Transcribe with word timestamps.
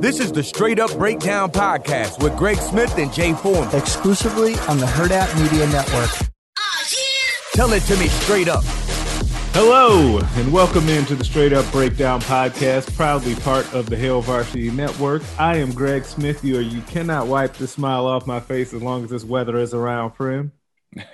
This 0.00 0.20
is 0.20 0.30
the 0.30 0.44
Straight 0.44 0.78
Up 0.78 0.96
Breakdown 0.96 1.50
Podcast 1.50 2.22
with 2.22 2.36
Greg 2.36 2.58
Smith 2.58 2.96
and 2.98 3.12
Jay 3.12 3.32
Foreman. 3.32 3.74
Exclusively 3.74 4.54
on 4.68 4.78
the 4.78 4.86
Hurrdat 4.86 5.34
Media 5.42 5.66
Network. 5.66 6.08
Tell 7.52 7.72
it 7.72 7.82
to 7.82 7.96
me 7.96 8.06
straight 8.06 8.46
up. 8.46 8.62
Hello, 9.54 10.20
and 10.36 10.52
welcome 10.52 10.88
into 10.88 11.16
the 11.16 11.24
Straight 11.24 11.52
Up 11.52 11.68
Breakdown 11.72 12.20
Podcast, 12.20 12.94
proudly 12.94 13.34
part 13.34 13.74
of 13.74 13.90
the 13.90 13.96
Hail 13.96 14.20
Varsity 14.20 14.70
Network. 14.70 15.22
I 15.36 15.56
am 15.56 15.72
Greg 15.72 16.04
Smith, 16.04 16.44
you, 16.44 16.58
or 16.58 16.60
you 16.60 16.80
cannot 16.82 17.26
wipe 17.26 17.54
the 17.54 17.66
smile 17.66 18.06
off 18.06 18.24
my 18.24 18.38
face 18.38 18.72
as 18.72 18.80
long 18.80 19.02
as 19.02 19.10
this 19.10 19.24
weather 19.24 19.58
is 19.58 19.74
around, 19.74 20.12
friend. 20.12 20.52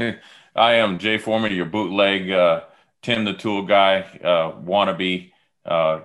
I 0.54 0.74
am 0.74 0.98
Jay 0.98 1.16
Foreman, 1.16 1.54
your 1.54 1.64
bootleg 1.64 2.30
uh, 2.30 2.64
Tim 3.00 3.24
the 3.24 3.32
Tool 3.32 3.62
guy, 3.62 4.00
uh, 4.22 4.52
wannabe 4.60 5.32
uh, 5.64 6.00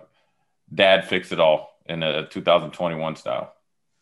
dad 0.73 1.05
fix 1.09 1.33
it 1.33 1.41
all 1.41 1.68
in 1.89 2.03
a 2.03 2.27
2021 2.27 3.15
style. 3.15 3.53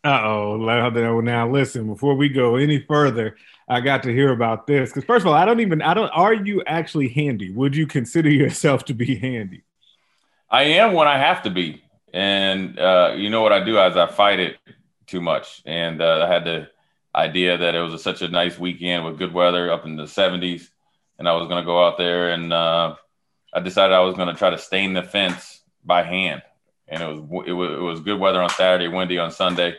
Uh 0.04 0.20
oh. 0.22 0.56
Now 0.56 1.50
listen, 1.50 1.88
before 1.88 2.14
we 2.14 2.28
go 2.28 2.56
any 2.56 2.78
further, 2.80 3.36
I 3.68 3.80
got 3.80 4.04
to 4.04 4.12
hear 4.12 4.32
about 4.32 4.66
this 4.66 4.90
because 4.90 5.04
first 5.04 5.22
of 5.22 5.28
all, 5.28 5.34
I 5.34 5.44
don't 5.44 5.60
even 5.60 5.82
I 5.82 5.94
don't 5.94 6.08
are 6.10 6.34
you 6.34 6.62
actually 6.66 7.08
handy? 7.08 7.50
Would 7.50 7.74
you 7.74 7.86
consider 7.86 8.30
yourself 8.42 8.84
to 8.86 8.94
be 8.94 9.16
handy? 9.16 9.64
I 10.50 10.62
am 10.62 10.92
when 10.92 11.08
I 11.08 11.18
have 11.18 11.42
to 11.42 11.50
be, 11.50 11.82
and 12.12 12.78
uh, 12.78 13.14
you 13.16 13.28
know 13.28 13.42
what 13.42 13.52
I 13.52 13.62
do 13.62 13.78
is 13.80 13.96
I 13.96 14.06
fight 14.06 14.38
it 14.38 14.56
too 15.06 15.20
much, 15.20 15.62
and 15.66 16.00
uh, 16.00 16.26
I 16.26 16.32
had 16.32 16.44
the 16.44 16.68
idea 17.14 17.58
that 17.58 17.74
it 17.74 17.80
was 17.80 17.94
a, 17.94 17.98
such 17.98 18.22
a 18.22 18.28
nice 18.28 18.58
weekend 18.58 19.04
with 19.04 19.18
good 19.18 19.34
weather 19.34 19.70
up 19.70 19.84
in 19.84 19.96
the 19.96 20.04
70s, 20.04 20.68
and 21.18 21.28
I 21.28 21.34
was 21.34 21.48
going 21.48 21.60
to 21.60 21.66
go 21.66 21.84
out 21.84 21.98
there 21.98 22.30
and 22.30 22.52
uh, 22.52 22.94
I 23.52 23.60
decided 23.60 23.94
I 23.94 24.00
was 24.00 24.14
going 24.14 24.28
to 24.28 24.34
try 24.34 24.50
to 24.50 24.58
stain 24.58 24.92
the 24.92 25.02
fence 25.02 25.60
by 25.84 26.02
hand, 26.02 26.42
and 26.88 27.02
it 27.02 27.06
was 27.06 27.18
it 27.46 27.52
was 27.52 27.70
it 27.70 27.82
was 27.82 28.00
good 28.00 28.18
weather 28.18 28.42
on 28.42 28.50
Saturday, 28.50 28.88
windy 28.88 29.18
on 29.18 29.30
Sunday 29.30 29.76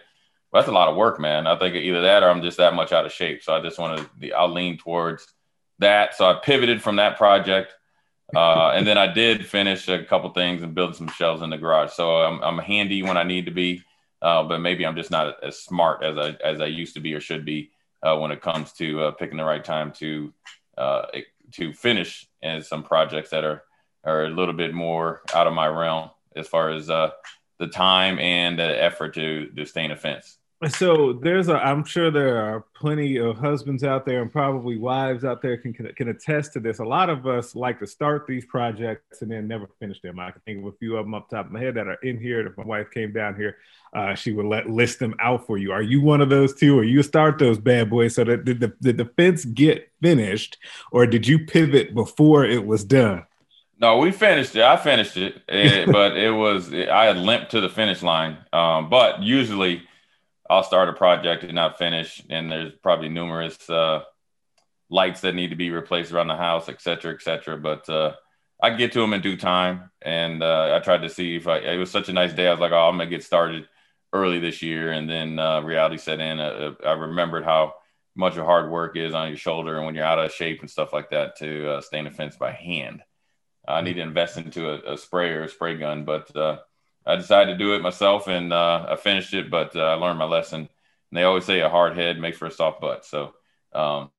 that's 0.52 0.67
a 0.67 0.71
lot 0.71 0.88
of 0.88 0.95
work, 0.95 1.19
man. 1.19 1.47
I 1.47 1.57
think 1.57 1.75
either 1.75 2.01
that 2.01 2.23
or 2.23 2.29
I'm 2.29 2.41
just 2.41 2.57
that 2.57 2.73
much 2.73 2.91
out 2.91 3.05
of 3.05 3.11
shape. 3.11 3.43
So 3.43 3.53
I 3.53 3.61
just 3.61 3.77
want 3.77 4.09
to, 4.21 4.31
I'll 4.31 4.51
lean 4.51 4.77
towards 4.77 5.27
that. 5.79 6.16
So 6.16 6.25
I 6.25 6.39
pivoted 6.43 6.81
from 6.81 6.95
that 6.95 7.17
project. 7.17 7.73
Uh, 8.35 8.69
and 8.69 8.85
then 8.85 8.97
I 8.97 9.11
did 9.11 9.45
finish 9.45 9.88
a 9.88 10.03
couple 10.03 10.29
things 10.31 10.61
and 10.61 10.75
build 10.75 10.95
some 10.95 11.07
shelves 11.07 11.41
in 11.41 11.49
the 11.49 11.57
garage. 11.57 11.91
So 11.93 12.17
I'm, 12.17 12.41
I'm 12.43 12.59
handy 12.59 13.01
when 13.01 13.17
I 13.17 13.23
need 13.23 13.45
to 13.45 13.51
be, 13.51 13.83
uh, 14.21 14.44
but 14.44 14.59
maybe 14.59 14.85
I'm 14.85 14.95
just 14.95 15.11
not 15.11 15.44
as 15.44 15.59
smart 15.59 16.03
as 16.03 16.17
I, 16.17 16.38
as 16.44 16.61
I 16.61 16.66
used 16.66 16.94
to 16.95 16.99
be 16.99 17.13
or 17.13 17.21
should 17.21 17.44
be 17.44 17.71
uh, 18.03 18.17
when 18.17 18.31
it 18.31 18.41
comes 18.41 18.71
to 18.73 19.03
uh, 19.03 19.11
picking 19.11 19.38
the 19.38 19.44
right 19.44 19.63
time 19.63 19.91
to, 19.94 20.33
uh, 20.77 21.05
to 21.53 21.73
finish 21.73 22.27
and 22.44 22.63
some 22.63 22.83
projects 22.83 23.31
that 23.31 23.44
are, 23.44 23.63
are 24.03 24.25
a 24.25 24.29
little 24.29 24.53
bit 24.53 24.73
more 24.73 25.21
out 25.33 25.47
of 25.47 25.53
my 25.53 25.67
realm 25.67 26.11
as 26.35 26.47
far 26.47 26.69
as 26.69 26.89
uh, 26.89 27.11
the 27.59 27.67
time 27.67 28.19
and 28.19 28.58
the 28.59 28.83
effort 28.83 29.13
to, 29.16 29.47
to 29.47 29.91
a 29.91 29.95
fence. 29.95 30.38
So 30.67 31.13
there's 31.13 31.47
a, 31.47 31.55
I'm 31.55 31.85
sure 31.85 32.11
there 32.11 32.35
are 32.35 32.66
plenty 32.75 33.16
of 33.16 33.38
husbands 33.38 33.81
out 33.81 34.05
there 34.05 34.22
and 34.22 34.30
probably 34.30 34.77
wives 34.77 35.23
out 35.23 35.41
there 35.41 35.55
can, 35.55 35.72
can, 35.72 35.89
can 35.94 36.09
attest 36.09 36.52
to 36.52 36.59
this. 36.59 36.80
A 36.80 36.83
lot 36.83 37.09
of 37.09 37.25
us 37.25 37.55
like 37.55 37.80
to 37.80 37.88
start 37.88 38.27
these 38.27 38.45
projects 38.45 39.22
and 39.22 39.31
then 39.31 39.47
never 39.47 39.69
finish 39.80 40.02
them. 40.02 40.19
I 40.19 40.31
can 40.31 40.41
think 40.41 40.59
of 40.59 40.66
a 40.66 40.77
few 40.77 40.97
of 40.97 41.05
them 41.05 41.13
up 41.13 41.30
top 41.30 41.45
of 41.45 41.53
my 41.53 41.61
head 41.61 41.75
that 41.75 41.88
are 41.88 41.97
in 42.03 42.19
here. 42.19 42.45
If 42.45 42.57
my 42.57 42.66
wife 42.66 42.91
came 42.91 43.13
down 43.13 43.38
here, 43.38 43.55
uh, 43.94 44.16
she 44.16 44.33
would 44.33 44.47
let 44.47 44.69
list 44.69 45.00
them 45.00 45.16
out 45.22 45.47
for 45.47 45.57
you. 45.57 45.72
Are 45.72 45.81
you 45.81 46.02
one 46.02 46.19
of 46.19 46.27
those 46.27 46.53
two, 46.53 46.77
or 46.77 46.83
you 46.83 47.03
start 47.03 47.39
those 47.39 47.57
bad 47.57 47.89
boys? 47.89 48.16
So 48.16 48.25
that 48.25 48.44
did 48.44 48.59
the, 48.59 48.73
did 48.81 48.97
the 48.97 49.05
fence 49.05 49.45
get 49.45 49.89
finished, 50.02 50.57
or 50.91 51.07
did 51.07 51.25
you 51.25 51.45
pivot 51.45 51.95
before 51.95 52.44
it 52.44 52.66
was 52.66 52.83
done? 52.83 53.23
No, 53.80 53.97
we 53.97 54.11
finished 54.11 54.55
it. 54.55 54.63
I 54.63 54.75
finished 54.75 55.16
it, 55.16 55.41
it 55.47 55.88
but 55.91 56.17
it 56.17 56.31
was 56.31 56.72
I 56.73 57.05
had 57.05 57.17
limped 57.17 57.52
to 57.52 57.61
the 57.61 57.69
finish 57.69 58.03
line. 58.03 58.38
Um, 58.52 58.89
but 58.89 59.23
usually 59.23 59.83
I'll 60.49 60.63
start 60.63 60.89
a 60.89 60.94
project 60.94 61.44
and 61.44 61.53
not 61.53 61.77
finish, 61.77 62.22
and 62.30 62.52
there's 62.52 62.73
probably 62.83 63.09
numerous 63.09 63.69
uh, 63.69 64.03
lights 64.90 65.22
that 65.22 65.35
need 65.35 65.51
to 65.51 65.56
be 65.56 65.69
replaced 65.72 66.12
around 66.12 66.28
the 66.28 66.35
house, 66.35 66.67
et 66.69 66.81
cetera, 66.81 67.13
et 67.13 67.22
cetera. 67.22 67.57
But 67.57 67.88
uh, 67.90 68.13
I 68.62 68.72
get 68.72 68.91
to 68.94 69.00
them 69.00 69.13
in 69.13 69.22
due 69.22 69.38
time, 69.38 69.91
and 70.01 70.44
uh, 70.44 70.75
I 70.75 70.84
tried 70.84 71.03
to 71.03 71.09
see 71.09 71.38
if 71.38 71.47
I. 71.47 71.59
It 71.59 71.78
was 71.78 71.91
such 71.91 72.09
a 72.09 72.13
nice 72.13 72.34
day. 72.34 72.47
I 72.47 72.51
was 72.51 72.59
like, 72.59 72.73
oh, 72.73 72.90
I'm 72.90 72.97
gonna 72.97 73.09
get 73.09 73.23
started 73.23 73.67
early 74.11 74.40
this 74.40 74.61
year, 74.61 74.91
and 74.91 75.09
then 75.09 75.40
uh, 75.40 75.61
reality 75.61 75.97
set 75.97 76.19
in. 76.19 76.40
Uh, 76.40 76.73
uh, 76.84 76.88
I 76.88 76.94
remembered 76.94 77.46
how 77.46 77.75
much 78.16 78.35
of 78.35 78.46
hard 78.46 78.69
work 78.69 78.97
is 78.97 79.13
on 79.13 79.29
your 79.29 79.38
shoulder, 79.38 79.78
and 79.78 79.85
when 79.85 79.96
you're 79.96 80.03
out 80.03 80.19
of 80.19 80.34
shape 80.34 80.59
and 80.59 80.69
stuff 80.69 80.91
like 80.91 81.11
that, 81.11 81.38
to 81.38 81.79
stain 81.81 82.07
a 82.07 82.11
fence 82.11 82.35
by 82.35 82.51
hand. 82.51 83.03
I 83.69 83.81
need 83.81 83.96
to 83.96 84.02
invest 84.02 84.38
into 84.38 84.69
a, 84.69 84.94
a 84.94 84.97
spray 84.97 85.34
a 85.44 85.47
spray 85.47 85.78
gun, 85.78 86.06
but 86.06 86.35
I 87.06 87.16
decided 87.16 87.53
to 87.53 87.57
do 87.57 87.74
it 87.75 87.81
myself, 87.81 88.28
and 88.28 88.53
uh, 88.53 88.85
I 88.90 88.96
finished 88.96 89.34
it. 89.34 89.50
But 89.50 89.75
uh, 89.75 89.80
I 89.80 89.94
learned 89.94 90.19
my 90.19 90.25
lesson. 90.25 90.62
And 90.62 91.18
they 91.18 91.24
always 91.24 91.46
say 91.46 91.62
a 91.62 91.69
hard 91.69 91.97
head 91.97 92.19
makes 92.19 92.38
for 92.38 92.46
a 92.46 92.52
soft 92.52 92.81
butt. 92.81 93.06
So 93.06 93.34
um, 93.74 94.12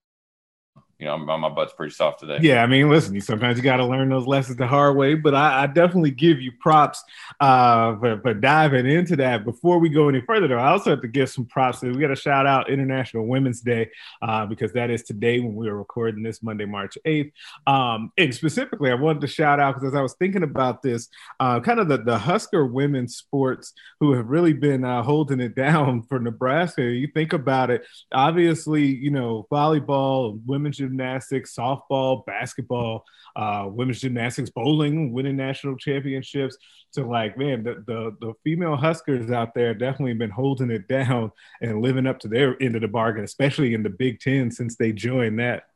you 1.00 1.06
know, 1.06 1.16
my 1.16 1.48
butt's 1.48 1.72
pretty 1.72 1.94
soft 1.94 2.20
today. 2.20 2.38
Yeah, 2.42 2.62
I 2.62 2.66
mean, 2.66 2.90
listen, 2.90 3.14
you 3.14 3.22
sometimes 3.22 3.56
you 3.56 3.64
got 3.64 3.78
to 3.78 3.86
learn 3.86 4.10
those 4.10 4.26
lessons 4.26 4.58
the 4.58 4.66
hard 4.66 4.96
way, 4.96 5.14
but 5.14 5.34
I, 5.34 5.62
I 5.62 5.66
definitely 5.66 6.10
give 6.10 6.42
you 6.42 6.52
props 6.60 7.02
uh, 7.40 7.96
for, 7.98 8.20
for, 8.20 8.34
diving 8.34 8.86
into 8.86 9.16
that. 9.16 9.46
Before 9.46 9.78
we 9.78 9.88
go 9.88 10.10
any 10.10 10.20
further, 10.20 10.46
though, 10.46 10.58
I 10.58 10.68
also 10.68 10.90
have 10.90 11.00
to 11.00 11.08
give 11.08 11.30
some 11.30 11.46
props. 11.46 11.80
We 11.80 11.94
got 11.94 12.08
to 12.08 12.16
shout 12.16 12.46
out 12.46 12.68
International 12.68 13.26
Women's 13.26 13.62
Day 13.62 13.88
uh, 14.20 14.44
because 14.44 14.74
that 14.74 14.90
is 14.90 15.02
today 15.02 15.40
when 15.40 15.54
we 15.54 15.68
are 15.68 15.76
recording 15.76 16.22
this 16.22 16.42
Monday, 16.42 16.66
March 16.66 16.98
8th. 17.06 17.32
Um, 17.66 18.12
and 18.18 18.34
specifically, 18.34 18.90
I 18.90 18.94
wanted 18.94 19.22
to 19.22 19.26
shout 19.26 19.58
out 19.58 19.76
because 19.76 19.88
as 19.88 19.94
I 19.94 20.02
was 20.02 20.14
thinking 20.18 20.42
about 20.42 20.82
this, 20.82 21.08
uh, 21.38 21.60
kind 21.60 21.80
of 21.80 21.88
the, 21.88 21.96
the 21.96 22.18
Husker 22.18 22.66
women's 22.66 23.16
sports 23.16 23.72
who 24.00 24.12
have 24.12 24.26
really 24.26 24.52
been 24.52 24.84
uh, 24.84 25.02
holding 25.02 25.40
it 25.40 25.54
down 25.60 26.02
for 26.02 26.18
Nebraska. 26.18 26.82
You 26.82 27.08
think 27.08 27.32
about 27.32 27.70
it, 27.70 27.86
obviously, 28.12 28.84
you 28.84 29.10
know, 29.10 29.46
volleyball, 29.50 30.38
women's 30.44 30.78
gymnastics, 30.90 31.54
softball, 31.54 32.26
basketball, 32.26 33.04
uh, 33.36 33.66
women's 33.68 34.00
gymnastics, 34.00 34.50
bowling, 34.50 35.12
winning 35.12 35.36
national 35.36 35.76
championships. 35.76 36.56
To 36.94 37.06
like, 37.06 37.38
man, 37.38 37.62
the, 37.62 37.84
the, 37.86 38.16
the 38.20 38.34
female 38.42 38.76
Huskers 38.76 39.30
out 39.30 39.54
there 39.54 39.74
definitely 39.74 40.14
been 40.14 40.30
holding 40.30 40.72
it 40.72 40.88
down 40.88 41.30
and 41.62 41.80
living 41.80 42.06
up 42.06 42.18
to 42.20 42.28
their 42.28 42.60
end 42.60 42.74
of 42.74 42.82
the 42.82 42.88
bargain, 42.88 43.22
especially 43.22 43.74
in 43.74 43.84
the 43.84 43.90
Big 43.90 44.18
Ten 44.18 44.50
since 44.50 44.74
they 44.74 44.90
joined 44.92 45.38
that. 45.38 45.66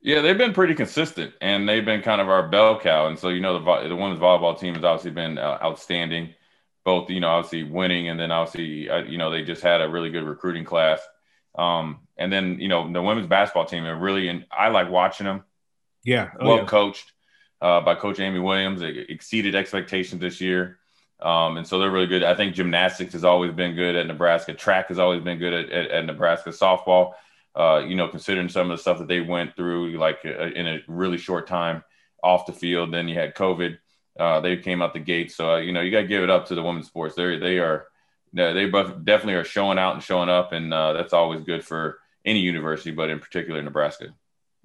Yeah, 0.00 0.22
they've 0.22 0.38
been 0.38 0.54
pretty 0.54 0.74
consistent, 0.74 1.34
and 1.40 1.68
they've 1.68 1.84
been 1.84 2.00
kind 2.00 2.20
of 2.20 2.28
our 2.28 2.48
bell 2.48 2.78
cow. 2.80 3.08
And 3.08 3.18
so, 3.18 3.28
you 3.28 3.40
know, 3.40 3.58
the 3.58 3.88
the 3.88 3.96
women's 3.96 4.20
volleyball 4.20 4.58
team 4.58 4.74
has 4.74 4.84
obviously 4.84 5.10
been 5.10 5.36
uh, 5.36 5.58
outstanding, 5.62 6.34
both 6.84 7.10
you 7.10 7.20
know, 7.20 7.28
obviously 7.28 7.64
winning, 7.64 8.08
and 8.08 8.18
then 8.18 8.30
obviously, 8.30 8.88
uh, 8.88 9.02
you 9.02 9.18
know, 9.18 9.30
they 9.30 9.42
just 9.42 9.62
had 9.62 9.80
a 9.82 9.88
really 9.88 10.10
good 10.10 10.24
recruiting 10.24 10.64
class. 10.64 11.00
Um, 11.56 12.00
and 12.16 12.32
then 12.32 12.58
you 12.60 12.68
know 12.68 12.90
the 12.90 13.02
women's 13.02 13.26
basketball 13.26 13.66
team 13.66 13.84
are 13.84 13.96
really, 13.96 14.28
and 14.28 14.46
I 14.50 14.68
like 14.68 14.90
watching 14.90 15.26
them. 15.26 15.44
Yeah, 16.04 16.30
oh, 16.40 16.46
well 16.46 16.56
yeah. 16.58 16.64
coached 16.64 17.12
uh, 17.60 17.80
by 17.80 17.94
Coach 17.94 18.20
Amy 18.20 18.38
Williams. 18.38 18.80
They 18.80 19.06
exceeded 19.08 19.54
expectations 19.54 20.20
this 20.20 20.40
year, 20.40 20.78
um, 21.20 21.56
and 21.56 21.66
so 21.66 21.78
they're 21.78 21.90
really 21.90 22.06
good. 22.06 22.22
I 22.22 22.34
think 22.34 22.54
gymnastics 22.54 23.12
has 23.12 23.24
always 23.24 23.52
been 23.52 23.74
good 23.74 23.96
at 23.96 24.06
Nebraska. 24.06 24.54
Track 24.54 24.88
has 24.88 24.98
always 24.98 25.22
been 25.22 25.38
good 25.38 25.52
at, 25.52 25.70
at, 25.70 25.90
at 25.90 26.04
Nebraska. 26.06 26.50
Softball, 26.50 27.12
uh, 27.54 27.82
you 27.86 27.96
know, 27.96 28.08
considering 28.08 28.48
some 28.48 28.70
of 28.70 28.76
the 28.76 28.80
stuff 28.80 28.98
that 28.98 29.08
they 29.08 29.20
went 29.20 29.56
through, 29.56 29.96
like 29.98 30.20
uh, 30.24 30.48
in 30.48 30.66
a 30.66 30.80
really 30.88 31.18
short 31.18 31.46
time 31.46 31.82
off 32.22 32.46
the 32.46 32.52
field. 32.52 32.92
Then 32.92 33.08
you 33.08 33.14
had 33.14 33.34
COVID. 33.34 33.78
Uh, 34.18 34.40
they 34.40 34.56
came 34.56 34.80
out 34.80 34.94
the 34.94 35.00
gate. 35.00 35.32
So 35.32 35.54
uh, 35.54 35.58
you 35.58 35.72
know, 35.72 35.80
you 35.80 35.90
got 35.90 36.02
to 36.02 36.06
give 36.06 36.22
it 36.22 36.30
up 36.30 36.46
to 36.46 36.54
the 36.54 36.62
women's 36.62 36.86
sports. 36.86 37.14
They 37.14 37.38
they 37.38 37.58
are 37.58 37.86
they 38.32 38.66
both 38.66 39.04
definitely 39.04 39.34
are 39.34 39.44
showing 39.44 39.78
out 39.78 39.94
and 39.94 40.02
showing 40.02 40.28
up, 40.28 40.52
and 40.52 40.72
uh, 40.72 40.92
that's 40.92 41.12
always 41.12 41.40
good 41.42 41.64
for 41.64 41.98
any 42.24 42.40
university, 42.40 42.90
but 42.90 43.10
in 43.10 43.20
particular 43.20 43.62
Nebraska. 43.62 44.08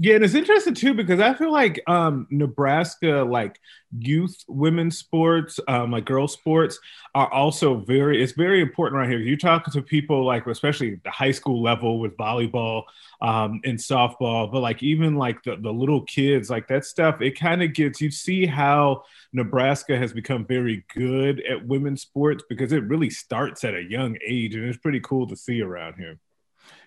Yeah, 0.04 0.16
and 0.16 0.24
it's 0.26 0.34
interesting 0.34 0.74
too 0.74 0.96
because 0.96 1.20
I 1.20 1.36
feel 1.36 1.52
like 1.52 1.80
um, 1.88 2.26
Nebraska, 2.32 3.24
like 3.24 3.60
youth 3.96 4.36
women's 4.48 4.98
sports, 4.98 5.60
um, 5.68 5.92
like 5.92 6.06
girls 6.06 6.34
sports, 6.34 6.80
are 7.14 7.32
also 7.32 7.76
very. 7.82 8.24
It's 8.24 8.32
very 8.32 8.62
important 8.62 8.98
right 8.98 9.08
here. 9.10 9.20
You 9.20 9.38
talk 9.38 9.72
to 9.72 9.82
people 9.84 10.26
like, 10.26 10.48
especially 10.48 10.96
the 11.04 11.12
high 11.12 11.30
school 11.30 11.62
level 11.62 12.00
with 12.00 12.18
volleyball 12.18 12.86
um, 13.22 13.62
and 13.64 13.78
softball, 13.78 14.52
but 14.52 14.62
like 14.62 14.82
even 14.82 15.18
like 15.18 15.44
the, 15.44 15.58
the 15.58 15.72
little 15.72 16.02
kids, 16.06 16.50
like 16.50 16.68
that 16.70 16.84
stuff. 16.86 17.22
It 17.22 17.40
kind 17.40 17.62
of 17.62 17.76
gets 17.76 18.02
you 18.02 18.10
see 18.10 18.48
how 18.48 19.04
Nebraska 19.34 19.96
has 20.00 20.14
become 20.14 20.48
very 20.48 20.84
good 20.96 21.42
at 21.46 21.68
women's 21.68 22.02
sports 22.02 22.44
because 22.50 22.74
it 22.74 22.84
really 22.86 23.12
starts 23.12 23.64
at 23.64 23.76
a 23.76 23.84
young 23.84 24.18
age, 24.28 24.56
and 24.56 24.66
it's 24.66 24.80
pretty 24.80 25.02
cool 25.02 25.28
to 25.28 25.36
see 25.36 25.62
around 25.62 25.94
here. 26.00 26.18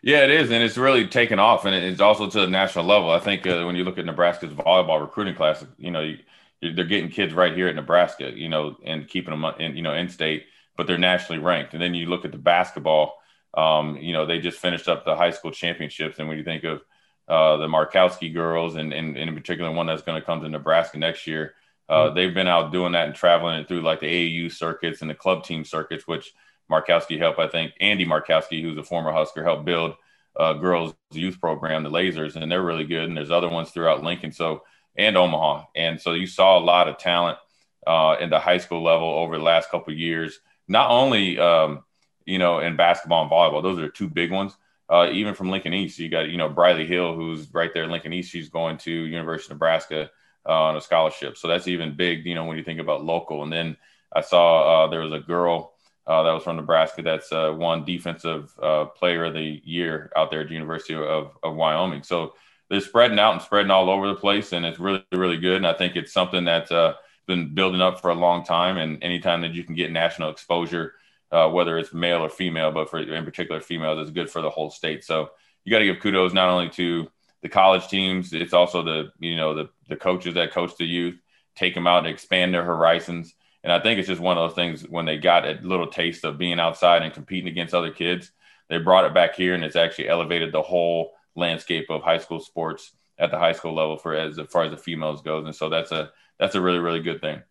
Yeah, 0.02 0.24
it 0.24 0.30
is, 0.30 0.50
and 0.50 0.62
it's 0.62 0.76
really 0.76 1.06
taken 1.06 1.38
off, 1.38 1.64
and 1.64 1.74
it's 1.74 2.00
also 2.00 2.28
to 2.28 2.40
the 2.40 2.46
national 2.46 2.84
level. 2.84 3.10
I 3.10 3.20
think 3.20 3.46
uh, 3.46 3.64
when 3.64 3.74
you 3.74 3.84
look 3.84 3.96
at 3.96 4.04
Nebraska's 4.04 4.52
volleyball 4.52 5.00
recruiting 5.00 5.34
class, 5.34 5.64
you 5.78 5.90
know, 5.90 6.00
you, 6.02 6.18
they're 6.60 6.84
getting 6.84 7.10
kids 7.10 7.32
right 7.32 7.54
here 7.54 7.68
at 7.68 7.74
Nebraska, 7.74 8.30
you 8.34 8.48
know, 8.48 8.76
and 8.84 9.08
keeping 9.08 9.30
them 9.30 9.50
in, 9.58 9.76
you 9.76 9.82
know, 9.82 9.94
in 9.94 10.10
state, 10.10 10.44
but 10.76 10.86
they're 10.86 10.98
nationally 10.98 11.42
ranked. 11.42 11.72
And 11.72 11.82
then 11.82 11.94
you 11.94 12.06
look 12.06 12.26
at 12.26 12.32
the 12.32 12.38
basketball, 12.38 13.14
um, 13.54 13.96
you 13.96 14.12
know, 14.12 14.26
they 14.26 14.40
just 14.40 14.58
finished 14.58 14.88
up 14.88 15.04
the 15.04 15.16
high 15.16 15.30
school 15.30 15.50
championships, 15.50 16.18
and 16.18 16.28
when 16.28 16.36
you 16.36 16.44
think 16.44 16.64
of 16.64 16.82
uh, 17.26 17.56
the 17.56 17.66
Markowski 17.66 18.32
girls, 18.32 18.76
and, 18.76 18.92
and, 18.92 19.16
and, 19.16 19.30
in 19.30 19.34
particular 19.34 19.70
one 19.70 19.86
that's 19.86 20.02
going 20.02 20.20
to 20.20 20.26
come 20.26 20.42
to 20.42 20.48
Nebraska 20.50 20.98
next 20.98 21.26
year, 21.26 21.54
uh, 21.88 22.06
mm-hmm. 22.06 22.14
they've 22.14 22.34
been 22.34 22.48
out 22.48 22.72
doing 22.72 22.92
that 22.92 23.06
and 23.06 23.14
traveling 23.14 23.58
it 23.58 23.68
through 23.68 23.80
like 23.80 24.00
the 24.00 24.06
AAU 24.06 24.52
circuits 24.52 25.00
and 25.00 25.08
the 25.10 25.14
club 25.14 25.44
team 25.44 25.64
circuits, 25.64 26.06
which 26.06 26.34
Markowski 26.70 27.18
helped, 27.18 27.38
I 27.38 27.48
think 27.48 27.72
Andy 27.80 28.06
Markowski, 28.06 28.62
who's 28.62 28.78
a 28.78 28.82
former 28.82 29.12
Husker, 29.12 29.44
helped 29.44 29.64
build 29.64 29.94
uh, 30.36 30.54
girls 30.54 30.94
youth 31.12 31.40
program, 31.40 31.82
the 31.82 31.90
Lasers, 31.90 32.36
and 32.36 32.50
they're 32.50 32.62
really 32.62 32.84
good. 32.84 33.04
And 33.04 33.16
there's 33.16 33.30
other 33.30 33.48
ones 33.48 33.70
throughout 33.70 34.02
Lincoln, 34.02 34.32
so 34.32 34.62
and 34.96 35.16
Omaha, 35.16 35.64
and 35.74 36.00
so 36.00 36.12
you 36.12 36.26
saw 36.26 36.58
a 36.58 36.60
lot 36.60 36.88
of 36.88 36.98
talent 36.98 37.38
uh, 37.86 38.16
in 38.20 38.30
the 38.30 38.38
high 38.38 38.58
school 38.58 38.82
level 38.82 39.08
over 39.08 39.36
the 39.36 39.44
last 39.44 39.70
couple 39.70 39.92
years. 39.92 40.38
Not 40.68 40.90
only 40.90 41.38
um, 41.38 41.84
you 42.24 42.38
know 42.38 42.60
in 42.60 42.76
basketball 42.76 43.22
and 43.22 43.30
volleyball, 43.30 43.62
those 43.62 43.78
are 43.78 43.88
two 43.88 44.08
big 44.08 44.30
ones. 44.30 44.56
Uh, 44.88 45.08
even 45.12 45.34
from 45.34 45.50
Lincoln 45.50 45.72
East, 45.74 45.98
you 45.98 46.08
got 46.08 46.28
you 46.28 46.36
know 46.36 46.48
Briley 46.48 46.86
Hill, 46.86 47.14
who's 47.14 47.52
right 47.52 47.70
there 47.74 47.84
in 47.84 47.90
Lincoln 47.90 48.12
East. 48.12 48.30
She's 48.30 48.48
going 48.48 48.78
to 48.78 48.90
University 48.90 49.52
of 49.52 49.56
Nebraska 49.56 50.10
uh, 50.46 50.52
on 50.52 50.76
a 50.76 50.80
scholarship, 50.80 51.36
so 51.36 51.48
that's 51.48 51.68
even 51.68 51.96
big. 51.96 52.24
You 52.24 52.34
know 52.34 52.44
when 52.44 52.56
you 52.56 52.64
think 52.64 52.80
about 52.80 53.04
local. 53.04 53.42
And 53.42 53.52
then 53.52 53.76
I 54.14 54.20
saw 54.20 54.84
uh, 54.84 54.88
there 54.88 55.00
was 55.00 55.12
a 55.12 55.18
girl 55.18 55.73
uh, 56.06 56.22
that 56.22 56.32
was 56.32 56.42
from 56.42 56.56
Nebraska. 56.56 57.02
That's 57.02 57.32
uh, 57.32 57.52
one 57.52 57.84
defensive 57.84 58.52
uh, 58.62 58.86
player 58.86 59.24
of 59.24 59.34
the 59.34 59.60
year 59.64 60.12
out 60.16 60.30
there 60.30 60.40
at 60.40 60.48
the 60.48 60.54
University 60.54 60.94
of, 60.94 61.36
of 61.42 61.54
Wyoming. 61.54 62.02
So 62.02 62.34
they're 62.68 62.80
spreading 62.80 63.18
out 63.18 63.32
and 63.32 63.42
spreading 63.42 63.70
all 63.70 63.88
over 63.88 64.08
the 64.08 64.14
place, 64.14 64.52
and 64.52 64.66
it's 64.66 64.78
really, 64.78 65.04
really 65.12 65.38
good. 65.38 65.56
And 65.56 65.66
I 65.66 65.72
think 65.72 65.96
it's 65.96 66.12
something 66.12 66.44
that's 66.44 66.70
uh, 66.70 66.94
been 67.26 67.54
building 67.54 67.80
up 67.80 68.00
for 68.00 68.10
a 68.10 68.14
long 68.14 68.44
time. 68.44 68.76
And 68.76 69.02
anytime 69.02 69.40
that 69.42 69.54
you 69.54 69.64
can 69.64 69.74
get 69.74 69.92
national 69.92 70.30
exposure, 70.30 70.94
uh, 71.32 71.48
whether 71.48 71.78
it's 71.78 71.94
male 71.94 72.18
or 72.18 72.28
female, 72.28 72.70
but 72.70 72.90
for 72.90 72.98
in 72.98 73.24
particular 73.24 73.60
females, 73.60 74.00
it's 74.00 74.14
good 74.14 74.30
for 74.30 74.42
the 74.42 74.50
whole 74.50 74.70
state. 74.70 75.04
So 75.04 75.30
you 75.64 75.70
got 75.70 75.78
to 75.78 75.86
give 75.86 76.00
kudos 76.00 76.34
not 76.34 76.50
only 76.50 76.68
to 76.70 77.08
the 77.42 77.48
college 77.48 77.88
teams, 77.88 78.32
it's 78.32 78.52
also 78.52 78.82
the 78.82 79.10
you 79.18 79.36
know 79.36 79.54
the 79.54 79.68
the 79.88 79.96
coaches 79.96 80.34
that 80.34 80.52
coach 80.52 80.76
the 80.76 80.84
youth, 80.84 81.18
take 81.56 81.74
them 81.74 81.86
out 81.86 81.98
and 81.98 82.06
expand 82.06 82.52
their 82.52 82.64
horizons 82.64 83.34
and 83.64 83.72
I 83.72 83.80
think 83.80 83.98
it's 83.98 84.08
just 84.08 84.20
one 84.20 84.36
of 84.36 84.48
those 84.48 84.54
things 84.54 84.82
when 84.82 85.06
they 85.06 85.16
got 85.16 85.46
a 85.46 85.58
little 85.62 85.86
taste 85.86 86.24
of 86.24 86.36
being 86.36 86.60
outside 86.60 87.02
and 87.02 87.14
competing 87.14 87.48
against 87.48 87.74
other 87.74 87.90
kids, 87.90 88.30
they 88.68 88.76
brought 88.76 89.06
it 89.06 89.14
back 89.14 89.34
here 89.34 89.54
and 89.54 89.64
it's 89.64 89.74
actually 89.74 90.08
elevated 90.08 90.52
the 90.52 90.60
whole 90.60 91.12
landscape 91.34 91.86
of 91.88 92.02
high 92.02 92.18
school 92.18 92.40
sports 92.40 92.92
at 93.18 93.30
the 93.30 93.38
high 93.38 93.52
school 93.52 93.74
level 93.74 93.96
for 93.96 94.14
as, 94.14 94.38
as 94.38 94.46
far 94.48 94.64
as 94.64 94.70
the 94.70 94.76
females 94.76 95.22
goes. 95.22 95.46
And 95.46 95.56
so 95.56 95.70
that's 95.70 95.92
a 95.92 96.12
that's 96.38 96.54
a 96.54 96.60
really, 96.60 96.78
really 96.78 97.00
good 97.00 97.22
thing. 97.22 97.42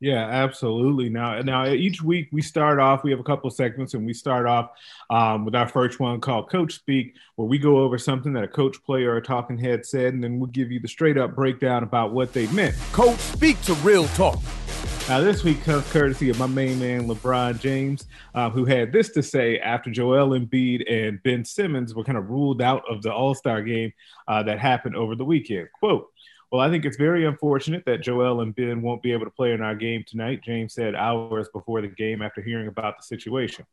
Yeah, 0.00 0.26
absolutely. 0.28 1.08
Now, 1.08 1.40
now 1.40 1.66
each 1.66 2.02
week 2.02 2.28
we 2.30 2.42
start 2.42 2.78
off. 2.78 3.04
We 3.04 3.10
have 3.12 3.20
a 3.20 3.24
couple 3.24 3.48
segments, 3.48 3.94
and 3.94 4.04
we 4.04 4.12
start 4.12 4.44
off 4.44 4.70
um, 5.08 5.46
with 5.46 5.54
our 5.54 5.68
first 5.68 5.98
one 5.98 6.20
called 6.20 6.50
Coach 6.50 6.74
Speak, 6.74 7.14
where 7.36 7.48
we 7.48 7.58
go 7.58 7.78
over 7.78 7.96
something 7.96 8.34
that 8.34 8.44
a 8.44 8.48
coach, 8.48 8.82
player, 8.84 9.12
or 9.12 9.16
a 9.18 9.22
talking 9.22 9.56
head 9.56 9.86
said, 9.86 10.12
and 10.12 10.22
then 10.22 10.38
we'll 10.38 10.50
give 10.50 10.70
you 10.70 10.80
the 10.80 10.88
straight 10.88 11.16
up 11.16 11.34
breakdown 11.34 11.84
about 11.84 12.12
what 12.12 12.34
they 12.34 12.48
meant. 12.48 12.74
Coach 12.92 13.18
Speak 13.18 13.62
to 13.62 13.72
Real 13.76 14.06
Talk. 14.08 14.42
Now, 15.06 15.20
this 15.20 15.44
week 15.44 15.62
courtesy 15.62 16.30
of 16.30 16.38
my 16.38 16.46
main 16.46 16.78
man, 16.78 17.06
LeBron 17.06 17.60
James, 17.60 18.06
uh, 18.34 18.48
who 18.48 18.64
had 18.64 18.90
this 18.90 19.10
to 19.10 19.22
say 19.22 19.58
after 19.58 19.90
Joel 19.90 20.30
Embiid 20.30 20.90
and 20.90 21.22
Ben 21.22 21.44
Simmons 21.44 21.94
were 21.94 22.04
kind 22.04 22.16
of 22.16 22.30
ruled 22.30 22.62
out 22.62 22.82
of 22.88 23.02
the 23.02 23.12
All 23.12 23.34
Star 23.34 23.60
game 23.60 23.92
uh, 24.28 24.42
that 24.44 24.58
happened 24.58 24.96
over 24.96 25.14
the 25.14 25.24
weekend. 25.24 25.68
Quote, 25.78 26.10
well, 26.50 26.62
I 26.62 26.70
think 26.70 26.86
it's 26.86 26.96
very 26.96 27.26
unfortunate 27.26 27.84
that 27.84 28.00
Joel 28.00 28.40
and 28.40 28.56
Ben 28.56 28.80
won't 28.80 29.02
be 29.02 29.12
able 29.12 29.26
to 29.26 29.30
play 29.30 29.52
in 29.52 29.60
our 29.60 29.74
game 29.74 30.04
tonight, 30.06 30.42
James 30.42 30.72
said 30.72 30.94
hours 30.94 31.50
before 31.52 31.82
the 31.82 31.88
game 31.88 32.22
after 32.22 32.40
hearing 32.40 32.68
about 32.68 32.96
the 32.96 33.02
situation. 33.02 33.66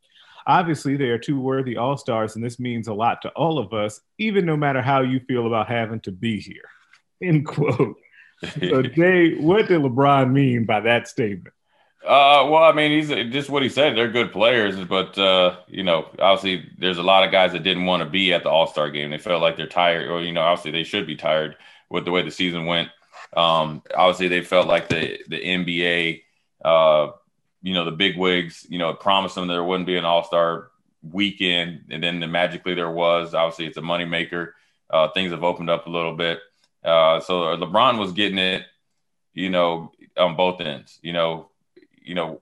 Obviously, 0.48 0.98
they 0.98 1.10
are 1.10 1.18
two 1.18 1.39
worthy 1.39 1.77
All 1.77 1.95
Stars, 1.95 2.36
and 2.36 2.44
this 2.44 2.60
means 2.60 2.89
a 2.89 2.94
lot 2.94 3.22
to 3.22 3.30
all 3.30 3.57
of 3.57 3.72
us, 3.72 4.01
even 4.18 4.45
no 4.45 4.57
matter 4.57 4.81
how 4.81 5.00
you 5.00 5.22
feel 5.22 5.48
about 5.48 5.69
having 5.69 6.01
to 6.01 6.12
be 6.12 6.42
here. 6.42 6.68
End 7.24 7.45
quote 7.45 7.95
so 8.59 8.81
Jay, 8.81 9.35
what 9.35 9.67
did 9.67 9.81
LeBron 9.81 10.31
mean 10.31 10.65
by 10.65 10.79
that 10.81 11.07
statement? 11.07 11.53
Uh, 12.03 12.49
well, 12.49 12.63
I 12.63 12.71
mean, 12.71 12.91
he's 12.91 13.09
just 13.31 13.51
what 13.51 13.61
he 13.61 13.69
said. 13.69 13.95
They're 13.95 14.11
good 14.11 14.31
players, 14.31 14.75
but 14.85 15.15
uh, 15.19 15.57
you 15.67 15.83
know, 15.83 16.07
obviously, 16.17 16.67
there's 16.79 16.97
a 16.97 17.03
lot 17.03 17.23
of 17.23 17.31
guys 17.31 17.51
that 17.51 17.61
didn't 17.61 17.85
want 17.85 18.01
to 18.01 18.09
be 18.09 18.33
at 18.33 18.41
the 18.41 18.49
All 18.49 18.65
Star 18.65 18.89
game. 18.89 19.11
They 19.11 19.19
felt 19.19 19.41
like 19.41 19.55
they're 19.55 19.67
tired, 19.67 20.09
or 20.09 20.21
you 20.21 20.31
know, 20.31 20.41
obviously, 20.41 20.71
they 20.71 20.83
should 20.83 21.05
be 21.05 21.15
tired 21.15 21.57
with 21.91 22.05
the 22.05 22.11
way 22.11 22.23
the 22.23 22.31
season 22.31 22.65
went. 22.65 22.89
Um, 23.38 23.83
obviously, 23.95 24.29
they 24.29 24.41
felt 24.41 24.67
like 24.67 24.89
the 24.89 25.19
the 25.27 25.39
NBA, 25.39 26.23
uh, 26.65 27.11
you 27.61 27.75
know, 27.75 27.85
the 27.85 27.91
big 27.91 28.17
wigs, 28.17 28.65
you 28.67 28.79
know, 28.79 28.95
promised 28.95 29.35
them 29.35 29.47
there 29.47 29.63
wouldn't 29.63 29.85
be 29.85 29.97
an 29.97 30.05
All 30.05 30.23
Star 30.23 30.71
weekend, 31.03 31.85
and 31.91 32.01
then 32.01 32.19
the, 32.19 32.27
magically 32.27 32.73
there 32.73 32.89
was. 32.89 33.35
Obviously, 33.35 33.67
it's 33.67 33.77
a 33.77 33.81
moneymaker. 33.81 34.53
Uh, 34.89 35.09
things 35.09 35.31
have 35.31 35.43
opened 35.43 35.69
up 35.69 35.85
a 35.85 35.91
little 35.91 36.15
bit. 36.15 36.39
Uh, 36.83 37.19
so 37.19 37.56
LeBron 37.57 38.00
was 38.00 38.12
getting 38.12 38.39
it, 38.39 38.63
you 39.33 39.50
know, 39.50 39.92
on 40.18 40.36
both 40.36 40.62
ends. 40.62 41.00
You 41.01 41.13
know, 41.13 41.50
you 42.01 42.16
know, 42.16 42.42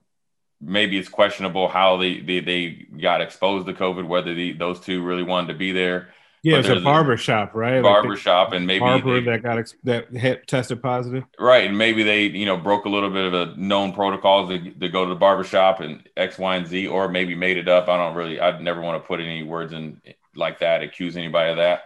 maybe 0.60 0.98
it's 0.98 1.08
questionable 1.08 1.68
how 1.68 1.96
they 1.96 2.20
they, 2.20 2.40
they 2.40 2.86
got 3.00 3.20
exposed 3.20 3.66
to 3.66 3.72
COVID, 3.72 4.06
whether 4.06 4.34
the, 4.34 4.52
those 4.52 4.80
two 4.80 5.02
really 5.02 5.22
wanted 5.22 5.52
to 5.52 5.58
be 5.58 5.72
there. 5.72 6.08
Yeah, 6.42 6.58
it's 6.58 6.68
a 6.68 6.80
barber 6.80 7.18
shop, 7.18 7.54
right? 7.54 7.82
Barber 7.82 8.10
like 8.10 8.18
shop, 8.18 8.52
and 8.52 8.66
maybe 8.66 8.80
barber 8.80 9.20
they, 9.20 9.30
that 9.30 9.42
got 9.42 9.58
ex- 9.58 9.74
that 9.84 10.10
hit, 10.10 10.46
tested 10.46 10.80
positive, 10.80 11.24
right? 11.38 11.66
And 11.66 11.76
maybe 11.76 12.02
they, 12.02 12.22
you 12.22 12.46
know, 12.46 12.56
broke 12.56 12.86
a 12.86 12.88
little 12.88 13.10
bit 13.10 13.26
of 13.26 13.34
a 13.34 13.54
known 13.56 13.92
protocols 13.92 14.48
to, 14.48 14.70
to 14.70 14.88
go 14.88 15.04
to 15.04 15.10
the 15.10 15.20
barber 15.20 15.44
shop 15.44 15.80
and 15.80 16.08
X, 16.16 16.38
Y, 16.38 16.56
and 16.56 16.66
Z, 16.66 16.86
or 16.86 17.10
maybe 17.10 17.34
made 17.34 17.58
it 17.58 17.68
up. 17.68 17.88
I 17.88 17.98
don't 17.98 18.14
really, 18.14 18.40
I'd 18.40 18.62
never 18.62 18.80
want 18.80 19.02
to 19.02 19.06
put 19.06 19.20
any 19.20 19.42
words 19.42 19.74
in 19.74 20.00
like 20.34 20.60
that, 20.60 20.82
accuse 20.82 21.14
anybody 21.14 21.50
of 21.50 21.58
that. 21.58 21.82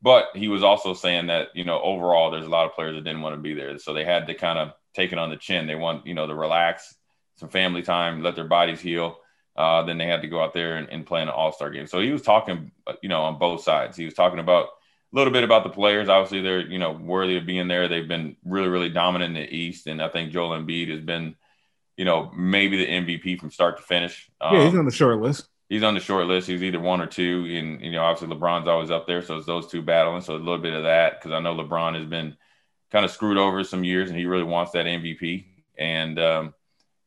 But 0.00 0.28
he 0.34 0.48
was 0.48 0.62
also 0.62 0.94
saying 0.94 1.26
that, 1.26 1.48
you 1.54 1.64
know, 1.64 1.80
overall, 1.80 2.30
there's 2.30 2.46
a 2.46 2.50
lot 2.50 2.66
of 2.66 2.74
players 2.74 2.94
that 2.94 3.04
didn't 3.04 3.22
want 3.22 3.34
to 3.34 3.40
be 3.40 3.54
there. 3.54 3.78
So 3.78 3.94
they 3.94 4.04
had 4.04 4.26
to 4.28 4.34
kind 4.34 4.58
of 4.58 4.72
take 4.94 5.12
it 5.12 5.18
on 5.18 5.30
the 5.30 5.36
chin. 5.36 5.66
They 5.66 5.74
want, 5.74 6.06
you 6.06 6.14
know, 6.14 6.26
to 6.26 6.34
relax, 6.34 6.94
some 7.36 7.48
family 7.48 7.82
time, 7.82 8.22
let 8.22 8.36
their 8.36 8.46
bodies 8.46 8.80
heal. 8.80 9.18
Uh, 9.56 9.82
then 9.82 9.98
they 9.98 10.06
had 10.06 10.22
to 10.22 10.28
go 10.28 10.40
out 10.40 10.54
there 10.54 10.76
and, 10.76 10.88
and 10.88 11.04
play 11.04 11.20
an 11.20 11.28
all 11.28 11.50
star 11.50 11.70
game. 11.70 11.88
So 11.88 12.00
he 12.00 12.12
was 12.12 12.22
talking, 12.22 12.70
you 13.02 13.08
know, 13.08 13.22
on 13.22 13.38
both 13.38 13.62
sides. 13.62 13.96
He 13.96 14.04
was 14.04 14.14
talking 14.14 14.38
about 14.38 14.66
a 14.66 15.16
little 15.16 15.32
bit 15.32 15.42
about 15.42 15.64
the 15.64 15.70
players. 15.70 16.08
Obviously, 16.08 16.42
they're, 16.42 16.60
you 16.60 16.78
know, 16.78 16.92
worthy 16.92 17.36
of 17.36 17.46
being 17.46 17.66
there. 17.66 17.88
They've 17.88 18.06
been 18.06 18.36
really, 18.44 18.68
really 18.68 18.90
dominant 18.90 19.36
in 19.36 19.42
the 19.42 19.52
East. 19.52 19.88
And 19.88 20.00
I 20.00 20.08
think 20.08 20.30
Joel 20.30 20.50
Embiid 20.50 20.90
has 20.90 21.00
been, 21.00 21.34
you 21.96 22.04
know, 22.04 22.30
maybe 22.36 22.76
the 22.76 22.86
MVP 22.86 23.40
from 23.40 23.50
start 23.50 23.78
to 23.78 23.82
finish. 23.82 24.30
Um, 24.40 24.54
yeah, 24.54 24.64
he's 24.64 24.74
um, 24.74 24.80
on 24.80 24.84
the 24.84 24.92
short 24.92 25.20
list 25.20 25.48
he's 25.68 25.82
on 25.82 25.94
the 25.94 26.00
short 26.00 26.26
list. 26.26 26.48
He's 26.48 26.62
either 26.62 26.80
one 26.80 27.00
or 27.00 27.06
two, 27.06 27.46
and 27.48 27.80
you 27.80 27.92
know, 27.92 28.02
obviously 28.02 28.34
LeBron's 28.34 28.68
always 28.68 28.90
up 28.90 29.06
there, 29.06 29.22
so 29.22 29.36
it's 29.36 29.46
those 29.46 29.68
two 29.68 29.82
battling. 29.82 30.22
So 30.22 30.34
a 30.34 30.38
little 30.38 30.58
bit 30.58 30.74
of 30.74 30.84
that 30.84 31.20
because 31.20 31.32
I 31.32 31.40
know 31.40 31.54
LeBron 31.54 31.96
has 31.96 32.06
been 32.06 32.36
kind 32.90 33.04
of 33.04 33.10
screwed 33.10 33.38
over 33.38 33.62
some 33.64 33.84
years, 33.84 34.10
and 34.10 34.18
he 34.18 34.26
really 34.26 34.44
wants 34.44 34.72
that 34.72 34.86
MVP. 34.86 35.46
And 35.78 36.18
um, 36.18 36.54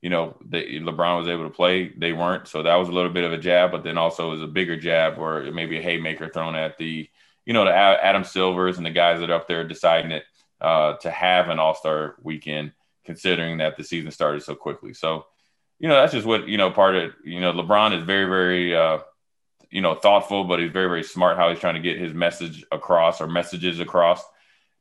you 0.01 0.09
know, 0.09 0.37
the, 0.45 0.79
LeBron 0.79 1.19
was 1.19 1.27
able 1.27 1.43
to 1.43 1.49
play; 1.49 1.91
they 1.97 2.13
weren't, 2.13 2.47
so 2.47 2.63
that 2.63 2.75
was 2.75 2.89
a 2.89 2.93
little 2.93 3.11
bit 3.11 3.23
of 3.23 3.33
a 3.33 3.37
jab. 3.37 3.71
But 3.71 3.83
then 3.83 3.97
also 3.97 4.29
it 4.29 4.35
was 4.35 4.43
a 4.43 4.47
bigger 4.47 4.77
jab, 4.77 5.17
or 5.17 5.51
maybe 5.51 5.77
a 5.77 5.81
haymaker 5.81 6.29
thrown 6.29 6.55
at 6.55 6.77
the, 6.77 7.09
you 7.45 7.53
know, 7.53 7.65
the 7.65 7.73
Adam 7.73 8.23
Silvers 8.23 8.77
and 8.77 8.85
the 8.85 8.91
guys 8.91 9.19
that 9.19 9.29
are 9.29 9.35
up 9.35 9.47
there 9.47 9.67
deciding 9.67 10.11
it 10.11 10.23
uh, 10.59 10.93
to 10.97 11.09
have 11.09 11.49
an 11.49 11.59
All 11.59 11.75
Star 11.75 12.15
weekend, 12.21 12.73
considering 13.05 13.57
that 13.57 13.77
the 13.77 13.83
season 13.83 14.11
started 14.11 14.43
so 14.43 14.55
quickly. 14.55 14.93
So 14.93 15.25
you 15.81 15.87
know, 15.87 15.95
that's 15.95 16.13
just 16.13 16.27
what, 16.27 16.47
you 16.47 16.57
know, 16.57 16.69
part 16.69 16.95
of, 16.95 17.11
you 17.25 17.41
know, 17.41 17.51
LeBron 17.53 17.97
is 17.97 18.03
very, 18.03 18.25
very, 18.25 18.75
uh, 18.75 18.99
you 19.71 19.81
know, 19.81 19.95
thoughtful, 19.95 20.43
but 20.43 20.59
he's 20.59 20.71
very, 20.71 20.87
very 20.87 21.03
smart 21.03 21.37
how 21.37 21.49
he's 21.49 21.57
trying 21.57 21.73
to 21.73 21.81
get 21.81 21.97
his 21.97 22.13
message 22.13 22.63
across 22.71 23.19
or 23.19 23.25
messages 23.25 23.79
across. 23.79 24.23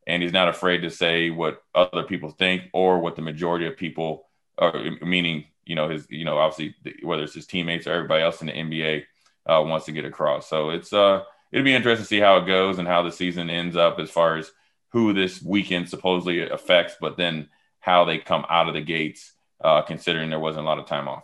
And 0.06 0.22
he's 0.22 0.34
not 0.34 0.48
afraid 0.48 0.82
to 0.82 0.90
say 0.90 1.30
what 1.30 1.62
other 1.74 2.02
people 2.02 2.28
think 2.28 2.64
or 2.74 2.98
what 2.98 3.16
the 3.16 3.22
majority 3.22 3.66
of 3.66 3.78
people 3.78 4.28
are, 4.58 4.74
meaning, 5.00 5.46
you 5.64 5.74
know, 5.74 5.88
his, 5.88 6.06
you 6.10 6.26
know, 6.26 6.36
obviously 6.36 6.74
whether 7.02 7.22
it's 7.22 7.32
his 7.32 7.46
teammates 7.46 7.86
or 7.86 7.92
everybody 7.94 8.22
else 8.22 8.42
in 8.42 8.48
the 8.48 8.52
NBA 8.52 9.04
uh, 9.46 9.62
wants 9.64 9.86
to 9.86 9.92
get 9.92 10.04
across. 10.04 10.50
So 10.50 10.68
it's, 10.68 10.92
uh, 10.92 11.22
it'll 11.50 11.64
be 11.64 11.74
interesting 11.74 12.04
to 12.04 12.08
see 12.08 12.20
how 12.20 12.36
it 12.36 12.46
goes 12.46 12.78
and 12.78 12.86
how 12.86 13.00
the 13.00 13.12
season 13.12 13.48
ends 13.48 13.74
up 13.74 13.98
as 14.00 14.10
far 14.10 14.36
as 14.36 14.52
who 14.90 15.14
this 15.14 15.40
weekend 15.40 15.88
supposedly 15.88 16.46
affects, 16.46 16.96
but 17.00 17.16
then 17.16 17.48
how 17.78 18.04
they 18.04 18.18
come 18.18 18.44
out 18.50 18.68
of 18.68 18.74
the 18.74 18.82
gates 18.82 19.32
uh, 19.62 19.82
considering 19.82 20.30
there 20.30 20.40
wasn't 20.40 20.64
a 20.64 20.68
lot 20.68 20.78
of 20.78 20.86
time 20.86 21.08
off. 21.08 21.22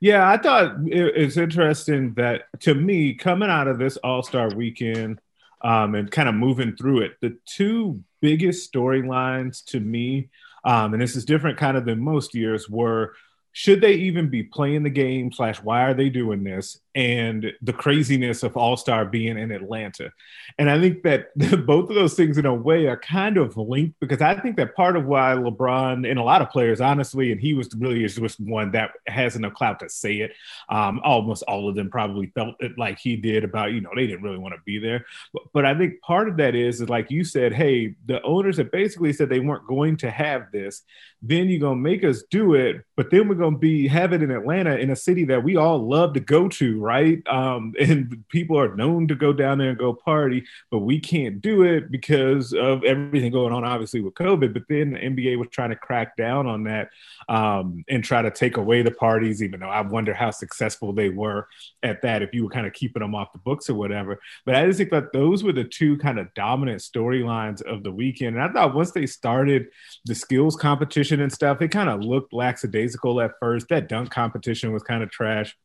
Yeah, 0.00 0.28
I 0.28 0.36
thought 0.36 0.76
it, 0.86 1.12
it's 1.16 1.36
interesting 1.36 2.14
that 2.14 2.42
to 2.60 2.74
me, 2.74 3.14
coming 3.14 3.50
out 3.50 3.68
of 3.68 3.78
this 3.78 3.96
All 3.98 4.22
Star 4.22 4.48
weekend 4.54 5.20
um, 5.62 5.94
and 5.94 6.10
kind 6.10 6.28
of 6.28 6.34
moving 6.34 6.76
through 6.76 7.02
it, 7.02 7.16
the 7.20 7.36
two 7.46 8.02
biggest 8.20 8.72
storylines 8.72 9.64
to 9.66 9.80
me, 9.80 10.28
um, 10.64 10.92
and 10.92 11.02
this 11.02 11.16
is 11.16 11.24
different 11.24 11.58
kind 11.58 11.76
of 11.76 11.84
than 11.84 12.00
most 12.00 12.34
years, 12.34 12.68
were 12.68 13.14
should 13.52 13.80
they 13.80 13.94
even 13.94 14.28
be 14.28 14.42
playing 14.42 14.82
the 14.82 14.90
game 14.90 15.32
slash 15.32 15.62
why 15.62 15.82
are 15.82 15.94
they 15.94 16.08
doing 16.08 16.44
this 16.44 16.78
and 16.94 17.52
the 17.62 17.72
craziness 17.72 18.42
of 18.42 18.56
all 18.56 18.76
star 18.76 19.04
being 19.04 19.38
in 19.38 19.50
atlanta? 19.50 20.12
And 20.58 20.70
i 20.70 20.80
think 20.80 21.02
that 21.02 21.36
both 21.66 21.88
of 21.88 21.94
those 21.94 22.14
things 22.14 22.38
in 22.38 22.46
a 22.46 22.54
way 22.54 22.86
are 22.86 22.98
kind 22.98 23.36
of 23.36 23.56
linked 23.56 23.98
because 24.00 24.20
i 24.20 24.38
think 24.38 24.56
that 24.56 24.74
part 24.74 24.96
of 24.96 25.06
why 25.06 25.34
lebron 25.34 26.08
and 26.08 26.18
a 26.18 26.22
lot 26.22 26.42
of 26.42 26.50
players 26.50 26.80
honestly 26.80 27.32
and 27.32 27.40
he 27.40 27.54
was 27.54 27.68
really 27.76 28.06
just 28.06 28.40
one 28.40 28.72
that 28.72 28.92
has 29.06 29.36
enough 29.36 29.54
clout 29.54 29.80
to 29.80 29.88
say 29.88 30.16
it. 30.18 30.32
Um, 30.68 31.00
almost 31.04 31.42
all 31.44 31.68
of 31.68 31.74
them 31.74 31.90
probably 31.90 32.26
felt 32.34 32.56
it 32.60 32.78
like 32.78 32.98
he 32.98 33.16
did 33.16 33.44
about 33.44 33.72
you 33.72 33.80
know 33.80 33.90
they 33.94 34.06
didn't 34.06 34.22
really 34.22 34.38
want 34.38 34.54
to 34.54 34.60
be 34.64 34.78
there. 34.78 35.04
But, 35.32 35.42
but 35.52 35.64
i 35.64 35.76
think 35.76 36.00
part 36.00 36.28
of 36.28 36.36
that 36.38 36.54
is 36.54 36.80
is 36.80 36.88
like 36.88 37.10
you 37.10 37.24
said 37.24 37.52
hey 37.52 37.94
the 38.06 38.22
owners 38.22 38.58
have 38.58 38.70
basically 38.70 39.12
said 39.12 39.28
they 39.28 39.40
weren't 39.40 39.66
going 39.66 39.96
to 39.98 40.10
have 40.10 40.50
this 40.52 40.82
then 41.20 41.48
you're 41.48 41.60
gonna 41.60 41.76
make 41.76 42.04
us 42.04 42.22
do 42.30 42.54
it, 42.54 42.84
but 42.96 43.10
then 43.10 43.28
we're 43.28 43.34
gonna 43.34 43.58
be 43.58 43.88
have 43.88 44.12
it 44.12 44.22
in 44.22 44.30
Atlanta 44.30 44.76
in 44.76 44.90
a 44.90 44.96
city 44.96 45.24
that 45.24 45.42
we 45.42 45.56
all 45.56 45.78
love 45.78 46.14
to 46.14 46.20
go 46.20 46.48
to, 46.48 46.80
right? 46.80 47.26
Um, 47.26 47.74
and 47.80 48.24
people 48.28 48.58
are 48.58 48.74
known 48.76 49.08
to 49.08 49.14
go 49.16 49.32
down 49.32 49.58
there 49.58 49.70
and 49.70 49.78
go 49.78 49.92
party, 49.92 50.44
but 50.70 50.80
we 50.80 51.00
can't 51.00 51.40
do 51.40 51.62
it 51.62 51.90
because 51.90 52.52
of 52.52 52.84
everything 52.84 53.32
going 53.32 53.52
on, 53.52 53.64
obviously 53.64 54.00
with 54.00 54.14
COVID. 54.14 54.52
But 54.52 54.62
then 54.68 54.92
the 54.92 54.98
NBA 54.98 55.38
was 55.38 55.48
trying 55.48 55.70
to 55.70 55.76
crack 55.76 56.16
down 56.16 56.46
on 56.46 56.64
that 56.64 56.90
um, 57.28 57.84
and 57.88 58.04
try 58.04 58.22
to 58.22 58.30
take 58.30 58.56
away 58.56 58.82
the 58.82 58.92
parties, 58.92 59.42
even 59.42 59.60
though 59.60 59.68
I 59.68 59.80
wonder 59.80 60.14
how 60.14 60.30
successful 60.30 60.92
they 60.92 61.08
were 61.08 61.48
at 61.82 62.02
that 62.02 62.22
if 62.22 62.32
you 62.32 62.44
were 62.44 62.50
kind 62.50 62.66
of 62.66 62.74
keeping 62.74 63.02
them 63.02 63.14
off 63.14 63.32
the 63.32 63.38
books 63.38 63.68
or 63.68 63.74
whatever. 63.74 64.20
But 64.46 64.54
I 64.54 64.66
just 64.66 64.78
think 64.78 64.90
that 64.90 65.12
those 65.12 65.42
were 65.42 65.52
the 65.52 65.64
two 65.64 65.98
kind 65.98 66.18
of 66.20 66.32
dominant 66.34 66.80
storylines 66.80 67.60
of 67.62 67.82
the 67.82 67.92
weekend. 67.92 68.36
And 68.36 68.44
I 68.44 68.52
thought 68.52 68.74
once 68.74 68.92
they 68.92 69.06
started 69.06 69.66
the 70.04 70.14
skills 70.14 70.54
competition 70.54 71.07
and 71.12 71.32
stuff, 71.32 71.62
it 71.62 71.68
kind 71.68 71.88
of 71.88 72.00
looked 72.00 72.32
lackadaisical 72.32 73.20
at 73.20 73.32
first. 73.40 73.68
That 73.68 73.88
dunk 73.88 74.10
competition 74.10 74.72
was 74.72 74.82
kind 74.82 75.02
of 75.02 75.10
trash. 75.10 75.56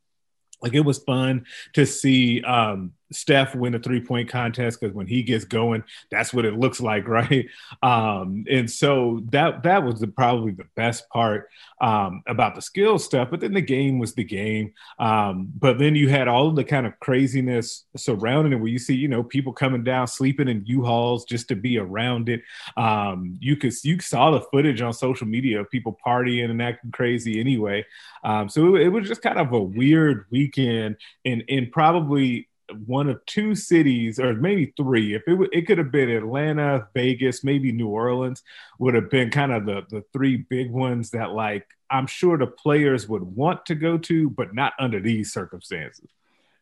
Like 0.61 0.73
it 0.73 0.81
was 0.81 0.99
fun 0.99 1.45
to 1.73 1.85
see 1.85 2.41
um, 2.41 2.93
Steph 3.13 3.55
win 3.55 3.75
a 3.75 3.79
three 3.79 4.01
point 4.01 4.29
contest 4.29 4.79
because 4.79 4.95
when 4.95 5.07
he 5.07 5.23
gets 5.23 5.45
going, 5.45 5.83
that's 6.11 6.33
what 6.33 6.45
it 6.45 6.57
looks 6.57 6.79
like, 6.79 7.07
right? 7.13 7.47
Um, 7.81 8.45
and 8.49 8.69
so 8.69 9.21
that 9.29 9.63
that 9.63 9.83
was 9.83 9.99
the, 9.99 10.07
probably 10.07 10.51
the 10.51 10.67
best 10.75 11.09
part 11.09 11.49
um, 11.81 12.23
about 12.27 12.55
the 12.55 12.61
skill 12.61 12.99
stuff. 12.99 13.29
But 13.29 13.39
then 13.39 13.53
the 13.53 13.61
game 13.61 13.99
was 13.99 14.13
the 14.13 14.23
game. 14.23 14.73
Um, 14.99 15.51
but 15.57 15.79
then 15.79 15.95
you 15.95 16.09
had 16.09 16.27
all 16.27 16.51
the 16.51 16.63
kind 16.63 16.85
of 16.85 16.99
craziness 16.99 17.85
surrounding 17.95 18.53
it, 18.53 18.57
where 18.57 18.67
you 18.67 18.79
see, 18.79 18.95
you 18.95 19.07
know, 19.07 19.23
people 19.23 19.53
coming 19.53 19.83
down, 19.83 20.07
sleeping 20.07 20.47
in 20.47 20.63
U-Hauls 20.65 21.25
just 21.25 21.47
to 21.49 21.55
be 21.55 21.77
around 21.77 22.29
it. 22.29 22.41
Um, 22.77 23.37
you 23.39 23.55
could 23.55 23.73
you 23.83 23.99
saw 23.99 24.31
the 24.31 24.41
footage 24.51 24.81
on 24.81 24.93
social 24.93 25.27
media 25.27 25.59
of 25.59 25.69
people 25.69 25.97
partying 26.05 26.49
and 26.49 26.61
acting 26.61 26.91
crazy 26.91 27.39
anyway. 27.39 27.85
Um, 28.23 28.49
so 28.49 28.75
it, 28.75 28.83
it 28.83 28.89
was 28.89 29.07
just 29.07 29.21
kind 29.21 29.39
of 29.39 29.51
a 29.51 29.59
weird 29.59 30.25
weekend, 30.31 30.97
and 31.25 31.43
and 31.49 31.71
probably 31.71 32.47
one 32.73 33.09
of 33.09 33.25
two 33.25 33.55
cities, 33.55 34.19
or 34.19 34.33
maybe 34.33 34.73
three. 34.77 35.15
If 35.15 35.23
it 35.27 35.49
it 35.51 35.67
could 35.67 35.77
have 35.77 35.91
been 35.91 36.09
Atlanta, 36.09 36.87
Vegas, 36.93 37.43
maybe 37.43 37.71
New 37.71 37.87
Orleans, 37.87 38.43
would 38.79 38.93
have 38.93 39.09
been 39.09 39.29
kind 39.31 39.51
of 39.51 39.65
the 39.65 39.83
the 39.89 40.03
three 40.13 40.37
big 40.37 40.71
ones 40.71 41.11
that 41.11 41.31
like 41.31 41.65
I'm 41.89 42.07
sure 42.07 42.37
the 42.37 42.47
players 42.47 43.07
would 43.07 43.23
want 43.23 43.65
to 43.67 43.75
go 43.75 43.97
to, 43.99 44.29
but 44.29 44.53
not 44.55 44.73
under 44.79 44.99
these 44.99 45.31
circumstances. 45.31 46.09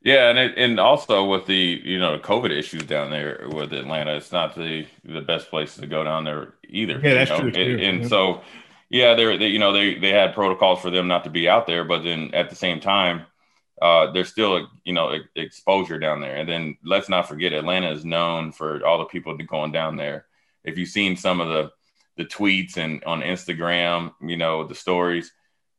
Yeah, 0.03 0.29
and 0.29 0.39
it, 0.39 0.53
and 0.57 0.79
also 0.79 1.25
with 1.25 1.45
the 1.45 1.79
you 1.83 1.99
know 1.99 2.17
the 2.17 2.23
COVID 2.23 2.51
issues 2.51 2.83
down 2.83 3.11
there 3.11 3.47
with 3.51 3.71
Atlanta, 3.71 4.15
it's 4.15 4.31
not 4.31 4.55
the 4.55 4.87
the 5.05 5.21
best 5.21 5.49
place 5.49 5.75
to 5.75 5.85
go 5.85 6.03
down 6.03 6.23
there 6.23 6.55
either. 6.67 6.99
Yeah, 7.01 7.13
that's 7.13 7.29
know? 7.29 7.39
true. 7.39 7.51
Too. 7.51 7.59
And, 7.61 8.01
and 8.01 8.09
so, 8.09 8.41
yeah, 8.89 9.13
they're 9.13 9.37
they, 9.37 9.47
you 9.47 9.59
know 9.59 9.71
they 9.71 9.95
they 9.95 10.09
had 10.09 10.33
protocols 10.33 10.81
for 10.81 10.89
them 10.89 11.07
not 11.07 11.23
to 11.25 11.29
be 11.29 11.47
out 11.47 11.67
there, 11.67 11.83
but 11.83 12.03
then 12.03 12.31
at 12.33 12.49
the 12.49 12.55
same 12.55 12.79
time, 12.79 13.27
uh, 13.81 14.11
there's 14.11 14.29
still 14.29 14.57
a 14.57 14.67
you 14.83 14.93
know 14.93 15.17
exposure 15.35 15.99
down 15.99 16.21
there. 16.21 16.35
And 16.35 16.47
then 16.47 16.77
let's 16.83 17.09
not 17.09 17.27
forget, 17.27 17.51
Atlanta 17.51 17.91
is 17.91 18.05
known 18.05 18.51
for 18.51 18.85
all 18.85 18.99
the 18.99 19.05
people 19.05 19.35
going 19.37 19.71
down 19.71 19.95
there. 19.95 20.25
If 20.63 20.77
you've 20.77 20.89
seen 20.89 21.17
some 21.17 21.41
of 21.41 21.49
the 21.49 21.71
the 22.17 22.25
tweets 22.25 22.77
and 22.77 23.03
on 23.05 23.21
Instagram, 23.21 24.13
you 24.21 24.37
know 24.37 24.67
the 24.67 24.75
stories, 24.75 25.31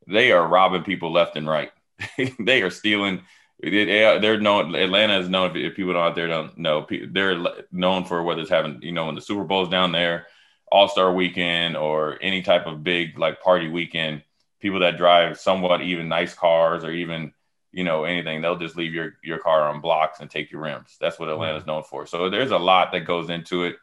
they 0.08 0.32
are 0.32 0.46
robbing 0.46 0.82
people 0.82 1.12
left 1.12 1.36
and 1.36 1.46
right. 1.46 1.70
they 2.40 2.62
are 2.62 2.70
stealing. 2.70 3.22
They're 3.62 4.40
known. 4.40 4.74
Atlanta 4.74 5.20
is 5.20 5.28
known. 5.28 5.56
If 5.56 5.76
people 5.76 5.96
out 5.96 6.16
there 6.16 6.26
don't 6.26 6.58
know, 6.58 6.84
they're 7.10 7.40
known 7.70 8.04
for 8.04 8.24
whether 8.24 8.40
it's 8.40 8.50
having 8.50 8.82
you 8.82 8.90
know 8.90 9.06
when 9.06 9.14
the 9.14 9.20
Super 9.20 9.44
Bowl's 9.44 9.68
down 9.68 9.92
there, 9.92 10.26
All 10.72 10.88
Star 10.88 11.12
Weekend, 11.12 11.76
or 11.76 12.18
any 12.20 12.42
type 12.42 12.66
of 12.66 12.82
big 12.82 13.16
like 13.16 13.40
party 13.40 13.68
weekend. 13.68 14.24
People 14.58 14.80
that 14.80 14.96
drive 14.96 15.38
somewhat 15.38 15.82
even 15.82 16.08
nice 16.08 16.34
cars 16.34 16.82
or 16.82 16.90
even 16.90 17.32
you 17.72 17.84
know 17.84 18.04
anything 18.04 18.40
they'll 18.40 18.58
just 18.58 18.76
leave 18.76 18.94
your 18.94 19.14
your 19.24 19.38
car 19.38 19.68
on 19.68 19.80
blocks 19.80 20.20
and 20.20 20.30
take 20.30 20.50
your 20.52 20.60
rims. 20.60 20.96
That's 21.00 21.18
what 21.18 21.28
atlanta's 21.28 21.66
known 21.66 21.82
for. 21.82 22.06
So 22.06 22.30
there's 22.30 22.50
a 22.50 22.58
lot 22.58 22.92
that 22.92 23.00
goes 23.00 23.30
into 23.30 23.64
it. 23.64 23.76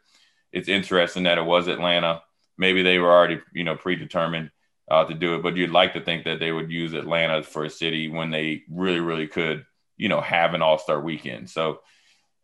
It's 0.52 0.68
interesting 0.68 1.24
that 1.24 1.38
it 1.38 1.44
was 1.44 1.68
atlanta. 1.68 2.22
Maybe 2.56 2.82
they 2.82 2.98
were 2.98 3.10
already 3.10 3.40
you 3.52 3.64
know 3.64 3.76
predetermined 3.76 4.50
uh, 4.90 5.04
to 5.04 5.14
do 5.14 5.34
it 5.34 5.42
but 5.42 5.56
you'd 5.56 5.70
like 5.70 5.92
to 5.92 6.00
think 6.00 6.24
that 6.24 6.40
they 6.40 6.50
would 6.50 6.70
use 6.70 6.94
atlanta 6.94 7.42
for 7.44 7.64
a 7.64 7.70
city 7.70 8.08
when 8.08 8.30
they 8.30 8.62
really 8.68 8.98
really 8.98 9.28
could 9.28 9.64
you 9.96 10.08
know 10.08 10.20
have 10.20 10.54
an 10.54 10.62
all-star 10.62 11.00
weekend. 11.00 11.50
So 11.50 11.80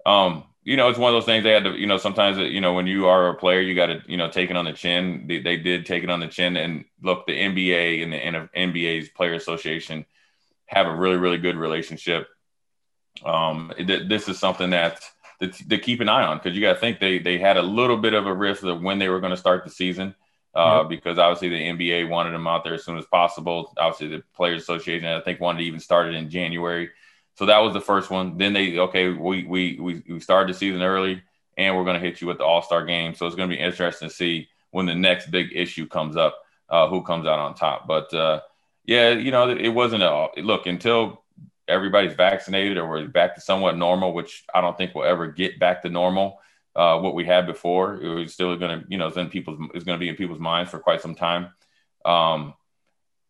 um 0.05 0.45
you 0.63 0.77
know 0.77 0.89
it's 0.89 0.99
one 0.99 1.13
of 1.13 1.17
those 1.17 1.27
things 1.27 1.45
they 1.45 1.53
had 1.53 1.65
to 1.65 1.79
you 1.79 1.87
know 1.87 1.97
sometimes 1.97 2.39
you 2.39 2.61
know 2.61 2.75
when 2.75 2.89
you 2.89 3.07
are 3.07 3.29
a 3.29 3.35
player 3.35 3.61
you 3.61 3.75
got 3.75 3.87
to 3.87 4.03
you 4.07 4.17
know 4.17 4.29
take 4.29 4.51
it 4.51 4.57
on 4.57 4.65
the 4.65 4.73
chin. 4.73 5.27
They, 5.29 5.41
they 5.41 5.57
did 5.57 5.87
take 5.87 6.03
it 6.03 6.11
on 6.11 6.21
the 6.21 6.27
chin. 6.27 6.57
And 6.57 6.85
look 7.03 7.27
the 7.27 7.39
nba 7.39 8.03
and 8.03 8.13
the 8.13 8.49
nba's 8.57 9.09
player 9.11 9.35
association 9.35 10.05
have 10.67 10.87
a 10.87 10.95
really, 10.95 11.17
really 11.17 11.39
good 11.39 11.57
relationship. 11.57 12.29
Um, 13.25 13.73
th- 13.77 14.09
this 14.09 14.29
is 14.29 14.39
something 14.39 14.71
that 14.71 15.01
to, 15.41 15.79
keep 15.79 16.01
an 16.01 16.09
eye 16.09 16.25
on 16.25 16.39
because 16.39 16.55
you 16.55 16.63
got 16.63 16.75
to 16.75 16.79
think 16.79 16.99
they 16.99 17.19
they 17.19 17.39
had 17.39 17.57
a 17.57 17.63
little 17.63 17.97
bit 17.97 18.15
of 18.15 18.27
a 18.27 18.35
risk 18.35 18.63
of 18.63 18.83
when 18.83 18.99
they 18.99 19.09
were 19.09 19.21
going 19.21 19.31
to 19.31 19.37
start 19.37 19.65
the 19.65 19.71
season. 19.71 20.15
Uh, 20.55 20.81
yep. 20.81 20.89
Because 20.89 21.19
obviously 21.19 21.51
the 21.51 21.63
NBA 21.63 22.09
wanted 22.09 22.31
them 22.31 22.47
out 22.47 22.65
there 22.65 22.75
as 22.75 22.85
soon 22.85 22.97
as 22.97 23.05
possible. 23.07 23.75
Obviously 23.77 24.09
the 24.09 24.23
Players 24.35 24.63
Association, 24.63 25.07
I 25.07 25.21
think, 25.21 25.39
wanted 25.39 25.59
to 25.59 25.65
even 25.65 25.81
start 25.81 26.09
it 26.09 26.15
in 26.15 26.31
January. 26.31 26.89
So 27.35 27.45
that 27.45 27.59
was 27.59 27.75
the 27.75 27.81
first 27.83 28.11
one. 28.11 28.39
Then 28.39 28.55
they 28.55 28.79
okay, 28.79 29.11
we 29.11 29.45
we 29.45 29.79
we, 29.79 30.03
we 30.09 30.21
started 30.21 30.55
the 30.55 30.59
season 30.59 30.83
early, 30.83 31.23
and 31.59 31.77
we're 31.77 31.85
going 31.85 32.01
to 32.01 32.07
hit 32.07 32.21
you 32.21 32.27
with 32.27 32.39
the 32.39 32.45
All 32.45 32.63
Star 32.63 32.85
game. 32.85 33.15
So 33.15 33.27
it's 33.27 33.37
going 33.37 33.51
to 33.51 33.55
be 33.55 33.63
interesting 33.63 34.09
to 34.09 34.15
see 34.15 34.49
when 34.71 34.87
the 34.87 34.95
next 34.95 35.31
big 35.31 35.51
issue 35.55 35.87
comes 35.87 36.17
up, 36.17 36.39
uh, 36.71 36.89
who 36.89 37.03
comes 37.03 37.27
out 37.27 37.39
on 37.39 37.55
top. 37.55 37.87
But 37.87 38.13
uh, 38.15 38.41
yeah, 38.87 39.11
you 39.11 39.31
know, 39.33 39.51
it 39.51 39.69
wasn't 39.69 40.03
a 40.03 40.29
look 40.39 40.67
until 40.67 41.25
everybody's 41.69 42.15
vaccinated 42.15 42.79
or 42.79 42.89
we're 42.89 43.09
back 43.09 43.35
to 43.35 43.41
somewhat 43.41 43.77
normal, 43.77 44.15
which 44.15 44.45
I 44.55 44.61
don't 44.61 44.79
think 44.79 44.95
we'll 44.95 45.05
ever 45.05 45.27
get 45.27 45.59
back 45.59 45.83
to 45.83 45.91
normal. 45.91 46.39
Uh, 46.75 47.01
what 47.01 47.15
we 47.15 47.25
had 47.25 47.47
before, 47.47 47.95
it 47.95 48.09
was 48.09 48.35
still 48.35 48.55
going 48.57 48.81
to, 48.81 48.87
you 48.89 48.99
know, 48.99 49.09
it's 49.09 49.17
in 49.17 49.29
people's, 49.29 49.59
it's 49.75 49.85
going 49.85 49.99
to 49.99 50.01
be 50.03 50.09
in 50.09 50.15
people's 50.15 50.39
minds 50.39 50.71
for 50.71 50.79
quite 50.79 51.01
some 51.01 51.15
time. 51.15 51.49
Um, 52.05 52.55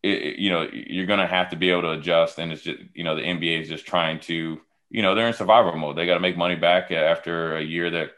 it, 0.03 0.21
it, 0.21 0.39
you 0.39 0.51
know, 0.51 0.69
you're 0.71 1.05
going 1.07 1.19
to 1.19 1.25
have 1.27 1.49
to 1.49 1.55
be 1.55 1.71
able 1.71 1.83
to 1.83 1.91
adjust, 1.91 2.37
and 2.37 2.51
it's 2.51 2.61
just, 2.61 2.79
you 2.93 3.03
know, 3.03 3.15
the 3.15 3.21
NBA 3.21 3.61
is 3.61 3.69
just 3.69 3.87
trying 3.87 4.19
to, 4.21 4.59
you 4.89 5.01
know, 5.01 5.15
they're 5.15 5.27
in 5.27 5.33
survival 5.33 5.75
mode. 5.75 5.97
They 5.97 6.05
got 6.05 6.15
to 6.15 6.19
make 6.19 6.37
money 6.37 6.55
back 6.55 6.91
after 6.91 7.57
a 7.57 7.63
year 7.63 7.89
that, 7.89 8.11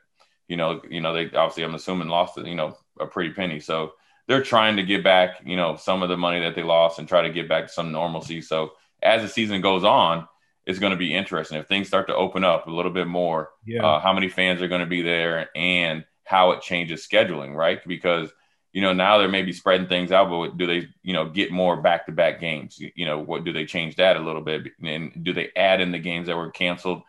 you 0.48 0.58
know, 0.58 0.81
you 0.89 1.00
know, 1.00 1.13
they 1.13 1.25
obviously, 1.25 1.63
I'm 1.63 1.75
assuming, 1.75 2.10
lost, 2.10 2.38
you 2.38 2.55
know, 2.55 2.77
a 3.00 3.05
pretty 3.05 3.31
penny. 3.34 3.60
So 3.60 3.93
they're 4.29 4.43
trying 4.43 4.77
to 4.77 4.83
get 4.83 5.03
back, 5.03 5.41
you 5.43 5.55
know, 5.55 5.75
some 5.75 6.03
of 6.03 6.07
the 6.07 6.15
money 6.15 6.39
that 6.41 6.53
they 6.53 6.62
lost 6.62 7.00
and 7.00 7.07
try 7.07 7.24
to 7.24 7.31
get 7.31 7.50
back 7.50 7.65
to 7.65 7.74
some 7.74 7.91
normalcy. 7.91 8.41
So 8.41 8.74
as 9.01 9.24
the 9.24 9.27
season 9.27 9.59
goes 9.59 9.83
on, 9.83 10.27
it's 10.67 10.77
going 10.77 10.91
to 10.91 10.98
be 10.98 11.15
interesting 11.15 11.57
if 11.57 11.67
things 11.67 11.88
start 11.88 12.05
to 12.07 12.15
open 12.15 12.43
up 12.43 12.67
a 12.67 12.71
little 12.71 12.91
bit 12.91 13.07
more. 13.07 13.50
Yeah. 13.65 13.83
Uh, 13.83 14.00
how 14.00 14.13
many 14.13 14.29
fans 14.29 14.62
are 14.62 14.67
going 14.67 14.81
to 14.81 14.88
be 14.88 15.01
there 15.01 15.50
and 15.55 16.05
how 16.25 16.51
it 16.51 16.62
changes 16.62 17.07
scheduling, 17.07 17.55
right? 17.55 17.79
Because 17.88 18.29
you 18.71 18.83
know 18.83 18.93
now 18.93 19.17
they're 19.17 19.27
maybe 19.27 19.51
spreading 19.51 19.88
things 19.88 20.12
out, 20.12 20.29
but 20.29 20.59
do 20.59 20.67
they, 20.67 20.88
you 21.01 21.13
know, 21.13 21.27
get 21.27 21.51
more 21.51 21.81
back-to-back 21.81 22.39
games? 22.39 22.77
You, 22.77 22.91
you 22.93 23.05
know, 23.07 23.17
what 23.17 23.43
do 23.43 23.51
they 23.51 23.65
change 23.65 23.95
that 23.95 24.15
a 24.15 24.19
little 24.19 24.43
bit, 24.43 24.67
and 24.83 25.12
do 25.24 25.33
they 25.33 25.50
add 25.55 25.81
in 25.81 25.91
the 25.91 25.98
games 25.98 26.27
that 26.27 26.38
were 26.38 26.51
canceled 26.51 27.01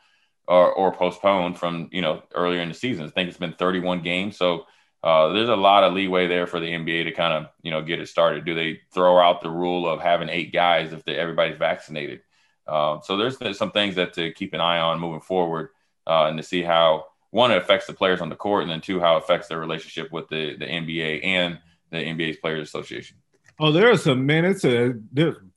or 0.49 0.73
or 0.73 0.91
postponed 0.91 1.59
from 1.59 1.91
you 1.93 2.01
know 2.01 2.23
earlier 2.35 2.63
in 2.63 2.69
the 2.69 2.75
season? 2.75 3.05
I 3.05 3.11
think 3.11 3.29
it's 3.29 3.37
been 3.37 3.53
31 3.53 4.01
games, 4.01 4.39
so 4.39 4.65
uh, 5.03 5.33
there's 5.33 5.49
a 5.49 5.57
lot 5.57 5.85
of 5.85 5.95
leeway 5.95 6.27
there 6.27 6.47
for 6.47 6.61
the 6.61 6.67
NBA 6.67 7.05
to 7.05 7.13
kind 7.13 7.33
of 7.33 7.51
you 7.63 7.71
know 7.71 7.83
get 7.83 8.01
it 8.01 8.09
started. 8.09 8.45
Do 8.45 8.55
they 8.55 8.81
throw 8.93 9.19
out 9.19 9.41
the 9.41 9.51
rule 9.51 9.89
of 9.89 10.01
having 10.01 10.29
eight 10.29 10.53
guys 10.53 10.93
if 10.93 11.07
everybody's 11.09 11.59
vaccinated? 11.59 12.21
Uh, 12.67 13.01
so 13.01 13.17
there's, 13.17 13.37
there's, 13.39 13.59
some 13.59 13.73
things 13.73 13.97
that 13.97 14.13
to 14.13 14.33
keep 14.33 14.55
an 14.55 14.61
eye 14.61 14.79
on 14.79 15.01
moving 15.01 15.21
forward 15.21 15.71
uh, 16.07 16.27
and 16.27 16.37
to 16.37 16.43
see 16.43 16.63
how 16.63 17.07
one 17.31 17.51
it 17.51 17.59
affects 17.59 17.87
the 17.87 17.93
players 17.93 18.21
on 18.21 18.29
the 18.29 18.37
court 18.37 18.63
and 18.63 18.71
then 18.71 18.81
two 18.81 19.01
how 19.01 19.17
it 19.17 19.25
affects 19.25 19.49
their 19.49 19.59
relationship 19.59 20.13
with 20.13 20.29
the 20.29 20.57
the 20.57 20.67
NBA 20.67 21.25
and 21.25 21.59
the 21.91 21.99
NBA's 21.99 22.37
Players 22.37 22.69
Association. 22.69 23.17
Oh, 23.63 23.73
there 23.73 23.91
are 23.91 23.97
some 23.97 24.25
man. 24.25 24.47
It's 24.47 24.65
a 24.65 24.95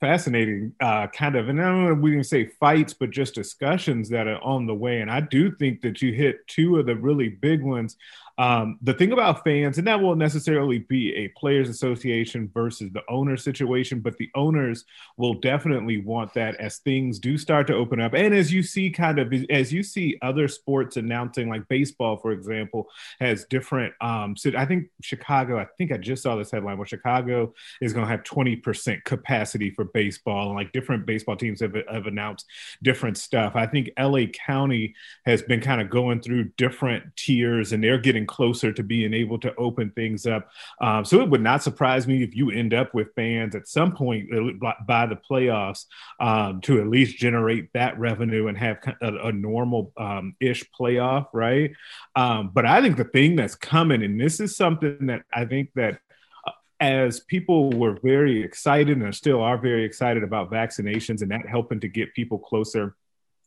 fascinating 0.02 0.74
uh, 0.82 1.08
kind 1.08 1.38
of, 1.38 1.48
and 1.48 1.62
I 1.62 1.70
don't 1.70 1.86
know 1.86 1.94
we 1.94 2.12
didn't 2.12 2.26
say 2.26 2.48
fights, 2.48 2.94
but 2.94 3.12
just 3.12 3.34
discussions 3.34 4.10
that 4.10 4.28
are 4.28 4.44
on 4.44 4.66
the 4.66 4.76
way. 4.76 5.00
And 5.00 5.10
I 5.10 5.22
do 5.22 5.56
think 5.56 5.80
that 5.82 6.02
you 6.02 6.12
hit 6.12 6.46
two 6.48 6.78
of 6.78 6.86
the 6.86 6.98
really 6.98 7.30
big 7.30 7.62
ones 7.62 7.96
um, 8.38 8.80
the 8.82 8.94
thing 8.94 9.12
about 9.12 9.44
fans, 9.44 9.78
and 9.78 9.86
that 9.88 10.00
won't 10.00 10.18
necessarily 10.18 10.80
be 10.80 11.14
a 11.16 11.28
players' 11.30 11.70
association 11.70 12.50
versus 12.54 12.92
the 12.92 13.04
owner 13.08 13.38
situation, 13.38 14.00
but 14.00 14.18
the 14.18 14.30
owners 14.34 14.86
will 15.18 15.36
definitely 15.36 15.98
want 15.98 16.34
that 16.34 16.56
as 16.56 16.80
things 16.80 17.20
do 17.20 17.38
start 17.38 17.68
to 17.68 17.76
open 17.76 18.02
up. 18.02 18.14
And 18.14 18.34
as 18.34 18.52
you 18.52 18.64
see, 18.64 18.90
kind 18.90 19.20
of 19.20 19.32
as 19.50 19.72
you 19.72 19.84
see 19.84 20.18
other 20.22 20.48
sports 20.48 20.98
announcing, 20.98 21.48
like 21.48 21.68
baseball, 21.68 22.18
for 22.18 22.32
example, 22.32 22.88
has 23.20 23.46
different. 23.46 23.94
Um, 24.02 24.36
so 24.36 24.52
I 24.58 24.66
think 24.66 24.90
Chicago, 25.02 25.60
I 25.60 25.68
think 25.78 25.92
I 25.92 25.98
just 25.98 26.24
saw 26.24 26.36
this 26.36 26.52
headline 26.52 26.78
where 26.78 26.88
Chicago 26.88 27.54
is 27.82 27.94
going 27.94 28.06
to 28.06 28.12
have 28.12 28.24
20% 28.24 29.04
capacity 29.04 29.70
for 29.70 29.86
baseball, 29.86 30.48
and 30.48 30.56
like 30.56 30.72
different 30.72 31.06
baseball 31.06 31.36
teams 31.36 31.62
have, 31.62 31.76
have 31.90 32.08
announced 32.08 32.48
different 32.82 33.18
stuff. 33.18 33.54
I 33.56 33.68
think 33.68 33.92
LA 34.00 34.26
County 34.34 34.96
has 35.28 35.44
been 35.44 35.62
kind 35.62 35.82
of 35.82 35.92
going 35.92 36.22
through 36.22 36.46
different 36.58 37.16
tiers, 37.16 37.74
and 37.74 37.84
they're 37.84 38.00
getting 38.00 38.23
getting 38.24 38.28
closer 38.28 38.72
to 38.74 38.84
being 38.84 39.14
able 39.14 39.40
to 39.40 39.54
open 39.56 39.92
things 39.92 40.26
up. 40.26 40.50
Um, 40.82 41.06
so 41.06 41.22
it 41.22 41.30
would 41.30 41.42
not 41.42 41.64
surprise 41.64 42.08
me 42.08 42.24
if 42.24 42.36
you 42.36 42.52
end 42.52 42.74
up 42.74 42.94
with 42.94 43.14
fans 43.16 43.56
at 43.56 43.68
some 43.68 43.94
point 43.94 44.30
by 44.60 45.06
the 45.06 45.20
playoffs 45.30 45.86
um, 46.20 46.62
to 46.62 46.80
at 46.80 46.88
least 46.88 47.18
generate 47.18 47.72
that 47.74 47.98
revenue 48.00 48.48
and 48.48 48.58
have 48.58 48.78
a, 49.02 49.28
a 49.28 49.32
normal 49.32 49.92
um, 49.98 50.36
ish 50.40 50.64
playoff, 50.80 51.28
right? 51.34 51.72
Um, 52.16 52.52
but 52.54 52.66
I 52.66 52.82
think 52.82 52.98
the 52.98 53.04
thing 53.06 53.36
that's 53.36 53.56
coming, 53.56 54.04
and 54.04 54.20
this 54.20 54.40
is 54.40 54.56
something 54.56 55.08
that 55.08 55.24
I 55.34 55.46
think 55.46 55.70
that 55.76 56.00
uh, 56.46 56.52
as 56.80 57.22
people 57.22 57.72
were 57.72 57.98
very 58.04 58.44
excited 58.44 59.02
and 59.02 59.16
still 59.16 59.42
are 59.42 59.58
very 59.58 59.86
excited 59.86 60.24
about 60.24 60.52
vaccinations 60.52 61.22
and 61.22 61.32
that 61.32 61.48
helping 61.48 61.80
to 61.82 61.88
get 61.88 62.14
people 62.14 62.40
closer 62.40 62.96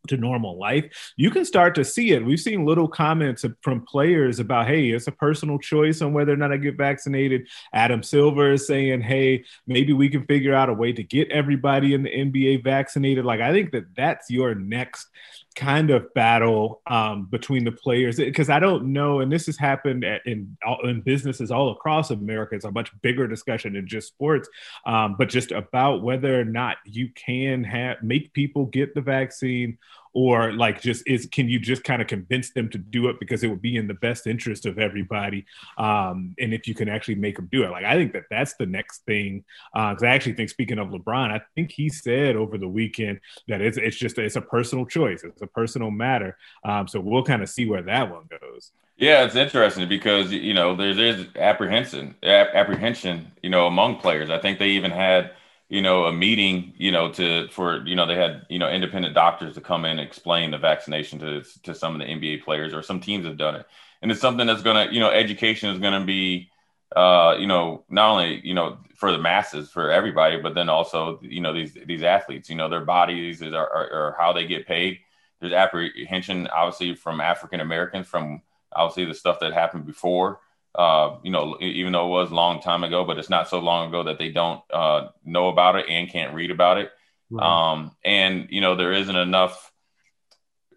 to 0.06 0.16
normal 0.16 0.58
life, 0.58 1.12
you 1.16 1.30
can 1.30 1.44
start 1.44 1.74
to 1.76 1.84
see 1.84 2.12
it. 2.12 2.24
We've 2.24 2.40
seen 2.40 2.64
little 2.64 2.88
comments 2.88 3.44
from 3.62 3.84
players 3.84 4.38
about, 4.38 4.66
hey, 4.66 4.90
it's 4.90 5.06
a 5.06 5.12
personal 5.12 5.58
choice 5.58 6.02
on 6.02 6.12
whether 6.12 6.32
or 6.32 6.36
not 6.36 6.52
I 6.52 6.56
get 6.56 6.76
vaccinated. 6.76 7.48
Adam 7.72 8.02
Silver 8.02 8.52
is 8.52 8.66
saying, 8.66 9.02
hey, 9.02 9.44
maybe 9.66 9.92
we 9.92 10.08
can 10.08 10.26
figure 10.26 10.54
out 10.54 10.68
a 10.68 10.74
way 10.74 10.92
to 10.92 11.02
get 11.02 11.30
everybody 11.30 11.94
in 11.94 12.02
the 12.02 12.10
NBA 12.10 12.64
vaccinated. 12.64 13.24
Like, 13.24 13.40
I 13.40 13.52
think 13.52 13.72
that 13.72 13.94
that's 13.94 14.30
your 14.30 14.54
next 14.54 15.08
kind 15.56 15.90
of 15.90 16.12
battle 16.12 16.82
um, 16.86 17.26
between 17.30 17.64
the 17.64 17.72
players 17.72 18.16
because 18.16 18.50
I 18.50 18.60
don't 18.60 18.92
know, 18.92 19.20
and 19.20 19.32
this 19.32 19.46
has 19.46 19.56
happened 19.56 20.04
at, 20.04 20.24
in 20.26 20.56
in 20.84 21.00
businesses 21.00 21.50
all 21.50 21.72
across 21.72 22.10
America. 22.10 22.54
It's 22.54 22.64
a 22.64 22.70
much 22.70 22.92
bigger 23.00 23.26
discussion 23.26 23.72
than 23.72 23.88
just 23.88 24.08
sports, 24.08 24.48
um, 24.84 25.16
but 25.18 25.28
just 25.28 25.52
about 25.52 26.02
whether 26.02 26.38
or 26.38 26.44
not 26.44 26.76
you 26.84 27.08
can 27.14 27.64
have 27.64 28.02
make 28.02 28.32
people 28.34 28.66
get 28.66 28.94
the 28.94 29.00
vaccine 29.00 29.78
or 30.16 30.54
like 30.54 30.80
just 30.80 31.06
is 31.06 31.28
can 31.30 31.46
you 31.46 31.58
just 31.58 31.84
kind 31.84 32.00
of 32.00 32.08
convince 32.08 32.50
them 32.52 32.70
to 32.70 32.78
do 32.78 33.08
it 33.08 33.20
because 33.20 33.44
it 33.44 33.48
would 33.48 33.60
be 33.60 33.76
in 33.76 33.86
the 33.86 33.94
best 33.94 34.26
interest 34.26 34.64
of 34.64 34.78
everybody 34.78 35.44
um, 35.76 36.34
and 36.38 36.54
if 36.54 36.66
you 36.66 36.74
can 36.74 36.88
actually 36.88 37.14
make 37.14 37.36
them 37.36 37.46
do 37.52 37.64
it 37.64 37.70
like 37.70 37.84
i 37.84 37.94
think 37.94 38.14
that 38.14 38.22
that's 38.30 38.54
the 38.54 38.64
next 38.64 39.04
thing 39.04 39.44
because 39.74 40.02
uh, 40.02 40.06
i 40.06 40.08
actually 40.08 40.32
think 40.32 40.48
speaking 40.48 40.78
of 40.78 40.88
lebron 40.88 41.30
i 41.30 41.40
think 41.54 41.70
he 41.70 41.90
said 41.90 42.34
over 42.34 42.56
the 42.56 42.66
weekend 42.66 43.20
that 43.46 43.60
it's, 43.60 43.76
it's 43.76 43.96
just 43.96 44.16
it's 44.16 44.36
a 44.36 44.40
personal 44.40 44.86
choice 44.86 45.22
it's 45.22 45.42
a 45.42 45.46
personal 45.46 45.90
matter 45.90 46.34
um, 46.64 46.88
so 46.88 46.98
we'll 46.98 47.22
kind 47.22 47.42
of 47.42 47.50
see 47.50 47.68
where 47.68 47.82
that 47.82 48.10
one 48.10 48.24
goes 48.40 48.72
yeah, 48.98 49.24
it's 49.24 49.36
interesting 49.36 49.90
because 49.90 50.32
you 50.32 50.54
know 50.54 50.74
there's 50.74 50.96
there's 50.96 51.26
apprehension 51.36 52.14
apprehension 52.22 53.30
you 53.42 53.50
know 53.50 53.66
among 53.66 53.96
players. 53.96 54.30
I 54.30 54.38
think 54.38 54.58
they 54.58 54.70
even 54.70 54.90
had 54.90 55.32
you 55.68 55.82
know, 55.82 56.04
a 56.04 56.12
meeting, 56.12 56.74
you 56.76 56.92
know, 56.92 57.10
to 57.12 57.48
for 57.48 57.84
you 57.86 57.96
know 57.96 58.06
they 58.06 58.14
had 58.14 58.46
you 58.48 58.58
know 58.58 58.70
independent 58.70 59.14
doctors 59.14 59.54
to 59.54 59.60
come 59.60 59.84
in 59.84 59.92
and 59.92 60.00
explain 60.00 60.50
the 60.50 60.58
vaccination 60.58 61.18
to 61.18 61.42
to 61.64 61.74
some 61.74 61.94
of 61.94 62.00
the 62.00 62.06
NBA 62.06 62.44
players 62.44 62.72
or 62.72 62.82
some 62.82 63.00
teams 63.00 63.26
have 63.26 63.36
done 63.36 63.56
it, 63.56 63.66
and 64.02 64.10
it's 64.10 64.20
something 64.20 64.46
that's 64.46 64.62
gonna 64.62 64.88
you 64.92 65.00
know 65.00 65.10
education 65.10 65.70
is 65.70 65.80
gonna 65.80 66.04
be 66.04 66.50
uh 66.94 67.34
you 67.38 67.48
know 67.48 67.84
not 67.88 68.12
only 68.12 68.40
you 68.44 68.54
know 68.54 68.78
for 68.94 69.10
the 69.10 69.18
masses 69.18 69.68
for 69.68 69.90
everybody 69.90 70.40
but 70.40 70.54
then 70.54 70.68
also 70.68 71.18
you 71.20 71.40
know 71.40 71.52
these 71.52 71.76
these 71.84 72.04
athletes 72.04 72.48
you 72.48 72.54
know 72.54 72.68
their 72.68 72.84
bodies 72.84 73.42
are, 73.42 73.54
are, 73.56 73.90
are 73.92 74.16
how 74.18 74.32
they 74.32 74.46
get 74.46 74.66
paid. 74.66 74.98
There's 75.40 75.52
apprehension 75.52 76.46
obviously 76.46 76.94
from 76.94 77.20
african 77.20 77.60
americans 77.60 78.06
from 78.06 78.40
obviously 78.72 79.04
the 79.04 79.14
stuff 79.14 79.40
that 79.40 79.52
happened 79.52 79.84
before 79.84 80.40
uh, 80.76 81.16
you 81.22 81.30
know, 81.30 81.56
even 81.60 81.92
though 81.92 82.06
it 82.06 82.10
was 82.10 82.30
a 82.30 82.34
long 82.34 82.60
time 82.60 82.84
ago, 82.84 83.04
but 83.04 83.18
it's 83.18 83.30
not 83.30 83.48
so 83.48 83.58
long 83.58 83.88
ago 83.88 84.04
that 84.04 84.18
they 84.18 84.30
don't 84.30 84.60
uh, 84.72 85.08
know 85.24 85.48
about 85.48 85.76
it 85.76 85.86
and 85.88 86.10
can't 86.10 86.34
read 86.34 86.50
about 86.50 86.78
it. 86.78 86.90
Right. 87.30 87.72
Um, 87.72 87.96
and 88.04 88.48
you 88.50 88.60
know, 88.60 88.76
there 88.76 88.92
isn't 88.92 89.16
enough, 89.16 89.72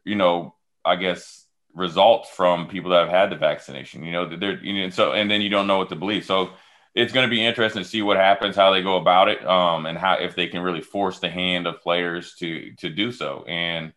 you 0.05 0.15
know, 0.15 0.55
I 0.85 0.95
guess 0.95 1.45
results 1.73 2.29
from 2.29 2.67
people 2.67 2.91
that 2.91 3.01
have 3.01 3.09
had 3.09 3.29
the 3.29 3.35
vaccination. 3.35 4.03
You 4.03 4.11
know, 4.11 4.37
they're 4.37 4.63
you 4.63 4.83
know, 4.83 4.89
so 4.89 5.11
and 5.11 5.29
then 5.29 5.41
you 5.41 5.49
don't 5.49 5.67
know 5.67 5.77
what 5.77 5.89
to 5.89 5.95
believe. 5.95 6.25
So 6.25 6.51
it's 6.95 7.13
going 7.13 7.27
to 7.27 7.35
be 7.35 7.45
interesting 7.45 7.83
to 7.83 7.87
see 7.87 8.01
what 8.01 8.17
happens, 8.17 8.55
how 8.55 8.71
they 8.71 8.81
go 8.81 8.97
about 8.97 9.27
it, 9.29 9.45
um, 9.45 9.85
and 9.85 9.97
how 9.97 10.15
if 10.15 10.35
they 10.35 10.47
can 10.47 10.61
really 10.61 10.81
force 10.81 11.19
the 11.19 11.29
hand 11.29 11.67
of 11.67 11.81
players 11.81 12.35
to 12.35 12.73
to 12.77 12.89
do 12.89 13.11
so. 13.11 13.43
And 13.47 13.93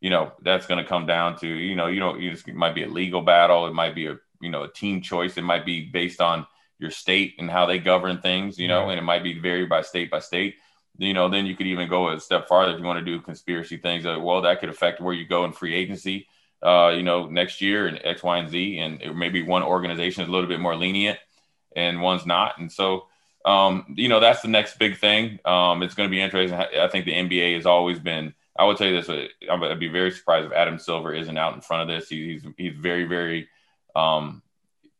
you 0.00 0.10
know, 0.10 0.32
that's 0.42 0.66
going 0.66 0.82
to 0.82 0.88
come 0.88 1.06
down 1.06 1.38
to 1.38 1.46
you 1.46 1.76
know, 1.76 1.86
you 1.86 2.30
just, 2.30 2.46
it 2.46 2.54
might 2.54 2.74
be 2.74 2.82
a 2.82 2.88
legal 2.88 3.22
battle, 3.22 3.66
it 3.66 3.72
might 3.72 3.94
be 3.94 4.06
a 4.06 4.18
you 4.44 4.50
know 4.50 4.62
a 4.64 4.72
team 4.72 5.00
choice. 5.00 5.36
It 5.36 5.42
might 5.42 5.66
be 5.66 5.86
based 5.86 6.20
on 6.20 6.46
your 6.78 6.90
state 6.90 7.34
and 7.38 7.50
how 7.50 7.66
they 7.66 7.78
govern 7.78 8.20
things, 8.20 8.58
you 8.58 8.68
know, 8.68 8.90
and 8.90 8.98
it 8.98 9.02
might 9.02 9.22
be 9.22 9.38
varied 9.38 9.68
by 9.68 9.82
state 9.82 10.10
by 10.10 10.20
state. 10.20 10.56
You 10.98 11.14
know, 11.14 11.28
then 11.28 11.46
you 11.46 11.56
could 11.56 11.66
even 11.66 11.88
go 11.88 12.10
a 12.10 12.20
step 12.20 12.46
farther 12.46 12.72
if 12.72 12.78
you 12.78 12.84
want 12.84 12.98
to 12.98 13.04
do 13.04 13.20
conspiracy 13.20 13.78
things. 13.78 14.04
Like, 14.04 14.22
well, 14.22 14.42
that 14.42 14.60
could 14.60 14.68
affect 14.68 15.00
where 15.00 15.14
you 15.14 15.26
go 15.26 15.44
in 15.44 15.52
free 15.52 15.74
agency. 15.74 16.28
Uh, 16.62 16.92
you 16.96 17.02
know, 17.02 17.26
next 17.26 17.60
year 17.60 17.86
and 17.86 18.00
X, 18.04 18.22
Y, 18.22 18.38
and 18.38 18.48
Z, 18.48 18.78
and 18.78 19.18
maybe 19.18 19.42
one 19.42 19.62
organization 19.62 20.22
is 20.22 20.28
a 20.28 20.32
little 20.32 20.48
bit 20.48 20.60
more 20.60 20.76
lenient 20.76 21.18
and 21.76 22.00
one's 22.00 22.26
not, 22.26 22.58
and 22.58 22.70
so 22.70 23.06
um, 23.44 23.94
you 23.96 24.08
know 24.08 24.20
that's 24.20 24.42
the 24.42 24.48
next 24.48 24.78
big 24.78 24.98
thing. 24.98 25.38
Um, 25.44 25.82
it's 25.82 25.94
going 25.94 26.08
to 26.08 26.10
be 26.10 26.20
interesting. 26.20 26.58
I 26.58 26.88
think 26.88 27.04
the 27.04 27.12
NBA 27.12 27.56
has 27.56 27.66
always 27.66 27.98
been. 27.98 28.34
I 28.56 28.64
would 28.64 28.78
say 28.78 28.92
this. 28.92 29.08
Uh, 29.08 29.26
I'd 29.50 29.80
be 29.80 29.88
very 29.88 30.10
surprised 30.10 30.46
if 30.46 30.52
Adam 30.52 30.78
Silver 30.78 31.12
isn't 31.12 31.36
out 31.36 31.54
in 31.54 31.60
front 31.60 31.82
of 31.82 31.88
this. 31.88 32.08
He's 32.08 32.44
he's 32.56 32.74
very 32.74 33.04
very 33.04 33.48
um, 33.94 34.42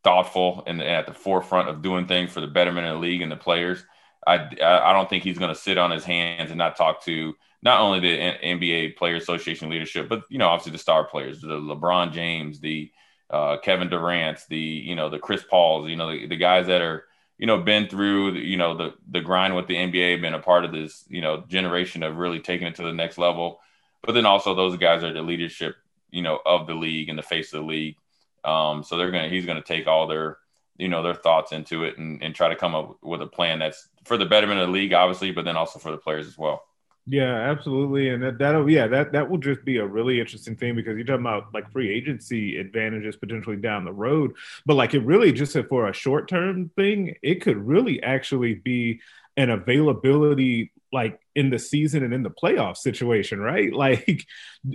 thoughtful 0.03 0.63
and, 0.67 0.83
at 0.83 1.07
the 1.07 1.15
forefront 1.15 1.69
of 1.69 1.83
doing 1.83 2.07
things 2.07 2.31
for 2.31 2.41
the 2.41 2.47
betterment 2.47 2.87
of 2.87 2.95
the 2.95 3.01
league 3.01 3.23
and 3.23 3.33
the 3.33 3.37
players. 3.37 3.85
I, 4.27 4.37
I 4.63 4.93
don't 4.93 5.09
think 5.09 5.23
he's 5.23 5.39
going 5.39 5.53
to 5.53 5.61
sit 5.61 5.77
on 5.77 5.91
his 5.91 6.05
hands 6.05 6.51
and 6.51 6.59
not 6.59 6.77
talk 6.77 7.05
to 7.05 7.35
not 7.65 7.81
only 7.81 8.01
the 8.01 8.19
NBA 8.19 8.97
Player 8.97 9.17
Association 9.17 9.71
leadership, 9.71 10.09
but 10.09 10.23
you 10.29 10.39
know 10.39 10.49
obviously 10.49 10.73
the 10.73 10.79
star 10.79 11.05
players, 11.05 11.41
the 11.41 11.49
LeBron 11.49 12.13
James, 12.13 12.61
the 12.61 12.93
uh, 13.31 13.57
Kevin 13.59 13.89
Durant, 13.89 14.39
the 14.49 14.59
you 14.59 14.95
know 14.95 15.09
the 15.09 15.19
Chris 15.19 15.43
Pauls, 15.43 15.89
you 15.89 15.97
know 15.97 16.11
the, 16.11 16.27
the 16.27 16.37
guys 16.37 16.67
that 16.67 16.83
are 16.83 17.05
you 17.39 17.47
know 17.47 17.59
been 17.59 17.89
through 17.89 18.33
the, 18.33 18.41
you 18.41 18.57
know 18.57 18.77
the 18.77 18.95
the 19.11 19.23
grind 19.23 19.57
with 19.57 19.67
the 19.67 19.77
NBA, 19.77 20.21
been 20.21 20.35
a 20.35 20.39
part 20.39 20.65
of 20.65 20.73
this 20.73 21.05
you 21.09 21.23
know 21.23 21.43
generation 21.49 22.03
of 22.03 22.17
really 22.17 22.41
taking 22.41 22.67
it 22.67 22.77
to 22.77 22.83
the 22.83 22.93
next 22.93 23.19
level. 23.19 23.61
But 24.03 24.13
then 24.13 24.27
also 24.27 24.55
those 24.55 24.77
guys 24.77 25.03
are 25.03 25.13
the 25.13 25.23
leadership 25.23 25.77
you 26.11 26.23
know 26.23 26.39
of 26.45 26.67
the 26.67 26.75
league 26.75 27.09
and 27.09 27.19
the 27.19 27.23
face 27.23 27.53
of 27.53 27.63
the 27.63 27.67
league. 27.67 27.97
Um, 28.45 28.83
so 28.83 28.97
they're 28.97 29.11
gonna 29.11 29.29
he's 29.29 29.47
gonna 29.47 29.63
take 29.63 29.87
all 29.87 30.07
their 30.07 30.39
you 30.77 30.89
know 30.89 31.03
their 31.03 31.15
thoughts 31.15 31.53
into 31.53 31.85
it 31.85 31.99
and, 31.99 32.23
and 32.23 32.35
try 32.35 32.49
to 32.49 32.57
come 32.57 32.75
up 32.75 32.99
with 33.03 33.23
a 33.23 33.27
plan 33.27 33.59
that's 33.59 33.89
for 34.05 34.17
the 34.17 34.27
betterment 34.27 34.61
of 34.61 34.69
the 34.69 34.73
league, 34.73 34.93
obviously, 34.93 35.31
but 35.31 35.45
then 35.45 35.57
also 35.57 35.79
for 35.79 35.91
the 35.91 35.97
players 35.99 36.27
as 36.27 36.37
well. 36.37 36.63
Yeah, 37.07 37.35
absolutely, 37.51 38.09
and 38.09 38.23
that, 38.23 38.39
that'll 38.39 38.71
yeah 38.71 38.87
that 38.87 39.13
that 39.13 39.29
will 39.29 39.39
just 39.39 39.63
be 39.65 39.77
a 39.77 39.87
really 39.87 40.21
interesting 40.21 40.57
thing 40.57 40.75
because 40.75 40.97
you're 40.97 41.05
talking 41.05 41.21
about 41.21 41.53
like 41.53 41.71
free 41.71 41.91
agency 41.95 42.57
advantages 42.57 43.17
potentially 43.17 43.57
down 43.57 43.85
the 43.85 43.93
road, 43.93 44.33
but 44.65 44.75
like 44.75 44.95
it 44.95 45.01
really 45.01 45.31
just 45.31 45.57
for 45.69 45.89
a 45.89 45.93
short 45.93 46.29
term 46.29 46.71
thing, 46.77 47.15
it 47.23 47.43
could 47.43 47.59
really 47.59 48.03
actually 48.03 48.55
be 48.55 49.01
an 49.37 49.51
availability 49.51 50.73
like 50.95 51.19
in 51.35 51.51
the 51.51 51.59
season 51.59 52.05
and 52.05 52.15
in 52.15 52.23
the 52.23 52.31
playoff 52.31 52.77
situation, 52.79 53.41
right? 53.41 53.73
Like 53.85 54.25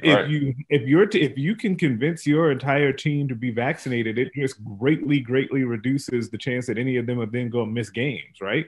right. 0.04 0.26
if 0.26 0.30
you 0.30 0.54
if 0.70 0.82
you're 0.84 1.08
to, 1.08 1.20
if 1.20 1.38
you 1.38 1.56
can 1.56 1.76
convince 1.76 2.28
your 2.28 2.52
entire 2.52 2.94
team 2.94 3.28
to 3.30 3.36
be 3.36 3.50
vaccinated, 3.50 4.20
it 4.20 4.32
just 4.36 4.64
greatly 4.64 5.20
greatly 5.22 5.64
reduces 5.64 6.30
the 6.30 6.38
chance 6.38 6.68
that 6.68 6.78
any 6.78 6.98
of 6.98 7.08
them 7.08 7.20
are 7.20 7.26
then 7.26 7.50
going 7.50 7.70
to 7.70 7.72
miss 7.72 7.90
games, 7.90 8.38
right? 8.42 8.68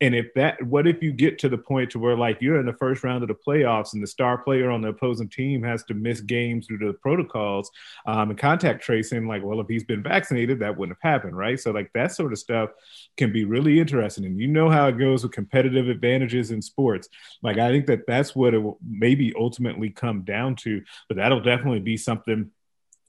And 0.00 0.14
if 0.14 0.32
that, 0.34 0.62
what 0.62 0.86
if 0.86 1.02
you 1.02 1.12
get 1.12 1.38
to 1.40 1.48
the 1.48 1.58
point 1.58 1.90
to 1.90 1.98
where 1.98 2.16
like 2.16 2.38
you're 2.40 2.60
in 2.60 2.66
the 2.66 2.72
first 2.72 3.02
round 3.04 3.22
of 3.22 3.28
the 3.28 3.34
playoffs 3.34 3.92
and 3.94 4.02
the 4.02 4.06
star 4.06 4.38
player 4.38 4.70
on 4.70 4.80
the 4.80 4.88
opposing 4.88 5.28
team 5.28 5.62
has 5.62 5.84
to 5.84 5.94
miss 5.94 6.20
games 6.20 6.66
due 6.66 6.78
to 6.78 6.86
the 6.86 6.92
protocols 6.94 7.70
um, 8.06 8.30
and 8.30 8.38
contact 8.38 8.82
tracing? 8.82 9.26
Like, 9.26 9.42
well, 9.42 9.60
if 9.60 9.68
he's 9.68 9.84
been 9.84 10.02
vaccinated, 10.02 10.60
that 10.60 10.76
wouldn't 10.76 10.98
have 11.00 11.12
happened, 11.12 11.36
right? 11.36 11.58
So 11.58 11.70
like 11.70 11.90
that 11.94 12.12
sort 12.12 12.32
of 12.32 12.38
stuff 12.38 12.70
can 13.16 13.32
be 13.32 13.44
really 13.44 13.80
interesting. 13.80 14.24
And 14.24 14.40
you 14.40 14.48
know 14.48 14.70
how 14.70 14.88
it 14.88 14.98
goes 14.98 15.22
with 15.22 15.32
competitive 15.32 15.88
advantages 15.88 16.50
in 16.50 16.62
sports. 16.62 17.08
Like 17.42 17.58
I 17.58 17.70
think 17.70 17.86
that 17.86 18.06
that's 18.06 18.34
what 18.36 18.54
it 18.54 18.58
will 18.58 18.78
maybe 18.86 19.32
ultimately 19.38 19.90
come 19.90 20.22
down 20.22 20.56
to. 20.56 20.82
But 21.08 21.16
that'll 21.16 21.40
definitely 21.40 21.80
be 21.80 21.96
something 21.96 22.50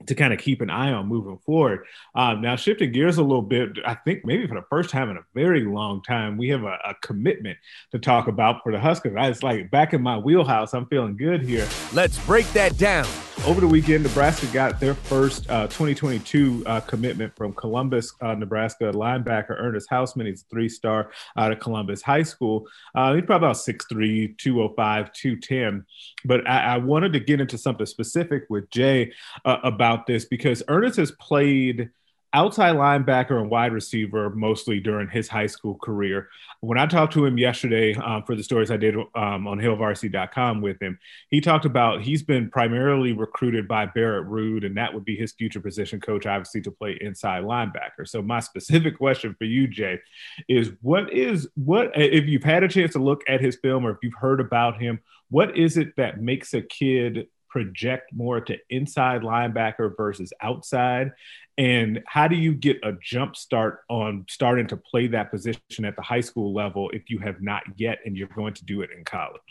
to 0.07 0.15
kind 0.15 0.33
of 0.33 0.39
keep 0.39 0.61
an 0.61 0.69
eye 0.69 0.91
on 0.91 1.07
moving 1.07 1.37
forward. 1.45 1.85
Um, 2.15 2.41
now, 2.41 2.55
shifting 2.55 2.91
gears 2.91 3.17
a 3.17 3.23
little 3.23 3.41
bit, 3.41 3.77
I 3.85 3.95
think 3.95 4.25
maybe 4.25 4.47
for 4.47 4.55
the 4.55 4.65
first 4.69 4.89
time 4.89 5.09
in 5.09 5.17
a 5.17 5.23
very 5.33 5.65
long 5.65 6.01
time, 6.03 6.37
we 6.37 6.49
have 6.49 6.63
a, 6.63 6.77
a 6.85 6.95
commitment 7.01 7.57
to 7.91 7.99
talk 7.99 8.27
about 8.27 8.63
for 8.63 8.71
the 8.71 8.79
Huskers. 8.79 9.15
I 9.17 9.29
was 9.29 9.43
like 9.43 9.69
back 9.71 9.93
in 9.93 10.01
my 10.01 10.17
wheelhouse. 10.17 10.73
I'm 10.73 10.85
feeling 10.87 11.17
good 11.17 11.41
here. 11.41 11.67
Let's 11.93 12.23
break 12.25 12.47
that 12.53 12.77
down. 12.77 13.07
Over 13.45 13.61
the 13.61 13.67
weekend, 13.67 14.03
Nebraska 14.03 14.47
got 14.47 14.81
their 14.81 14.93
first 14.93 15.49
uh, 15.49 15.67
2022 15.67 16.61
uh, 16.65 16.81
commitment 16.81 17.33
from 17.37 17.53
Columbus, 17.53 18.13
uh, 18.21 18.35
Nebraska 18.35 18.91
linebacker 18.91 19.55
Ernest 19.57 19.89
Hausmann. 19.89 20.27
He's 20.27 20.41
a 20.41 20.45
three 20.49 20.67
star 20.67 21.11
out 21.37 21.51
of 21.51 21.59
Columbus 21.59 22.01
High 22.01 22.23
School. 22.23 22.67
Uh, 22.93 23.15
he's 23.15 23.23
probably 23.23 23.47
about 23.47 23.55
6'3, 23.55 24.37
205, 24.37 25.13
210. 25.13 25.85
But 26.25 26.47
I, 26.49 26.75
I 26.75 26.77
wanted 26.77 27.13
to 27.13 27.19
get 27.21 27.39
into 27.39 27.57
something 27.57 27.85
specific 27.85 28.43
with 28.49 28.69
Jay 28.71 29.13
uh, 29.45 29.59
about 29.89 30.07
this 30.07 30.25
because 30.25 30.63
Ernest 30.67 30.97
has 30.97 31.11
played 31.11 31.89
outside 32.31 32.75
linebacker 32.75 33.41
and 33.41 33.49
wide 33.49 33.73
receiver 33.73 34.29
mostly 34.29 34.79
during 34.79 35.09
his 35.09 35.27
high 35.27 35.47
school 35.47 35.75
career. 35.79 36.29
When 36.59 36.77
I 36.77 36.85
talked 36.85 37.13
to 37.13 37.25
him 37.25 37.39
yesterday 37.39 37.95
um, 37.95 38.21
for 38.21 38.35
the 38.35 38.43
stories 38.43 38.69
I 38.69 38.77
did 38.77 38.95
um, 38.95 39.47
on 39.47 39.57
HailVarsity.com 39.57 40.61
with 40.61 40.79
him, 40.79 40.99
he 41.31 41.41
talked 41.41 41.65
about 41.65 42.01
he's 42.03 42.21
been 42.21 42.51
primarily 42.51 43.13
recruited 43.13 43.67
by 43.67 43.87
Barrett 43.87 44.27
Ruud, 44.27 44.63
and 44.63 44.77
that 44.77 44.93
would 44.93 45.05
be 45.05 45.15
his 45.15 45.31
future 45.31 45.59
position 45.59 45.99
coach, 45.99 46.27
obviously, 46.27 46.61
to 46.61 46.71
play 46.71 46.99
inside 47.01 47.45
linebacker. 47.45 48.05
So 48.05 48.21
my 48.21 48.41
specific 48.41 48.97
question 48.99 49.33
for 49.39 49.45
you, 49.45 49.67
Jay, 49.67 49.99
is 50.47 50.71
what 50.81 51.11
is 51.11 51.47
what 51.55 51.91
if 51.95 52.25
you've 52.25 52.43
had 52.43 52.63
a 52.63 52.67
chance 52.67 52.93
to 52.93 52.99
look 52.99 53.23
at 53.27 53.41
his 53.41 53.55
film 53.55 53.87
or 53.87 53.91
if 53.91 53.97
you've 54.03 54.13
heard 54.13 54.39
about 54.39 54.79
him, 54.79 54.99
what 55.31 55.57
is 55.57 55.77
it 55.77 55.95
that 55.95 56.21
makes 56.21 56.53
a 56.53 56.61
kid 56.61 57.27
project 57.49 58.13
more 58.13 58.39
to 58.41 58.57
inside 58.69 59.21
linebacker 59.21 59.95
versus 59.95 60.31
outside? 60.41 61.11
And 61.57 62.01
how 62.05 62.27
do 62.27 62.35
you 62.35 62.53
get 62.53 62.77
a 62.83 62.93
jump 63.01 63.35
start 63.35 63.81
on 63.89 64.25
starting 64.29 64.67
to 64.67 64.77
play 64.77 65.07
that 65.07 65.29
position 65.31 65.83
at 65.83 65.95
the 65.95 66.01
high 66.01 66.21
school 66.21 66.53
level 66.53 66.89
if 66.91 67.09
you 67.09 67.19
have 67.19 67.41
not 67.41 67.63
yet 67.75 67.99
and 68.05 68.15
you're 68.15 68.29
going 68.29 68.53
to 68.53 68.65
do 68.65 68.81
it 68.81 68.91
in 68.95 69.03
college? 69.03 69.41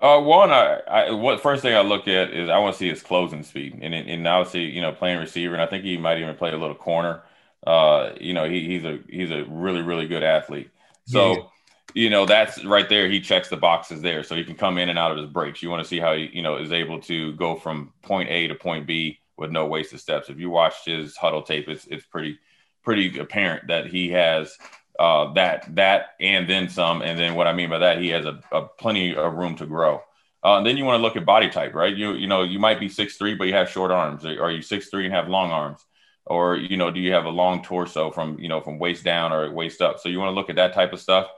Uh, 0.00 0.20
one, 0.20 0.50
I, 0.50 0.80
I 0.88 1.10
what 1.10 1.40
first 1.40 1.62
thing 1.62 1.74
I 1.74 1.80
look 1.80 2.06
at 2.06 2.30
is 2.30 2.48
I 2.50 2.58
want 2.58 2.74
to 2.74 2.78
see 2.78 2.88
his 2.88 3.02
closing 3.02 3.42
speed, 3.42 3.78
and 3.80 3.94
and 3.94 4.28
obviously 4.28 4.64
you 4.64 4.82
know 4.82 4.92
playing 4.92 5.20
receiver, 5.20 5.54
and 5.54 5.62
I 5.62 5.66
think 5.66 5.84
he 5.84 5.96
might 5.96 6.18
even 6.18 6.36
play 6.36 6.52
a 6.52 6.56
little 6.58 6.74
corner. 6.74 7.22
Uh, 7.66 8.10
you 8.20 8.34
know, 8.34 8.48
he, 8.48 8.66
he's 8.66 8.84
a 8.84 8.98
he's 9.08 9.30
a 9.30 9.44
really 9.48 9.80
really 9.80 10.06
good 10.06 10.22
athlete. 10.22 10.70
So. 11.06 11.50
You 11.96 12.10
know 12.10 12.26
that's 12.26 12.62
right 12.62 12.86
there. 12.90 13.08
He 13.08 13.22
checks 13.22 13.48
the 13.48 13.56
boxes 13.56 14.02
there 14.02 14.22
so 14.22 14.36
he 14.36 14.44
can 14.44 14.54
come 14.54 14.76
in 14.76 14.90
and 14.90 14.98
out 14.98 15.12
of 15.12 15.16
his 15.16 15.30
breaks. 15.30 15.62
You 15.62 15.70
want 15.70 15.82
to 15.82 15.88
see 15.88 15.98
how 15.98 16.14
he 16.14 16.28
you 16.30 16.42
know 16.42 16.58
is 16.58 16.70
able 16.70 17.00
to 17.00 17.32
go 17.36 17.56
from 17.56 17.94
point 18.02 18.28
a 18.28 18.48
to 18.48 18.54
point 18.54 18.86
b 18.86 19.18
with 19.38 19.50
no 19.50 19.64
wasted 19.64 20.00
steps. 20.00 20.28
If 20.28 20.38
you 20.38 20.50
watched 20.50 20.84
his 20.84 21.16
Hudl 21.16 21.46
tape 21.46 21.70
it's 21.70 21.86
it's 21.86 22.04
pretty 22.04 22.38
pretty 22.84 23.18
apparent 23.18 23.68
that 23.68 23.86
he 23.86 24.10
has 24.10 24.58
uh, 24.98 25.32
that 25.32 25.74
that 25.76 26.08
and 26.20 26.46
then 26.46 26.68
some. 26.68 27.00
And 27.00 27.18
then 27.18 27.34
what 27.34 27.46
i 27.46 27.54
mean 27.54 27.70
by 27.70 27.78
that 27.78 27.98
he 27.98 28.10
has 28.10 28.26
a, 28.26 28.42
a 28.52 28.66
plenty 28.78 29.16
of 29.16 29.32
room 29.32 29.56
to 29.56 29.64
grow. 29.64 30.02
Uh, 30.44 30.58
and 30.58 30.66
then 30.66 30.76
you 30.76 30.84
want 30.84 30.98
to 30.98 31.02
look 31.02 31.16
at 31.16 31.24
body 31.24 31.48
type 31.48 31.72
right? 31.74 31.96
You 31.96 32.12
you 32.12 32.26
know 32.26 32.42
you 32.42 32.58
might 32.58 32.78
be 32.78 32.90
six 32.90 33.16
three 33.16 33.34
but 33.34 33.46
you 33.46 33.54
have 33.54 33.70
short 33.70 33.90
arms. 33.90 34.26
Are 34.26 34.50
you 34.50 34.60
six 34.60 34.90
three 34.90 35.06
and 35.06 35.14
have 35.14 35.30
long 35.30 35.50
arms? 35.50 35.82
Or 36.26 36.56
you 36.56 36.76
know 36.76 36.90
do 36.90 37.00
you 37.00 37.14
have 37.14 37.24
a 37.24 37.30
long 37.30 37.62
torso 37.62 38.10
from 38.10 38.38
you 38.38 38.50
know 38.50 38.60
from 38.60 38.78
waist 38.78 39.02
down 39.02 39.32
or 39.32 39.50
waist 39.50 39.80
up? 39.80 39.98
So 39.98 40.10
you 40.10 40.18
want 40.18 40.28
to 40.28 40.34
look 40.34 40.50
at 40.50 40.56
that 40.56 40.74
type 40.74 40.92
of 40.92 41.00
stuff 41.00 41.28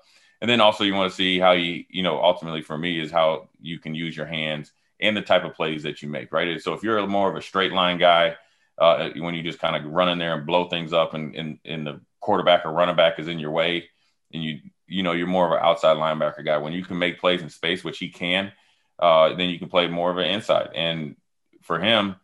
and 0.40 0.50
then 0.50 0.60
also 0.60 0.84
you 0.84 0.94
want 0.94 1.10
to 1.10 1.16
see 1.16 1.38
how 1.38 1.52
you, 1.52 1.84
you 1.88 2.02
know, 2.02 2.22
ultimately 2.22 2.62
for 2.62 2.78
me 2.78 3.00
is 3.00 3.10
how 3.10 3.48
you 3.60 3.78
can 3.78 3.94
use 3.94 4.16
your 4.16 4.26
hands 4.26 4.72
and 5.00 5.16
the 5.16 5.22
type 5.22 5.44
of 5.44 5.54
plays 5.54 5.82
that 5.82 6.02
you 6.02 6.08
make, 6.08 6.32
right? 6.32 6.60
So 6.60 6.72
if 6.74 6.82
you're 6.82 7.04
more 7.06 7.30
of 7.30 7.36
a 7.36 7.42
straight 7.42 7.72
line 7.72 7.98
guy, 7.98 8.36
uh, 8.78 9.10
when 9.16 9.34
you 9.34 9.42
just 9.42 9.58
kind 9.58 9.74
of 9.74 9.90
run 9.90 10.08
in 10.08 10.18
there 10.18 10.34
and 10.34 10.46
blow 10.46 10.68
things 10.68 10.92
up 10.92 11.14
and, 11.14 11.34
and, 11.34 11.58
and 11.64 11.86
the 11.86 12.00
quarterback 12.20 12.64
or 12.64 12.72
running 12.72 12.96
back 12.96 13.18
is 13.18 13.28
in 13.28 13.38
your 13.38 13.50
way 13.50 13.88
and 14.32 14.44
you, 14.44 14.60
you 14.86 15.02
know, 15.02 15.12
you're 15.12 15.26
more 15.26 15.46
of 15.46 15.52
an 15.52 15.58
outside 15.66 15.96
linebacker 15.96 16.44
guy. 16.44 16.58
When 16.58 16.72
you 16.72 16.84
can 16.84 16.98
make 16.98 17.20
plays 17.20 17.42
in 17.42 17.50
space, 17.50 17.82
which 17.82 17.98
he 17.98 18.08
can, 18.08 18.52
uh, 18.98 19.34
then 19.34 19.48
you 19.48 19.58
can 19.58 19.68
play 19.68 19.88
more 19.88 20.10
of 20.10 20.18
an 20.18 20.26
inside. 20.26 20.70
And 20.74 21.16
for 21.62 21.78
him, 21.78 22.16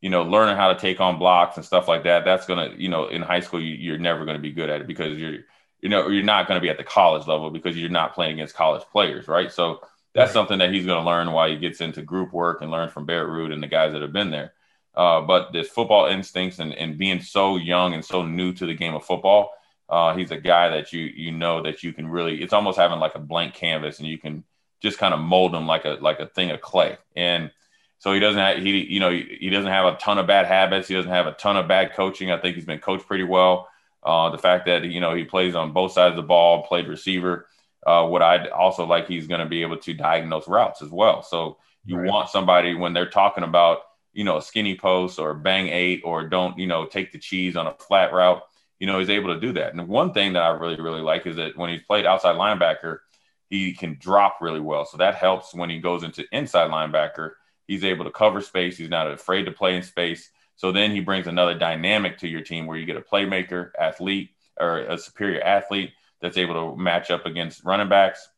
you 0.00 0.10
know, 0.10 0.24
learning 0.24 0.56
how 0.56 0.72
to 0.72 0.78
take 0.78 1.00
on 1.00 1.18
blocks 1.18 1.56
and 1.56 1.64
stuff 1.64 1.88
like 1.88 2.04
that, 2.04 2.24
that's 2.24 2.46
to, 2.72 2.74
you 2.76 2.88
know, 2.88 3.08
in 3.08 3.22
high 3.22 3.40
school, 3.40 3.60
you, 3.60 3.94
are 3.94 3.98
never 3.98 4.24
to 4.26 4.38
be 4.38 4.52
good 4.52 4.70
at 4.70 4.80
it 4.80 4.86
because 4.86 5.16
you're, 5.18 5.40
you 5.82 5.88
know, 5.88 6.08
you're 6.08 6.22
not 6.22 6.46
going 6.46 6.58
to 6.58 6.62
be 6.62 6.70
at 6.70 6.78
the 6.78 6.84
college 6.84 7.26
level 7.26 7.50
because 7.50 7.76
you're 7.76 7.90
not 7.90 8.14
playing 8.14 8.34
against 8.34 8.54
college 8.54 8.84
players, 8.92 9.28
right? 9.28 9.52
So 9.52 9.80
that's 10.14 10.28
right. 10.28 10.32
something 10.32 10.58
that 10.58 10.72
he's 10.72 10.86
going 10.86 11.02
to 11.02 11.06
learn 11.06 11.32
while 11.32 11.48
he 11.48 11.56
gets 11.56 11.80
into 11.80 12.02
group 12.02 12.32
work 12.32 12.62
and 12.62 12.70
learn 12.70 12.88
from 12.88 13.04
Barrett 13.04 13.30
Ruud 13.30 13.52
and 13.52 13.62
the 13.62 13.66
guys 13.66 13.92
that 13.92 14.02
have 14.02 14.12
been 14.12 14.30
there. 14.30 14.52
Uh, 14.94 15.22
but 15.22 15.52
this 15.52 15.68
football 15.68 16.06
instincts 16.06 16.58
and, 16.58 16.72
and 16.74 16.98
being 16.98 17.20
so 17.20 17.56
young 17.56 17.94
and 17.94 18.04
so 18.04 18.24
new 18.24 18.52
to 18.52 18.66
the 18.66 18.74
game 18.74 18.94
of 18.94 19.04
football, 19.04 19.50
uh, 19.88 20.14
he's 20.14 20.30
a 20.30 20.38
guy 20.38 20.68
that 20.68 20.92
you 20.92 21.00
you 21.00 21.32
know 21.32 21.62
that 21.62 21.82
you 21.82 21.92
can 21.92 22.08
really. 22.08 22.42
It's 22.42 22.52
almost 22.52 22.78
having 22.78 22.98
like 22.98 23.14
a 23.14 23.18
blank 23.18 23.54
canvas, 23.54 23.98
and 23.98 24.08
you 24.08 24.18
can 24.18 24.44
just 24.80 24.98
kind 24.98 25.14
of 25.14 25.20
mold 25.20 25.54
him 25.54 25.66
like 25.66 25.84
a 25.84 25.98
like 26.00 26.20
a 26.20 26.26
thing 26.26 26.50
of 26.50 26.60
clay. 26.60 26.98
And 27.16 27.50
so 27.98 28.12
he 28.12 28.20
doesn't 28.20 28.40
have 28.40 28.58
he 28.58 28.84
you 28.84 29.00
know 29.00 29.10
he, 29.10 29.38
he 29.40 29.50
doesn't 29.50 29.70
have 29.70 29.86
a 29.86 29.96
ton 29.96 30.18
of 30.18 30.26
bad 30.26 30.46
habits. 30.46 30.88
He 30.88 30.94
doesn't 30.94 31.10
have 31.10 31.26
a 31.26 31.32
ton 31.32 31.56
of 31.56 31.68
bad 31.68 31.94
coaching. 31.94 32.30
I 32.30 32.38
think 32.38 32.56
he's 32.56 32.64
been 32.64 32.80
coached 32.80 33.06
pretty 33.06 33.24
well. 33.24 33.68
Uh, 34.02 34.30
the 34.30 34.38
fact 34.38 34.66
that 34.66 34.84
you 34.84 35.00
know 35.00 35.14
he 35.14 35.24
plays 35.24 35.54
on 35.54 35.72
both 35.72 35.92
sides 35.92 36.12
of 36.12 36.16
the 36.16 36.22
ball, 36.22 36.64
played 36.64 36.88
receiver. 36.88 37.46
Uh, 37.84 38.06
what 38.06 38.22
I'd 38.22 38.48
also 38.48 38.86
like, 38.86 39.08
he's 39.08 39.26
going 39.26 39.40
to 39.40 39.46
be 39.46 39.62
able 39.62 39.76
to 39.76 39.94
diagnose 39.94 40.46
routes 40.46 40.82
as 40.82 40.90
well. 40.90 41.22
So 41.22 41.58
you 41.84 41.96
right. 41.96 42.08
want 42.08 42.28
somebody 42.28 42.74
when 42.74 42.92
they're 42.92 43.10
talking 43.10 43.44
about 43.44 43.78
you 44.12 44.24
know 44.24 44.36
a 44.36 44.42
skinny 44.42 44.76
post 44.76 45.18
or 45.18 45.34
bang 45.34 45.68
eight 45.68 46.02
or 46.04 46.28
don't 46.28 46.58
you 46.58 46.66
know 46.66 46.86
take 46.86 47.12
the 47.12 47.18
cheese 47.18 47.56
on 47.56 47.66
a 47.66 47.74
flat 47.74 48.12
route. 48.12 48.42
You 48.78 48.86
know 48.86 48.98
he's 48.98 49.10
able 49.10 49.34
to 49.34 49.40
do 49.40 49.52
that. 49.52 49.74
And 49.74 49.88
one 49.88 50.12
thing 50.12 50.32
that 50.34 50.42
I 50.42 50.48
really 50.48 50.80
really 50.80 51.00
like 51.00 51.26
is 51.26 51.36
that 51.36 51.56
when 51.56 51.70
he's 51.70 51.82
played 51.82 52.06
outside 52.06 52.36
linebacker, 52.36 52.98
he 53.48 53.72
can 53.72 53.98
drop 54.00 54.38
really 54.40 54.60
well. 54.60 54.84
So 54.84 54.96
that 54.96 55.14
helps 55.14 55.54
when 55.54 55.70
he 55.70 55.78
goes 55.78 56.02
into 56.02 56.24
inside 56.32 56.70
linebacker. 56.70 57.32
He's 57.66 57.84
able 57.84 58.04
to 58.04 58.10
cover 58.10 58.40
space. 58.40 58.76
He's 58.76 58.90
not 58.90 59.10
afraid 59.10 59.44
to 59.44 59.52
play 59.52 59.76
in 59.76 59.82
space. 59.82 60.30
So 60.56 60.72
then 60.72 60.90
he 60.90 61.00
brings 61.00 61.26
another 61.26 61.54
dynamic 61.58 62.18
to 62.18 62.28
your 62.28 62.42
team 62.42 62.66
where 62.66 62.76
you 62.76 62.86
get 62.86 62.96
a 62.96 63.00
playmaker, 63.00 63.70
athlete, 63.78 64.30
or 64.60 64.78
a 64.78 64.98
superior 64.98 65.42
athlete 65.42 65.92
that's 66.20 66.36
able 66.36 66.54
to 66.54 66.80
match 66.80 67.10
up 67.10 67.26
against 67.26 67.64
running 67.64 67.88
backs, 67.88 68.28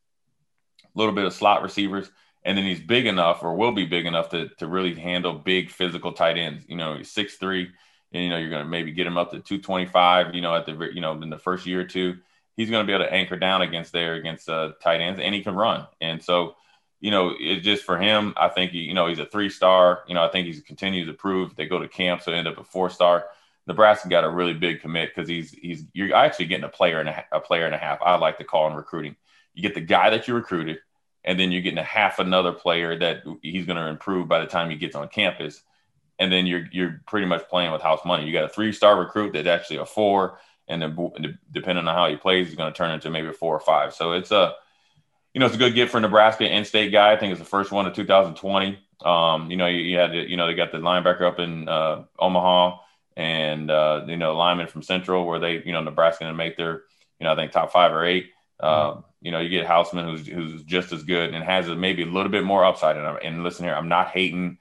a 0.83 0.97
little 0.97 1.13
bit 1.13 1.25
of 1.25 1.33
slot 1.33 1.61
receivers, 1.61 2.09
and 2.43 2.57
then 2.57 2.65
he's 2.65 2.79
big 2.79 3.05
enough 3.05 3.43
or 3.43 3.55
will 3.55 3.71
be 3.71 3.85
big 3.85 4.05
enough 4.05 4.29
to, 4.29 4.49
to 4.57 4.67
really 4.67 4.93
handle 4.93 5.33
big 5.33 5.69
physical 5.69 6.13
tight 6.13 6.37
ends. 6.37 6.65
You 6.67 6.77
know, 6.77 6.97
he's 6.97 7.11
six 7.11 7.35
three, 7.35 7.69
and 8.11 8.23
you 8.23 8.29
know 8.29 8.37
you're 8.37 8.49
going 8.49 8.63
to 8.63 8.69
maybe 8.69 8.91
get 8.91 9.07
him 9.07 9.17
up 9.17 9.31
to 9.31 9.39
225. 9.39 10.33
You 10.33 10.41
know, 10.41 10.55
at 10.55 10.65
the 10.65 10.89
you 10.93 11.01
know 11.01 11.13
in 11.13 11.29
the 11.29 11.39
first 11.39 11.65
year 11.65 11.81
or 11.81 11.85
two, 11.85 12.17
he's 12.55 12.69
going 12.69 12.85
to 12.85 12.87
be 12.87 12.93
able 12.93 13.05
to 13.05 13.13
anchor 13.13 13.37
down 13.37 13.61
against 13.61 13.91
there 13.91 14.15
against 14.15 14.49
uh, 14.49 14.73
tight 14.81 15.01
ends, 15.01 15.19
and 15.19 15.33
he 15.33 15.43
can 15.43 15.55
run. 15.55 15.87
And 16.01 16.23
so 16.23 16.55
you 16.99 17.11
know, 17.11 17.33
it's 17.37 17.63
just 17.63 17.83
for 17.83 17.97
him. 17.97 18.33
I 18.37 18.49
think 18.49 18.71
he, 18.71 18.79
you 18.79 18.93
know, 18.93 19.07
he's 19.07 19.19
a 19.19 19.25
three 19.25 19.49
star. 19.49 20.03
You 20.07 20.15
know, 20.15 20.23
I 20.23 20.29
think 20.29 20.47
he's 20.47 20.61
continues 20.61 21.07
to 21.07 21.13
prove. 21.13 21.55
They 21.55 21.65
go 21.65 21.79
to 21.79 21.87
camp, 21.87 22.21
so 22.21 22.31
end 22.31 22.47
up 22.47 22.57
a 22.57 22.63
four 22.63 22.89
star. 22.89 23.25
Nebraska 23.67 24.09
got 24.09 24.23
a 24.23 24.29
really 24.29 24.53
big 24.53 24.81
commit 24.81 25.13
because 25.13 25.27
he's 25.27 25.51
he's 25.51 25.83
you're 25.93 26.15
actually 26.15 26.45
getting 26.45 26.65
a 26.65 26.69
player 26.69 26.99
and 26.99 27.09
a, 27.09 27.25
a 27.31 27.39
player 27.39 27.65
and 27.65 27.75
a 27.75 27.79
half. 27.79 27.99
I 28.01 28.15
like 28.17 28.37
to 28.37 28.43
call 28.43 28.67
in 28.67 28.75
recruiting. 28.75 29.15
You 29.53 29.61
get 29.61 29.73
the 29.73 29.81
guy 29.81 30.09
that 30.11 30.27
you 30.27 30.35
recruited, 30.35 30.79
and 31.23 31.39
then 31.39 31.51
you're 31.51 31.61
getting 31.61 31.79
a 31.79 31.83
half 31.83 32.19
another 32.19 32.51
player 32.51 32.97
that 32.99 33.23
he's 33.41 33.65
going 33.65 33.77
to 33.77 33.87
improve 33.87 34.27
by 34.27 34.39
the 34.39 34.45
time 34.45 34.69
he 34.69 34.75
gets 34.75 34.95
on 34.95 35.07
campus. 35.07 35.61
And 36.19 36.31
then 36.31 36.45
you're 36.45 36.65
you're 36.71 37.01
pretty 37.07 37.25
much 37.25 37.47
playing 37.49 37.71
with 37.71 37.81
house 37.81 38.05
money. 38.05 38.25
You 38.25 38.33
got 38.33 38.45
a 38.45 38.49
three 38.49 38.71
star 38.71 38.97
recruit 38.99 39.33
that's 39.33 39.47
actually 39.47 39.77
a 39.77 39.85
four, 39.85 40.39
and 40.67 40.81
then 40.81 41.39
depending 41.51 41.87
on 41.87 41.95
how 41.95 42.07
he 42.07 42.15
plays, 42.15 42.47
he's 42.47 42.55
going 42.55 42.71
to 42.71 42.77
turn 42.77 42.91
into 42.91 43.09
maybe 43.09 43.27
a 43.27 43.33
four 43.33 43.55
or 43.55 43.59
five. 43.59 43.93
So 43.93 44.13
it's 44.13 44.31
a 44.31 44.53
you 45.35 45.39
know, 45.39 45.47
it's 45.47 45.55
a 45.55 45.59
good 45.59 45.75
get 45.75 45.89
for 45.89 45.99
Nebraska 45.99 46.49
in-state 46.49 46.93
guy. 46.93 47.11
I 47.11 47.17
think 47.17 47.31
it's 47.31 47.41
the 47.41 47.45
first 47.45 47.69
one 47.69 47.85
of 47.85 47.93
2020. 47.93 48.79
Um, 49.03 49.51
you 49.51 49.57
know, 49.57 49.67
you, 49.67 49.79
you, 49.79 49.97
had, 49.97 50.13
you 50.13 50.37
know, 50.37 50.47
they 50.47 50.53
got 50.53 50.71
the 50.71 50.77
linebacker 50.77 51.23
up 51.23 51.39
in 51.39 51.67
uh, 51.67 52.03
Omaha 52.17 52.77
and, 53.17 53.69
uh, 53.69 54.05
you 54.07 54.15
know, 54.15 54.37
lineman 54.37 54.67
from 54.67 54.81
Central 54.81 55.27
where 55.27 55.39
they, 55.39 55.61
you 55.65 55.73
know, 55.73 55.81
Nebraska 55.83 56.23
to 56.23 56.33
make 56.33 56.55
their, 56.55 56.83
you 57.19 57.25
know, 57.25 57.33
I 57.33 57.35
think 57.35 57.51
top 57.51 57.73
five 57.73 57.91
or 57.91 58.05
eight. 58.05 58.29
Uh, 58.61 59.01
you 59.21 59.31
know, 59.31 59.41
you 59.41 59.49
get 59.49 59.67
Hausmann 59.67 60.05
who's, 60.05 60.25
who's 60.25 60.63
just 60.63 60.93
as 60.93 61.03
good 61.03 61.33
and 61.33 61.43
has 61.43 61.67
maybe 61.67 62.03
a 62.03 62.05
little 62.05 62.31
bit 62.31 62.45
more 62.45 62.63
upside. 62.63 62.95
And, 62.95 63.19
and 63.21 63.43
listen 63.43 63.65
here, 63.65 63.75
I'm 63.75 63.89
not 63.89 64.11
hating 64.11 64.57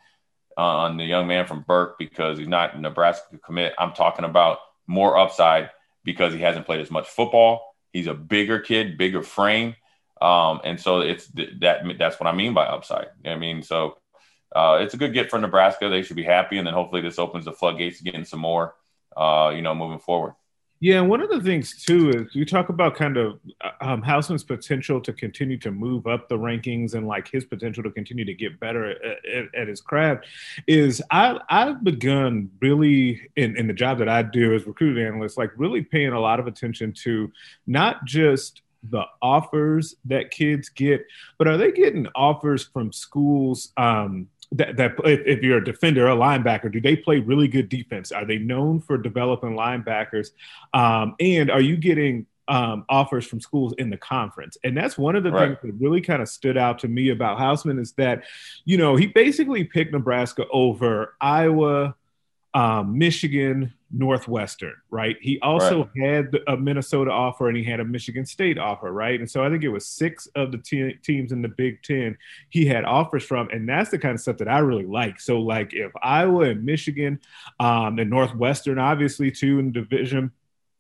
on 0.57 0.97
the 0.97 1.05
young 1.05 1.29
man 1.29 1.47
from 1.47 1.63
Burke 1.63 2.01
because 2.01 2.37
he's 2.37 2.49
not 2.49 2.81
Nebraska 2.81 3.39
commit. 3.39 3.75
I'm 3.79 3.93
talking 3.93 4.25
about 4.25 4.59
more 4.89 5.17
upside 5.17 5.71
because 6.03 6.33
he 6.33 6.41
hasn't 6.41 6.67
played 6.67 6.81
as 6.81 6.91
much 6.91 7.07
football. 7.07 7.77
He's 7.93 8.09
a 8.09 8.15
bigger 8.15 8.59
kid, 8.59 8.99
bigger 8.99 9.23
frame 9.23 9.77
um, 10.21 10.61
and 10.65 10.81
so 10.81 11.01
it's 11.01 11.27
that 11.29 11.83
that's 11.99 12.21
what 12.21 12.27
I 12.27 12.33
mean 12.33 12.55
by 12.55 12.67
upside. 12.67 13.09
I 13.25 13.37
mean, 13.37 13.63
so 13.63 13.99
uh, 14.55 14.79
it's 14.81 14.95
a 14.95 14.97
good 14.97 15.13
get 15.13 15.31
for 15.31 15.39
Nebraska. 15.39 15.89
They 15.89 16.03
should 16.03 16.17
be 16.17 16.23
happy, 16.23 16.59
and 16.59 16.67
then 16.67 16.75
hopefully 16.75 17.03
this 17.03 17.19
opens 17.19 17.45
the 17.45 17.53
floodgates 17.53 18.01
getting 18.01 18.25
some 18.25 18.41
more, 18.41 18.75
uh, 19.17 19.53
you 19.55 19.63
know, 19.63 19.75
moving 19.75 19.99
forward. 19.99 20.35
Yeah, 20.81 20.99
and 21.01 21.09
one 21.09 21.23
of 21.23 21.31
the 21.31 21.41
things 21.41 21.83
too 21.83 22.11
is 22.11 22.35
you 22.35 22.45
talk 22.45 22.69
about 22.69 22.95
kind 22.95 23.17
of 23.17 23.41
uh, 23.63 23.71
um, 23.81 24.03
Hausmann's 24.03 24.45
potential 24.45 25.01
to 25.01 25.13
continue 25.13 25.57
to 25.61 25.71
move 25.71 26.07
up 26.07 26.29
the 26.29 26.37
rankings 26.37 26.95
and 26.95 27.07
like 27.07 27.27
his 27.27 27.45
potential 27.45 27.83
to 27.85 27.91
continue 27.91 28.25
to 28.25 28.35
get 28.35 28.61
better 28.61 28.91
at, 28.91 29.25
at, 29.25 29.55
at 29.55 29.69
his 29.69 29.81
craft. 29.81 30.27
Is 30.67 31.01
I 31.11 31.39
I've 31.49 31.83
begun 31.83 32.51
really 32.61 33.31
in 33.35 33.57
in 33.57 33.67
the 33.67 33.73
job 33.73 33.99
that 33.99 34.09
I 34.09 34.23
do 34.23 34.55
as 34.55 34.67
recruiting 34.67 35.07
analyst, 35.07 35.39
like 35.39 35.53
really 35.57 35.81
paying 35.81 36.13
a 36.13 36.21
lot 36.21 36.39
of 36.39 36.47
attention 36.47 36.93
to 37.05 37.33
not 37.67 38.05
just 38.05 38.61
the 38.91 39.05
offers 39.23 39.97
that 40.05 40.31
kids 40.31 40.69
get, 40.69 41.07
but 41.39 41.49
are 41.49 41.57
they 41.57 41.73
getting 41.73 42.07
offers 42.15 42.65
from 42.65 42.93
schools 42.93 43.73
um, 43.77 44.29
that, 44.53 44.77
that 44.77 44.95
if 45.05 45.43
you're 45.43 45.59
a 45.59 45.65
defender, 45.65 46.07
a 46.07 46.17
linebacker, 46.17 46.71
do 46.71 46.81
they 46.81 46.97
play 46.97 47.19
really 47.19 47.49
good 47.49 47.69
defense? 47.69 48.13
Are 48.13 48.25
they 48.25 48.39
known 48.39 48.81
for 48.81 48.97
developing 48.99 49.57
linebackers? 49.57 50.29
Um, 50.73 51.17
and 51.19 51.51
are 51.51 51.61
you 51.61 51.77
getting 51.77 52.27
um, 52.49 52.85
offers 52.89 53.27
from 53.27 53.41
schools 53.41 53.75
in 53.79 53.91
the 53.91 53.97
conference. 53.97 54.57
And 54.65 54.77
that's 54.77 54.99
one 54.99 55.17
of 55.17 55.23
the 55.23 55.33
right. 55.33 55.49
things 55.49 55.59
that 55.63 55.83
really 55.85 56.01
kind 56.01 56.21
of 56.21 56.29
stood 56.29 56.57
out 56.57 56.79
to 56.81 56.89
me 56.89 57.11
about 57.11 57.39
Hausmann 57.39 57.81
is 57.81 57.93
that, 57.93 58.25
you 58.65 58.77
know, 58.77 58.97
he 58.97 59.07
basically 59.07 59.65
picked 59.65 59.93
Nebraska 59.93 60.45
over 60.53 61.15
Iowa, 61.21 61.95
um, 62.53 62.99
Michigan, 62.99 63.73
Northwestern, 63.97 64.75
right? 64.91 65.17
He 65.21 65.39
also 65.41 65.91
right. 65.95 66.07
had 66.07 66.39
a 66.49 66.57
Minnesota 66.57 67.11
offer 67.11 67.49
and 67.49 67.57
he 67.57 67.63
had 67.63 67.81
a 67.81 67.85
Michigan 67.85 68.27
State 68.27 68.59
offer, 68.59 68.93
right? 68.93 69.19
And 69.19 69.31
so 69.31 69.45
I 69.45 69.51
think 69.51 69.63
it 69.63 69.69
was 69.69 69.87
six 69.87 70.27
of 70.35 70.51
the 70.53 70.59
te- 70.59 70.95
teams 71.03 71.33
in 71.33 71.43
the 71.43 71.49
Big 71.49 71.83
Ten 71.83 72.17
he 72.51 72.67
had 72.67 72.85
offers 72.85 73.25
from, 73.25 73.49
and 73.51 73.69
that's 73.69 73.91
the 73.91 73.99
kind 73.99 74.15
of 74.15 74.21
stuff 74.21 74.39
that 74.39 74.49
I 74.49 74.59
really 74.59 74.87
like. 74.87 75.21
So, 75.21 75.41
like 75.41 75.73
if 75.73 75.93
Iowa 76.03 76.51
and 76.51 76.65
Michigan, 76.65 77.21
um, 77.61 77.99
and 77.99 78.11
Northwestern, 78.11 78.79
obviously 78.79 79.31
too 79.31 79.59
in 79.59 79.73
the 79.73 79.81
division 79.81 80.33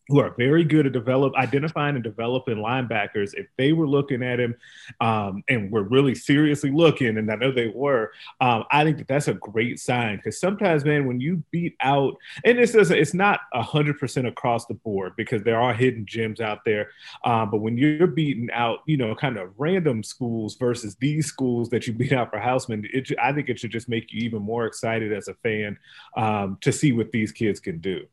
who 0.08 0.20
are 0.20 0.34
very 0.36 0.64
good 0.64 0.86
at 0.86 0.92
develop 0.92 1.34
identifying 1.36 1.94
and 1.94 2.04
developing 2.04 2.58
linebackers. 2.58 3.34
If 3.34 3.46
they 3.56 3.72
were 3.72 3.88
looking 3.88 4.22
at 4.22 4.38
him 4.38 4.54
um, 5.00 5.42
and 5.48 5.70
were 5.70 5.82
really 5.82 6.14
seriously 6.14 6.70
looking, 6.70 7.16
and 7.16 7.30
I 7.30 7.36
know 7.36 7.50
they 7.50 7.68
were, 7.68 8.12
um, 8.40 8.64
I 8.70 8.84
think 8.84 8.98
that 8.98 9.08
that's 9.08 9.28
a 9.28 9.34
great 9.34 9.80
sign 9.80 10.16
because 10.16 10.38
sometimes, 10.38 10.84
man, 10.84 11.06
when 11.06 11.20
you 11.20 11.42
beat 11.50 11.76
out, 11.80 12.16
and 12.44 12.58
it's 12.58 12.72
just, 12.72 12.90
it's 12.90 13.14
not 13.14 13.40
hundred 13.54 13.98
percent 13.98 14.26
across 14.26 14.66
the 14.66 14.74
board 14.74 15.14
because 15.16 15.42
there 15.42 15.60
are 15.60 15.72
hidden 15.72 16.04
gems 16.06 16.40
out 16.40 16.64
there, 16.64 16.90
um, 17.24 17.50
but 17.50 17.58
when 17.58 17.78
you're 17.78 18.06
beating 18.06 18.50
out, 18.52 18.80
you 18.86 18.96
know, 18.96 19.14
kind 19.14 19.38
of 19.38 19.52
random 19.56 20.02
schools 20.02 20.56
versus 20.56 20.96
these 20.96 21.26
schools 21.26 21.70
that 21.70 21.86
you 21.86 21.92
beat 21.92 22.12
out 22.12 22.30
for 22.30 22.38
Hausmann, 22.38 22.86
it, 22.92 23.10
I 23.20 23.32
think 23.32 23.48
it 23.48 23.58
should 23.58 23.72
just 23.72 23.88
make 23.88 24.12
you 24.12 24.20
even 24.24 24.42
more 24.42 24.66
excited 24.66 25.12
as 25.12 25.28
a 25.28 25.34
fan 25.34 25.78
um, 26.16 26.58
to 26.60 26.72
see 26.72 26.92
what 26.92 27.10
these 27.10 27.32
kids 27.32 27.58
can 27.58 27.78
do. 27.78 28.06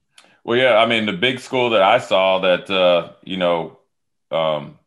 Well, 0.43 0.57
yeah, 0.57 0.77
I 0.77 0.87
mean, 0.87 1.05
the 1.05 1.13
big 1.13 1.39
school 1.39 1.71
that 1.71 1.81
I 1.81 1.99
saw 1.99 2.39
that 2.39 2.69
uh, 2.69 3.13
you 3.23 3.37
know 3.37 3.77
um, 4.31 4.79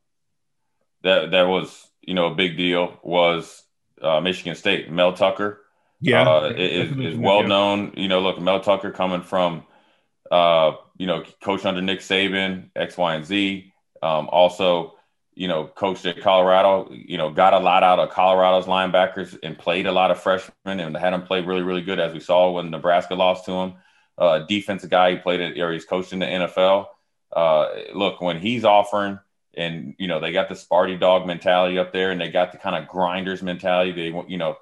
that 1.02 1.30
that 1.30 1.42
was 1.44 1.88
you 2.02 2.14
know 2.14 2.26
a 2.26 2.34
big 2.34 2.56
deal 2.56 2.98
was 3.02 3.62
uh, 4.02 4.20
Michigan 4.20 4.56
State. 4.56 4.90
Mel 4.90 5.12
Tucker, 5.12 5.60
yeah, 6.00 6.28
uh, 6.28 6.52
is, 6.56 6.90
is 6.98 7.16
well 7.16 7.44
known. 7.44 7.92
You 7.96 8.08
know, 8.08 8.20
look, 8.20 8.40
Mel 8.40 8.60
Tucker 8.60 8.90
coming 8.90 9.22
from 9.22 9.64
uh, 10.30 10.72
you 10.98 11.06
know 11.06 11.22
coach 11.40 11.64
under 11.64 11.82
Nick 11.82 12.00
Saban, 12.00 12.70
X, 12.74 12.96
Y, 12.96 13.14
and 13.14 13.24
Z. 13.24 13.72
Um, 14.02 14.28
also, 14.30 14.94
you 15.34 15.46
know, 15.46 15.66
coached 15.68 16.04
at 16.04 16.20
Colorado. 16.20 16.90
You 16.90 17.16
know, 17.16 17.30
got 17.30 17.54
a 17.54 17.60
lot 17.60 17.84
out 17.84 18.00
of 18.00 18.10
Colorado's 18.10 18.66
linebackers 18.66 19.38
and 19.44 19.56
played 19.56 19.86
a 19.86 19.92
lot 19.92 20.10
of 20.10 20.20
freshmen 20.20 20.80
and 20.80 20.96
had 20.96 21.12
them 21.12 21.22
play 21.22 21.42
really, 21.42 21.62
really 21.62 21.82
good, 21.82 22.00
as 22.00 22.12
we 22.12 22.18
saw 22.18 22.50
when 22.50 22.72
Nebraska 22.72 23.14
lost 23.14 23.44
to 23.44 23.52
him 23.52 23.74
uh, 24.18 24.40
defensive 24.40 24.90
guy. 24.90 25.12
He 25.12 25.16
played 25.18 25.40
at, 25.40 25.58
or 25.58 25.72
he's 25.72 25.84
coached 25.84 26.12
in 26.12 26.18
the 26.20 26.26
NFL. 26.26 26.86
Uh, 27.34 27.68
look, 27.94 28.20
when 28.20 28.38
he's 28.38 28.64
offering, 28.64 29.18
and 29.56 29.94
you 29.98 30.08
know 30.08 30.20
they 30.20 30.32
got 30.32 30.48
the 30.48 30.54
Sparty 30.54 30.98
dog 30.98 31.26
mentality 31.26 31.78
up 31.78 31.92
there, 31.92 32.10
and 32.10 32.20
they 32.20 32.30
got 32.30 32.52
the 32.52 32.58
kind 32.58 32.76
of 32.76 32.88
grinders 32.88 33.42
mentality. 33.42 33.92
They, 33.92 34.24
you 34.28 34.38
know, 34.38 34.56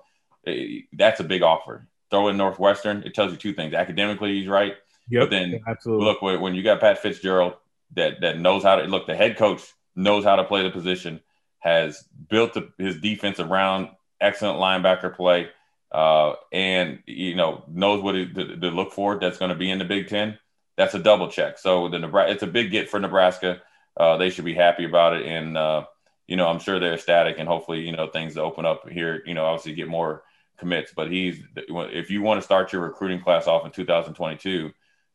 eh, 0.47 0.81
that's 0.93 1.21
a 1.21 1.25
big 1.25 1.43
offer. 1.43 1.87
Throw 2.11 2.29
in 2.29 2.37
Northwestern. 2.37 3.03
It 3.03 3.15
tells 3.15 3.33
you 3.33 3.38
two 3.38 3.55
things: 3.55 3.75
academically, 3.75 4.38
he's 4.38 4.49
right. 4.49 4.75
Yep, 5.09 5.23
but 5.23 5.31
then, 5.31 5.61
absolutely. 5.67 6.05
look 6.05 6.23
when 6.23 6.55
you 6.55 6.62
got 6.62 6.81
Pat 6.81 6.99
Fitzgerald 6.99 7.55
that 7.95 8.21
that 8.21 8.38
knows 8.38 8.62
how 8.62 8.77
to 8.77 8.85
look. 8.85 9.07
The 9.07 9.17
head 9.17 9.37
coach 9.37 9.62
knows 9.95 10.25
how 10.25 10.37
to 10.37 10.45
play 10.45 10.62
the 10.62 10.71
position. 10.71 11.21
Has 11.59 12.05
built 12.29 12.55
the, 12.55 12.73
his 12.77 12.99
defense 13.01 13.38
around 13.38 13.91
excellent 14.21 14.59
linebacker 14.59 15.15
play 15.15 15.49
uh, 15.92 16.35
and 16.50 17.00
you 17.07 17.35
know 17.37 17.64
knows 17.68 18.02
what 18.02 18.12
to, 18.12 18.70
look 18.70 18.92
for 18.92 19.18
that's 19.18 19.38
going 19.38 19.50
to 19.50 19.55
be 19.55 19.70
in 19.70 19.78
the 19.78 19.85
Big 19.85 20.09
Ten, 20.09 20.38
that's 20.76 20.94
a 20.94 20.98
double 20.98 21.28
check. 21.28 21.59
So 21.59 21.88
the 21.88 21.98
Nebraska, 21.98 22.33
it's 22.33 22.42
a 22.42 22.46
big 22.46 22.70
get 22.70 22.88
for 22.88 22.98
Nebraska. 22.98 23.61
Uh, 23.96 24.16
they 24.16 24.31
should 24.31 24.46
be 24.46 24.55
happy 24.55 24.85
about 24.85 25.14
it, 25.14 25.26
and 25.26 25.57
uh, 25.57 25.85
you 26.26 26.37
know 26.37 26.48
I'm 26.48 26.59
sure 26.59 26.81
they're 26.81 26.94
ecstatic, 26.94 27.37
and 27.38 27.46
hopefully 27.46 27.81
you 27.81 27.92
know 27.92 28.09
things 28.09 28.38
open 28.38 28.64
up 28.64 28.88
here. 28.88 29.22
You 29.26 29.35
know, 29.35 29.44
obviously 29.44 29.74
get 29.74 29.88
more 29.88 30.24
commits, 30.59 30.92
but 30.96 31.11
he's 31.11 31.40
if 31.57 32.11
you 32.11 32.22
want 32.22 32.40
to 32.40 32.44
start 32.44 32.72
your 32.72 32.83
recruiting 32.83 33.20
class 33.20 33.46
off 33.46 33.66
in 33.66 33.70
2022, 33.70 34.72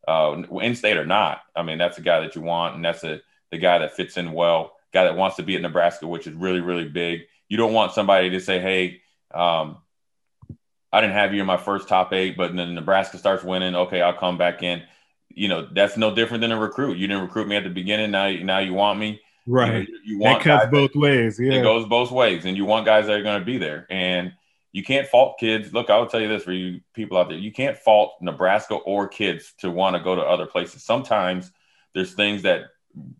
uh, 0.07 0.43
in 0.61 0.75
state 0.75 0.97
or 0.97 1.07
not, 1.07 1.41
I 1.55 1.63
mean 1.63 1.79
that's 1.79 1.97
the 1.97 2.03
guy 2.03 2.19
that 2.19 2.35
you 2.35 2.43
want, 2.43 2.75
and 2.75 2.85
that's 2.85 3.03
a 3.03 3.19
the 3.51 3.57
guy 3.57 3.79
that 3.79 3.95
fits 3.95 4.17
in 4.17 4.31
well, 4.31 4.73
guy 4.93 5.05
that 5.05 5.15
wants 5.15 5.37
to 5.37 5.43
be 5.43 5.55
at 5.55 5.61
Nebraska, 5.63 6.05
which 6.05 6.27
is 6.27 6.35
really 6.35 6.61
really 6.61 6.87
big. 6.87 7.21
You 7.49 7.57
don't 7.57 7.73
want 7.73 7.93
somebody 7.93 8.29
to 8.29 8.39
say, 8.39 8.59
hey. 8.59 9.01
Um, 9.33 9.79
I 10.97 11.01
didn't 11.01 11.13
have 11.13 11.31
you 11.31 11.41
in 11.41 11.45
my 11.45 11.57
first 11.57 11.87
top 11.87 12.11
eight, 12.11 12.35
but 12.35 12.55
then 12.55 12.73
Nebraska 12.73 13.19
starts 13.19 13.43
winning. 13.43 13.75
Okay, 13.75 14.01
I'll 14.01 14.17
come 14.17 14.35
back 14.35 14.63
in. 14.63 14.81
You 15.29 15.47
know, 15.47 15.67
that's 15.71 15.95
no 15.95 16.15
different 16.15 16.41
than 16.41 16.51
a 16.51 16.59
recruit. 16.59 16.97
You 16.97 17.05
didn't 17.07 17.21
recruit 17.21 17.47
me 17.47 17.55
at 17.55 17.63
the 17.63 17.69
beginning. 17.69 18.09
Now, 18.09 18.31
now 18.31 18.57
you 18.57 18.73
want 18.73 18.97
me. 18.97 19.21
Right. 19.45 19.87
You, 19.87 19.93
know, 19.93 19.99
you 20.03 20.17
want 20.17 20.41
it 20.41 20.43
cuts 20.45 20.71
both 20.71 20.93
that, 20.93 20.99
ways. 20.99 21.39
Yeah. 21.39 21.53
It 21.53 21.61
goes 21.61 21.87
both 21.87 22.09
ways. 22.09 22.45
And 22.45 22.57
you 22.57 22.65
want 22.65 22.87
guys 22.87 23.05
that 23.05 23.19
are 23.19 23.21
going 23.21 23.39
to 23.39 23.45
be 23.45 23.59
there. 23.59 23.85
And 23.91 24.33
you 24.71 24.83
can't 24.83 25.07
fault 25.07 25.37
kids. 25.39 25.71
Look, 25.71 25.91
I 25.91 25.97
will 25.99 26.07
tell 26.07 26.19
you 26.19 26.27
this 26.27 26.43
for 26.43 26.51
you 26.51 26.81
people 26.95 27.19
out 27.19 27.29
there. 27.29 27.37
You 27.37 27.51
can't 27.51 27.77
fault 27.77 28.15
Nebraska 28.19 28.73
or 28.73 29.07
kids 29.07 29.53
to 29.59 29.69
want 29.69 29.95
to 29.95 30.01
go 30.01 30.15
to 30.15 30.21
other 30.23 30.47
places. 30.47 30.83
Sometimes 30.83 31.51
there's 31.93 32.15
things 32.15 32.41
that, 32.41 32.61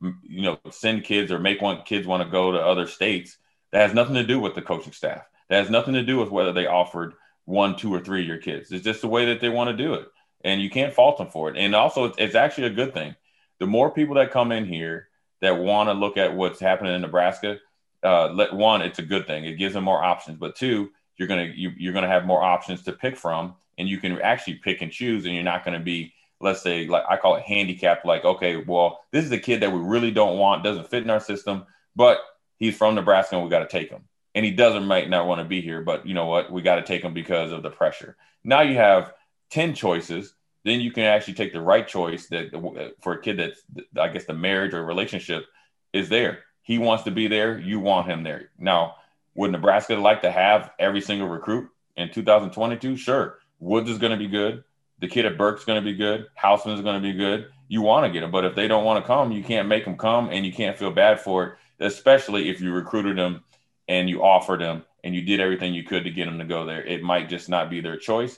you 0.01 0.41
know, 0.41 0.57
send 0.71 1.03
kids 1.03 1.31
or 1.31 1.37
make 1.37 1.61
one 1.61 1.83
kids 1.83 2.07
want 2.07 2.23
to 2.23 2.29
go 2.29 2.51
to 2.51 2.57
other 2.59 2.87
states 2.87 3.37
that 3.71 3.83
has 3.83 3.93
nothing 3.93 4.15
to 4.15 4.23
do 4.23 4.39
with 4.39 4.55
the 4.55 4.63
coaching 4.63 4.93
staff. 4.93 5.21
That 5.49 5.61
has 5.61 5.69
nothing 5.69 5.93
to 5.93 6.03
do 6.03 6.17
with 6.17 6.31
whether 6.31 6.53
they 6.53 6.65
offered– 6.65 7.13
one, 7.47 7.77
two, 7.77 7.93
or 7.93 8.01
three 8.01 8.21
of 8.21 8.27
your 8.27 8.37
kids. 8.37 8.71
It's 8.71 8.83
just 8.83 9.01
the 9.01 9.07
way 9.07 9.25
that 9.27 9.39
they 9.39 9.47
want 9.47 9.69
to 9.69 9.83
do 9.83 9.93
it, 9.93 10.07
and 10.43 10.61
you 10.61 10.69
can't 10.69 10.93
fault 10.93 11.17
them 11.17 11.29
for 11.29 11.49
it. 11.49 11.55
And 11.57 11.73
also, 11.73 12.13
it's 12.17 12.35
actually 12.35 12.67
a 12.67 12.71
good 12.71 12.93
thing. 12.93 13.15
The 13.59 13.65
more 13.65 13.89
people 13.89 14.15
that 14.15 14.31
come 14.31 14.51
in 14.51 14.65
here 14.65 15.07
that 15.41 15.57
want 15.57 15.87
to 15.87 15.93
look 15.93 16.17
at 16.17 16.35
what's 16.35 16.59
happening 16.59 16.93
in 16.93 17.01
Nebraska, 17.01 17.57
uh, 18.03 18.27
let 18.33 18.53
one, 18.53 18.81
it's 18.81 18.99
a 18.99 19.03
good 19.03 19.27
thing. 19.27 19.45
It 19.45 19.55
gives 19.55 19.73
them 19.73 19.85
more 19.85 20.03
options. 20.03 20.37
But 20.37 20.57
two, 20.57 20.89
you're 21.15 21.29
gonna 21.29 21.51
you, 21.55 21.71
you're 21.77 21.93
gonna 21.93 22.09
have 22.09 22.25
more 22.25 22.43
options 22.43 22.83
to 22.83 22.91
pick 22.91 23.15
from, 23.15 23.55
and 23.77 23.87
you 23.87 23.97
can 23.97 24.21
actually 24.21 24.55
pick 24.55 24.81
and 24.81 24.91
choose, 24.91 25.25
and 25.25 25.33
you're 25.33 25.43
not 25.43 25.63
gonna 25.63 25.79
be 25.79 26.13
let's 26.41 26.61
say 26.61 26.85
like 26.85 27.03
I 27.09 27.15
call 27.15 27.37
it 27.37 27.43
handicapped. 27.43 28.05
Like, 28.05 28.25
okay, 28.25 28.57
well, 28.57 28.99
this 29.13 29.23
is 29.23 29.31
a 29.31 29.39
kid 29.39 29.61
that 29.61 29.71
we 29.71 29.79
really 29.79 30.11
don't 30.11 30.37
want, 30.37 30.65
doesn't 30.65 30.89
fit 30.89 31.03
in 31.03 31.09
our 31.09 31.21
system, 31.21 31.65
but 31.95 32.19
he's 32.57 32.77
from 32.77 32.95
Nebraska 32.95 33.35
and 33.35 33.43
we 33.45 33.49
got 33.49 33.59
to 33.59 33.67
take 33.67 33.89
him 33.89 34.03
and 34.37 34.45
he 34.45 34.51
doesn't 34.51 34.85
might 34.85 35.09
not 35.09 35.25
want 35.25 35.39
to 35.39 35.45
be 35.45 35.61
here, 35.61 35.81
but 35.81 36.05
you 36.05 36.13
know 36.13 36.27
what? 36.27 36.51
We 36.51 36.61
got 36.61 36.75
to 36.75 36.83
take 36.83 37.01
him 37.01 37.11
because 37.11 37.51
of 37.51 37.63
the 37.63 37.71
pressure. 37.71 38.15
Now 38.43 38.61
you 38.61 38.75
have 38.75 39.11
10 39.49 39.73
choices. 39.73 40.35
Then 40.63 40.79
you 40.79 40.91
can 40.91 41.05
actually 41.05 41.33
take 41.33 41.53
the 41.53 41.59
right 41.59 41.87
choice 41.87 42.27
that 42.27 42.53
uh, 42.53 42.59
uh, 42.59 42.89
for 43.01 43.13
a 43.13 43.19
kid 43.19 43.39
that's, 43.39 43.63
I 43.99 44.09
guess, 44.09 44.25
the 44.25 44.35
marriage 44.35 44.75
or 44.75 44.85
relationship 44.85 45.47
is 45.91 46.07
there. 46.07 46.43
He 46.61 46.77
wants 46.77 47.03
to 47.05 47.11
be 47.11 47.27
there. 47.27 47.57
You 47.57 47.79
want 47.79 48.09
him 48.09 48.21
there. 48.21 48.51
Now, 48.59 48.97
would 49.33 49.51
Nebraska 49.51 49.95
like 49.95 50.21
to 50.21 50.29
have 50.29 50.69
every 50.77 51.01
single 51.01 51.27
recruit 51.27 51.71
in 51.95 52.11
2022? 52.11 52.95
Sure. 52.95 53.39
Woods 53.59 53.89
is 53.89 53.97
going 53.97 54.11
to 54.11 54.17
be 54.17 54.27
good. 54.27 54.63
The 54.99 55.07
kid 55.07 55.25
at 55.25 55.39
Burke's 55.39 55.65
going 55.65 55.83
to 55.83 55.91
be 55.91 55.97
good. 55.97 56.27
Hausmann 56.39 56.75
is 56.75 56.81
going 56.81 57.01
to 57.01 57.11
be 57.11 57.17
good. 57.17 57.47
You 57.69 57.81
want 57.81 58.05
to 58.05 58.11
get 58.11 58.21
them, 58.21 58.29
but 58.29 58.45
if 58.45 58.53
they 58.53 58.67
don't 58.67 58.85
want 58.85 59.03
to 59.03 59.07
come, 59.07 59.31
you 59.31 59.43
can't 59.43 59.67
make 59.67 59.85
them 59.85 59.97
come, 59.97 60.29
and 60.29 60.45
you 60.45 60.53
can't 60.53 60.77
feel 60.77 60.91
bad 60.91 61.19
for 61.19 61.43
it, 61.43 61.53
especially 61.79 62.49
if 62.49 62.61
you 62.61 62.71
recruited 62.71 63.17
them 63.17 63.43
and 63.87 64.09
you 64.09 64.23
offered 64.23 64.61
them 64.61 64.83
and 65.03 65.15
you 65.15 65.21
did 65.21 65.39
everything 65.39 65.73
you 65.73 65.83
could 65.83 66.03
to 66.03 66.11
get 66.11 66.25
them 66.25 66.39
to 66.39 66.45
go 66.45 66.65
there. 66.65 66.83
It 66.83 67.03
might 67.03 67.29
just 67.29 67.49
not 67.49 67.69
be 67.69 67.81
their 67.81 67.97
choice. 67.97 68.37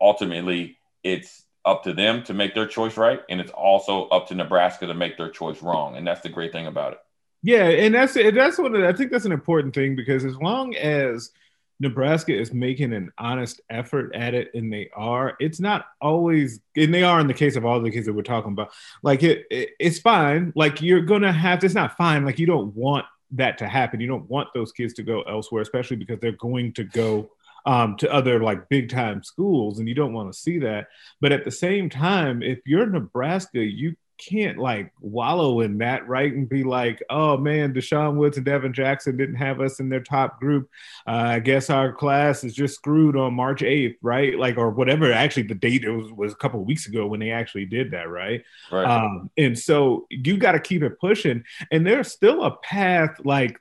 Ultimately, 0.00 0.78
it's 1.02 1.44
up 1.64 1.84
to 1.84 1.92
them 1.92 2.22
to 2.24 2.34
make 2.34 2.54
their 2.54 2.66
choice 2.66 2.96
right, 2.96 3.20
and 3.28 3.40
it's 3.40 3.50
also 3.50 4.06
up 4.08 4.28
to 4.28 4.34
Nebraska 4.34 4.86
to 4.86 4.94
make 4.94 5.16
their 5.16 5.30
choice 5.30 5.62
wrong. 5.62 5.96
And 5.96 6.06
that's 6.06 6.20
the 6.20 6.28
great 6.28 6.52
thing 6.52 6.66
about 6.66 6.92
it. 6.92 6.98
Yeah, 7.42 7.64
and 7.64 7.94
that's 7.94 8.16
it. 8.16 8.34
that's 8.34 8.58
what 8.58 8.74
I 8.76 8.92
think 8.92 9.10
that's 9.10 9.24
an 9.24 9.32
important 9.32 9.74
thing 9.74 9.94
because 9.94 10.24
as 10.24 10.36
long 10.36 10.74
as 10.74 11.30
Nebraska 11.78 12.36
is 12.36 12.52
making 12.52 12.92
an 12.94 13.12
honest 13.18 13.60
effort 13.68 14.14
at 14.14 14.32
it, 14.34 14.50
and 14.54 14.72
they 14.72 14.88
are. 14.96 15.36
It's 15.38 15.60
not 15.60 15.86
always, 16.00 16.60
and 16.74 16.92
they 16.92 17.02
are 17.02 17.20
in 17.20 17.26
the 17.26 17.34
case 17.34 17.56
of 17.56 17.66
all 17.66 17.80
the 17.80 17.90
kids 17.90 18.06
that 18.06 18.14
we're 18.14 18.22
talking 18.22 18.52
about. 18.52 18.72
Like 19.02 19.22
it, 19.22 19.46
it 19.50 19.70
it's 19.78 19.98
fine. 19.98 20.52
Like 20.56 20.80
you're 20.80 21.02
gonna 21.02 21.32
have. 21.32 21.62
It's 21.62 21.74
not 21.74 21.96
fine. 21.96 22.24
Like 22.24 22.38
you 22.38 22.46
don't 22.46 22.74
want 22.74 23.04
that 23.36 23.58
to 23.58 23.66
happen. 23.66 24.00
You 24.00 24.06
don't 24.06 24.28
want 24.28 24.48
those 24.54 24.72
kids 24.72 24.94
to 24.94 25.02
go 25.02 25.22
elsewhere, 25.22 25.62
especially 25.62 25.96
because 25.96 26.18
they're 26.20 26.32
going 26.32 26.72
to 26.74 26.84
go 26.84 27.30
um, 27.66 27.96
to 27.96 28.12
other 28.12 28.40
like 28.40 28.68
big 28.68 28.88
time 28.88 29.22
schools, 29.22 29.78
and 29.78 29.88
you 29.88 29.94
don't 29.94 30.12
want 30.12 30.32
to 30.32 30.38
see 30.38 30.58
that. 30.60 30.88
But 31.20 31.32
at 31.32 31.44
the 31.44 31.50
same 31.50 31.90
time, 31.90 32.42
if 32.42 32.60
you're 32.64 32.86
Nebraska, 32.86 33.60
you 33.60 33.96
can't 34.18 34.58
like 34.58 34.92
wallow 35.00 35.60
in 35.60 35.78
that, 35.78 36.08
right? 36.08 36.32
And 36.32 36.48
be 36.48 36.64
like, 36.64 37.02
oh 37.10 37.36
man, 37.36 37.72
Deshaun 37.72 38.16
Woods 38.16 38.36
and 38.36 38.46
Devon 38.46 38.72
Jackson 38.72 39.16
didn't 39.16 39.36
have 39.36 39.60
us 39.60 39.80
in 39.80 39.88
their 39.88 40.00
top 40.00 40.40
group. 40.40 40.68
Uh, 41.06 41.10
I 41.10 41.38
guess 41.40 41.70
our 41.70 41.92
class 41.92 42.44
is 42.44 42.54
just 42.54 42.74
screwed 42.74 43.16
on 43.16 43.34
March 43.34 43.60
8th, 43.60 43.96
right? 44.02 44.38
Like, 44.38 44.56
or 44.56 44.70
whatever. 44.70 45.12
Actually, 45.12 45.44
the 45.44 45.54
date 45.54 45.88
was, 45.88 46.12
was 46.12 46.32
a 46.32 46.36
couple 46.36 46.60
of 46.60 46.66
weeks 46.66 46.86
ago 46.86 47.06
when 47.06 47.20
they 47.20 47.30
actually 47.30 47.66
did 47.66 47.90
that, 47.92 48.08
right? 48.08 48.42
right. 48.70 48.84
Um, 48.84 49.30
and 49.36 49.58
so 49.58 50.06
you 50.10 50.36
got 50.36 50.52
to 50.52 50.60
keep 50.60 50.82
it 50.82 50.98
pushing. 50.98 51.44
And 51.70 51.86
there's 51.86 52.12
still 52.12 52.44
a 52.44 52.56
path 52.56 53.20
like 53.24 53.58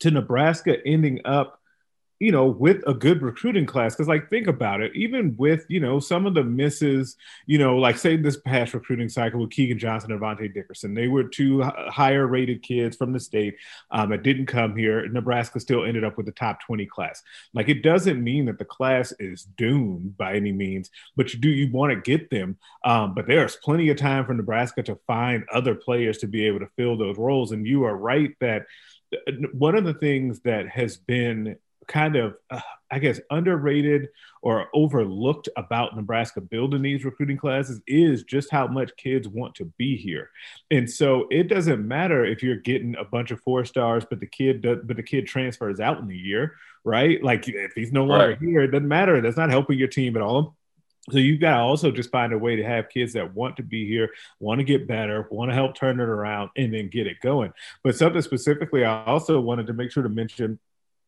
to 0.00 0.10
Nebraska 0.10 0.76
ending 0.86 1.20
up 1.24 1.59
you 2.20 2.30
know, 2.30 2.44
with 2.46 2.86
a 2.86 2.92
good 2.92 3.22
recruiting 3.22 3.64
class, 3.64 3.94
because 3.94 4.06
like 4.06 4.28
think 4.28 4.46
about 4.46 4.82
it, 4.82 4.94
even 4.94 5.34
with 5.38 5.64
you 5.68 5.80
know 5.80 5.98
some 5.98 6.26
of 6.26 6.34
the 6.34 6.44
misses, 6.44 7.16
you 7.46 7.56
know, 7.58 7.78
like 7.78 7.96
say 7.96 8.16
this 8.16 8.36
past 8.36 8.74
recruiting 8.74 9.08
cycle 9.08 9.40
with 9.40 9.50
Keagan 9.50 9.78
Johnson 9.78 10.12
and 10.12 10.20
Avante 10.20 10.52
Dickerson, 10.52 10.92
they 10.92 11.08
were 11.08 11.24
two 11.24 11.62
higher 11.62 12.26
rated 12.26 12.62
kids 12.62 12.96
from 12.96 13.14
the 13.14 13.18
state 13.18 13.56
um, 13.90 14.10
that 14.10 14.22
didn't 14.22 14.46
come 14.46 14.76
here. 14.76 15.08
Nebraska 15.08 15.58
still 15.58 15.84
ended 15.84 16.04
up 16.04 16.18
with 16.18 16.26
the 16.26 16.32
top 16.32 16.60
twenty 16.60 16.84
class. 16.84 17.22
Like 17.54 17.70
it 17.70 17.82
doesn't 17.82 18.22
mean 18.22 18.44
that 18.44 18.58
the 18.58 18.66
class 18.66 19.14
is 19.18 19.44
doomed 19.56 20.18
by 20.18 20.34
any 20.34 20.52
means, 20.52 20.90
but 21.16 21.32
you 21.32 21.40
do 21.40 21.48
you 21.48 21.72
want 21.72 21.92
to 21.92 22.00
get 22.00 22.28
them. 22.28 22.58
Um, 22.84 23.14
but 23.14 23.26
there's 23.26 23.56
plenty 23.56 23.88
of 23.88 23.96
time 23.96 24.26
for 24.26 24.34
Nebraska 24.34 24.82
to 24.82 24.98
find 25.06 25.44
other 25.50 25.74
players 25.74 26.18
to 26.18 26.26
be 26.26 26.46
able 26.46 26.60
to 26.60 26.68
fill 26.76 26.98
those 26.98 27.16
roles. 27.16 27.52
And 27.52 27.66
you 27.66 27.84
are 27.84 27.96
right 27.96 28.36
that 28.40 28.66
uh, 29.14 29.32
one 29.52 29.74
of 29.74 29.84
the 29.84 29.94
things 29.94 30.40
that 30.40 30.68
has 30.68 30.98
been 30.98 31.56
kind 31.90 32.16
of, 32.16 32.36
uh, 32.50 32.60
I 32.90 32.98
guess, 33.00 33.20
underrated 33.30 34.08
or 34.42 34.68
overlooked 34.72 35.48
about 35.56 35.94
Nebraska 35.96 36.40
building 36.40 36.82
these 36.82 37.04
recruiting 37.04 37.36
classes 37.36 37.80
is 37.86 38.22
just 38.22 38.50
how 38.50 38.66
much 38.68 38.96
kids 38.96 39.28
want 39.28 39.56
to 39.56 39.66
be 39.76 39.96
here. 39.96 40.30
And 40.70 40.88
so 40.88 41.26
it 41.30 41.48
doesn't 41.48 41.86
matter 41.86 42.24
if 42.24 42.42
you're 42.42 42.56
getting 42.56 42.96
a 42.96 43.04
bunch 43.04 43.32
of 43.32 43.40
four 43.40 43.64
stars, 43.64 44.04
but 44.08 44.20
the 44.20 44.26
kid 44.26 44.62
does, 44.62 44.78
but 44.84 44.96
the 44.96 45.02
kid 45.02 45.26
transfers 45.26 45.80
out 45.80 45.98
in 45.98 46.06
the 46.06 46.16
year, 46.16 46.54
right? 46.84 47.22
Like 47.22 47.46
if 47.48 47.72
he's 47.74 47.92
no 47.92 48.04
longer 48.04 48.30
right. 48.30 48.38
here, 48.38 48.62
it 48.62 48.68
doesn't 48.68 48.88
matter. 48.88 49.20
That's 49.20 49.36
not 49.36 49.50
helping 49.50 49.78
your 49.78 49.88
team 49.88 50.16
at 50.16 50.22
all. 50.22 50.56
So 51.10 51.18
you've 51.18 51.40
got 51.40 51.56
to 51.56 51.62
also 51.62 51.90
just 51.90 52.10
find 52.10 52.32
a 52.32 52.38
way 52.38 52.56
to 52.56 52.62
have 52.62 52.88
kids 52.88 53.14
that 53.14 53.34
want 53.34 53.56
to 53.56 53.62
be 53.62 53.86
here, 53.86 54.10
want 54.38 54.60
to 54.60 54.64
get 54.64 54.86
better, 54.86 55.26
want 55.30 55.50
to 55.50 55.54
help 55.54 55.74
turn 55.74 55.98
it 55.98 56.08
around, 56.08 56.50
and 56.56 56.72
then 56.72 56.88
get 56.88 57.06
it 57.08 57.20
going. 57.20 57.52
But 57.82 57.96
something 57.96 58.22
specifically, 58.22 58.84
I 58.84 59.04
also 59.04 59.40
wanted 59.40 59.66
to 59.68 59.72
make 59.72 59.90
sure 59.90 60.02
to 60.02 60.08
mention 60.08 60.60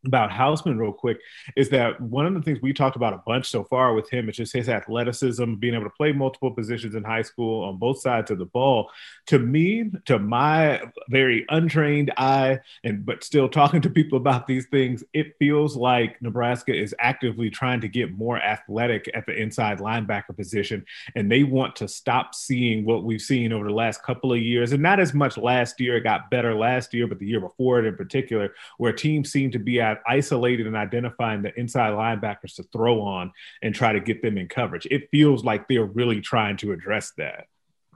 about 0.04 0.30
Hausmann 0.30 0.78
real 0.78 0.92
quick 0.92 1.18
is 1.56 1.68
that 1.70 2.00
one 2.00 2.26
of 2.26 2.34
the 2.34 2.42
things 2.42 2.60
we 2.60 2.72
talked 2.72 2.96
about 2.96 3.12
a 3.12 3.22
bunch 3.24 3.48
so 3.48 3.64
far 3.64 3.94
with 3.94 4.10
him 4.10 4.28
is 4.28 4.36
just 4.36 4.52
his 4.52 4.68
athleticism, 4.68 5.54
being 5.54 5.74
able 5.74 5.84
to 5.84 5.90
play 5.90 6.12
multiple 6.12 6.50
positions 6.50 6.94
in 6.94 7.04
high 7.04 7.22
school 7.22 7.64
on 7.64 7.76
both 7.76 8.00
sides 8.00 8.30
of 8.30 8.38
the 8.38 8.46
ball. 8.46 8.90
To 9.26 9.38
me, 9.38 9.90
to 10.06 10.18
my 10.18 10.82
very 11.08 11.44
untrained 11.48 12.12
eye, 12.16 12.60
and 12.82 13.06
but 13.06 13.22
still 13.22 13.48
talking 13.48 13.80
to 13.82 13.90
people 13.90 14.18
about 14.18 14.46
these 14.46 14.66
things, 14.66 15.04
it 15.12 15.36
feels 15.38 15.76
like 15.76 16.20
Nebraska 16.20 16.74
is 16.74 16.94
actively 16.98 17.50
trying 17.50 17.80
to 17.82 17.88
get 17.88 18.12
more 18.12 18.40
athletic 18.40 19.08
at 19.14 19.26
the 19.26 19.34
inside 19.34 19.78
linebacker 19.78 20.36
position, 20.36 20.84
and 21.14 21.30
they 21.30 21.44
want 21.44 21.76
to 21.76 21.86
stop 21.86 22.34
seeing 22.34 22.84
what 22.84 23.04
we've 23.04 23.20
seen 23.20 23.52
over 23.52 23.64
the 23.64 23.74
last 23.74 24.02
couple 24.02 24.32
of 24.32 24.40
years, 24.40 24.72
and 24.72 24.82
not 24.82 24.98
as 24.98 25.14
much 25.14 25.36
last 25.36 25.80
year. 25.80 25.96
It 25.96 26.02
got 26.02 26.30
better 26.30 26.54
last 26.54 26.92
year, 26.92 27.06
but 27.06 27.18
the 27.18 27.26
year 27.26 27.40
before 27.40 27.78
it 27.78 27.86
in 27.86 27.96
particular, 27.96 28.54
where 28.78 28.92
teams 28.92 29.30
seem 29.30 29.50
to 29.52 29.58
be 29.58 29.80
at 29.92 30.02
isolated 30.06 30.66
and 30.66 30.76
identifying 30.76 31.42
the 31.42 31.58
inside 31.58 31.92
linebackers 31.92 32.56
to 32.56 32.64
throw 32.64 33.00
on 33.02 33.32
and 33.62 33.74
try 33.74 33.92
to 33.92 34.00
get 34.00 34.22
them 34.22 34.36
in 34.38 34.48
coverage. 34.48 34.86
It 34.90 35.08
feels 35.10 35.44
like 35.44 35.68
they're 35.68 35.84
really 35.84 36.20
trying 36.20 36.56
to 36.58 36.72
address 36.72 37.12
that. 37.18 37.46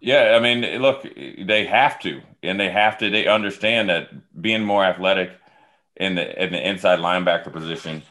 Yeah, 0.00 0.36
I 0.36 0.40
mean, 0.40 0.80
look, 0.82 1.02
they 1.02 1.66
have 1.66 1.98
to, 2.00 2.20
and 2.42 2.60
they 2.60 2.70
have 2.70 2.98
to. 2.98 3.10
They 3.10 3.26
understand 3.26 3.88
that 3.88 4.10
being 4.40 4.62
more 4.62 4.84
athletic 4.84 5.32
in 5.96 6.14
the 6.14 6.44
in 6.44 6.52
the 6.52 6.68
inside 6.68 6.98
linebacker 6.98 7.52
position 7.52 8.02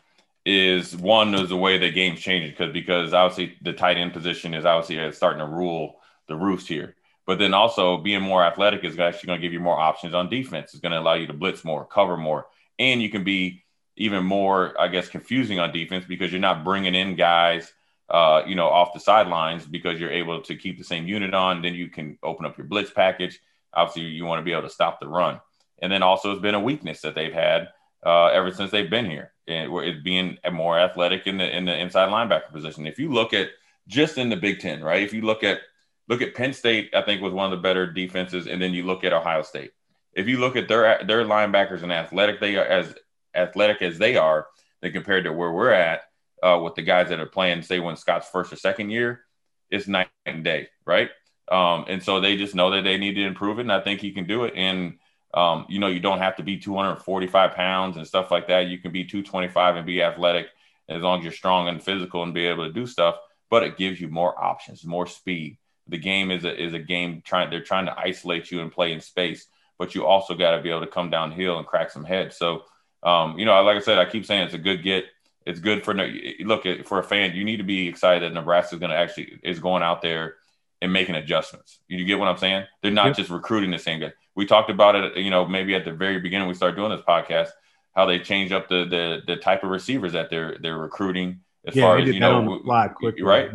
is 0.46 0.96
one 0.96 1.34
is 1.34 1.50
the 1.50 1.58
way 1.58 1.78
the 1.78 1.92
game's 1.92 2.20
changing 2.20 2.52
because 2.52 2.72
because 2.72 3.14
obviously 3.14 3.56
the 3.62 3.74
tight 3.74 3.98
end 3.98 4.14
position 4.14 4.54
is 4.54 4.66
obviously 4.66 5.00
uh, 5.00 5.12
starting 5.12 5.40
to 5.40 5.46
rule 5.46 5.98
the 6.28 6.36
roost 6.36 6.68
here. 6.68 6.96
But 7.26 7.40
then 7.40 7.54
also 7.54 7.98
being 7.98 8.22
more 8.22 8.44
athletic 8.44 8.84
is 8.84 9.00
actually 9.00 9.28
going 9.28 9.42
to 9.42 9.46
give 9.46 9.54
you 9.54 9.60
more 9.60 9.80
options 9.80 10.14
on 10.14 10.30
defense. 10.30 10.74
It's 10.74 10.82
going 10.82 10.92
to 10.92 11.00
allow 11.00 11.16
you 11.16 11.26
to 11.28 11.34
blitz 11.34 11.64
more, 11.64 11.86
cover 11.86 12.18
more, 12.18 12.48
and 12.78 13.02
you 13.02 13.10
can 13.10 13.24
be 13.24 13.64
even 13.98 14.24
more, 14.24 14.80
I 14.80 14.88
guess, 14.88 15.08
confusing 15.08 15.60
on 15.60 15.72
defense 15.72 16.06
because 16.06 16.32
you're 16.32 16.42
not 16.42 16.64
bringing 16.64 16.96
in 16.96 17.16
guys, 17.16 17.72
uh, 18.10 18.44
you 18.46 18.56
know, 18.56 18.68
off 18.68 18.94
the 18.94 19.00
sidelines 19.00 19.66
because 19.66 20.00
you're 20.00 20.12
able 20.12 20.42
to 20.42 20.56
keep 20.56 20.78
the 20.78 20.84
same 20.84 21.08
unit 21.08 21.34
on. 21.34 21.62
Then 21.62 21.74
you 21.74 21.90
can 21.90 22.18
open 22.22 22.46
up 22.46 22.58
your 22.58 22.68
blitz 22.68 22.92
package. 22.92 23.40
Obviously, 23.74 24.04
you 24.04 24.26
want 24.26 24.40
to 24.40 24.44
be 24.44 24.52
able 24.52 24.64
to 24.64 24.70
stop 24.70 25.00
the 25.00 25.08
run. 25.08 25.40
And 25.80 25.92
then 25.92 26.04
also, 26.04 26.32
it's 26.32 26.42
been 26.42 26.56
a 26.56 26.60
weakness 26.60 27.02
that 27.02 27.16
they've 27.16 27.34
had 27.34 27.70
uh, 28.06 28.28
ever 28.28 28.52
since 28.52 28.72
they've 28.72 28.90
been 28.90 29.10
here, 29.10 29.32
and 29.48 29.72
where 29.72 29.84
it's 29.84 30.02
being 30.02 30.38
more 30.52 30.80
athletic 30.80 31.28
in 31.28 31.38
the 31.38 31.56
in 31.56 31.66
the 31.66 31.78
inside 31.78 32.10
linebacker 32.10 32.52
position. 32.52 32.88
If 32.88 33.00
you 33.00 33.12
look 33.12 33.34
at 33.34 33.50
just 33.88 34.18
in 34.18 34.30
the 34.30 34.36
Big 34.36 34.60
Ten, 34.60 34.84
right? 34.84 35.04
If 35.04 35.14
you 35.14 35.22
look 35.22 35.44
at 35.44 35.60
look 36.08 36.22
at 36.22 36.36
Penn 36.36 36.54
State, 36.54 36.92
I 36.94 37.02
think 37.02 37.22
was 37.22 37.34
one 37.34 37.52
of 37.52 37.58
the 37.58 37.62
better 37.62 37.92
defenses, 37.92 38.48
and 38.48 38.62
then 38.62 38.74
you 38.74 38.84
look 38.84 39.04
at 39.04 39.14
Ohio 39.14 39.42
State. 39.42 39.72
If 40.14 40.28
you 40.28 40.38
look 40.38 40.56
at 40.56 40.68
their 40.68 41.04
their 41.04 41.26
linebackers 41.26 41.84
and 41.84 41.92
athletic 41.92 42.40
they 42.40 42.56
are 42.56 42.66
as 42.66 42.94
athletic 43.36 43.82
as 43.82 43.98
they 43.98 44.18
are, 44.18 44.48
than 44.82 44.92
compared 44.92 45.26
to 45.26 45.34
where 45.34 45.52
we're 45.52 45.72
at 45.72 46.02
uh, 46.44 46.60
with 46.64 46.76
the 46.76 46.82
guys 46.82 47.10
that 47.10 47.20
are 47.20 47.26
playing, 47.26 47.62
say, 47.62 47.80
when 47.80 47.96
Scott's 47.96 48.30
first 48.30 48.54
or 48.54 48.56
second 48.56 48.90
year, 48.90 49.22
it's 49.70 49.88
night 49.88 50.10
and 50.26 50.44
day, 50.44 50.68
right? 50.86 51.10
Um, 51.52 51.86
and 51.88 52.02
so 52.02 52.20
they 52.20 52.38
just 52.38 52.56
know 52.56 52.72
that 52.72 52.84
they 52.84 52.98
need 52.98 53.16
to 53.16 53.26
improve 53.26 53.60
it, 53.60 53.64
and 53.64 53.72
I 53.72 53.82
think 53.82 54.02
he 54.02 54.12
can 54.12 54.26
do 54.26 54.44
it. 54.46 54.54
And 54.56 54.98
um, 55.34 55.66
you 55.68 55.80
know, 55.80 55.88
you 55.88 56.00
don't 56.00 56.20
have 56.20 56.38
to 56.38 56.44
be 56.44 56.58
245 56.58 57.52
pounds 57.52 57.98
and 57.98 58.08
stuff 58.08 58.32
like 58.32 58.48
that. 58.48 58.68
You 58.68 58.78
can 58.78 58.92
be 58.92 59.04
225 59.04 59.76
and 59.76 59.86
be 59.86 60.02
athletic 60.02 60.48
as 60.88 61.02
long 61.02 61.20
as 61.20 61.24
you're 61.24 61.34
strong 61.34 61.68
and 61.68 61.84
physical 61.84 62.24
and 62.24 62.34
be 62.34 62.46
able 62.46 62.66
to 62.66 62.72
do 62.72 62.88
stuff. 62.88 63.18
But 63.50 63.64
it 63.64 63.78
gives 63.78 64.00
you 64.00 64.08
more 64.08 64.42
options, 64.42 64.86
more 64.86 65.06
speed. 65.06 65.58
The 65.88 65.98
game 65.98 66.32
is 66.32 66.46
a 66.46 66.64
is 66.64 66.74
a 66.74 66.80
game 66.80 67.22
trying. 67.24 67.50
They're 67.50 67.64
trying 67.64 67.86
to 67.88 68.00
isolate 68.00 68.50
you 68.50 68.62
and 68.62 68.72
play 68.72 68.94
in 68.94 69.02
space, 69.02 69.46
but 69.78 69.94
you 69.94 70.06
also 70.06 70.34
got 70.36 70.56
to 70.56 70.64
be 70.64 70.70
able 70.70 70.82
to 70.82 70.88
come 70.88 71.10
downhill 71.10 71.58
and 71.58 71.68
crack 71.68 71.92
some 71.92 72.06
heads. 72.06 72.38
So 72.38 72.64
um, 73.06 73.38
you 73.38 73.46
know, 73.46 73.62
like 73.62 73.78
I 73.78 73.82
said, 73.82 74.00
I 74.00 74.06
keep 74.06 74.26
saying 74.26 74.46
it's 74.46 74.54
a 74.54 74.60
good 74.60 74.84
get. 74.84 75.06
It's 75.46 75.60
good 75.60 75.84
for 75.84 75.94
look 75.94 76.66
for 76.86 76.98
a 76.98 77.04
fan. 77.04 77.36
You 77.36 77.46
need 77.46 77.58
to 77.58 77.64
be 77.64 77.88
excited 77.88 78.24
that 78.24 78.34
Nebraska 78.34 78.76
is 78.76 78.80
going 78.80 78.90
to 78.90 78.98
actually 78.98 79.40
is 79.44 79.60
going 79.60 79.84
out 79.84 80.02
there 80.02 80.38
and 80.82 80.92
making 80.92 81.14
adjustments. 81.14 81.80
You 81.88 82.04
get 82.04 82.18
what 82.18 82.28
I'm 82.28 82.38
saying? 82.38 82.66
They're 82.82 82.92
not 82.92 83.08
yep. 83.08 83.18
just 83.18 83.30
recruiting 83.30 83.70
the 83.70 83.78
same 83.78 84.00
guy. 84.00 84.14
We 84.36 84.48
talked 84.48 84.72
about 84.72 84.96
it, 84.96 85.18
you 85.18 85.30
know, 85.30 85.46
maybe 85.46 85.76
at 85.76 85.86
the 85.86 85.94
very 85.94 86.20
beginning 86.20 86.48
we 86.48 86.56
started 86.56 86.76
doing 86.76 86.90
this 86.90 87.06
podcast, 87.08 87.50
how 87.96 88.08
they 88.08 88.20
change 88.20 88.52
up 88.52 88.68
the 88.70 88.86
the 88.86 89.22
the 89.28 89.36
type 89.36 89.64
of 89.64 89.70
receivers 89.70 90.14
that 90.14 90.32
they're 90.32 90.58
they're 90.60 90.78
recruiting 90.78 91.42
as 91.68 91.76
yeah, 91.76 91.84
far 91.84 92.00
as 92.00 92.08
you 92.08 92.20
know, 92.20 92.60
quickly. 92.96 93.22
right? 93.22 93.52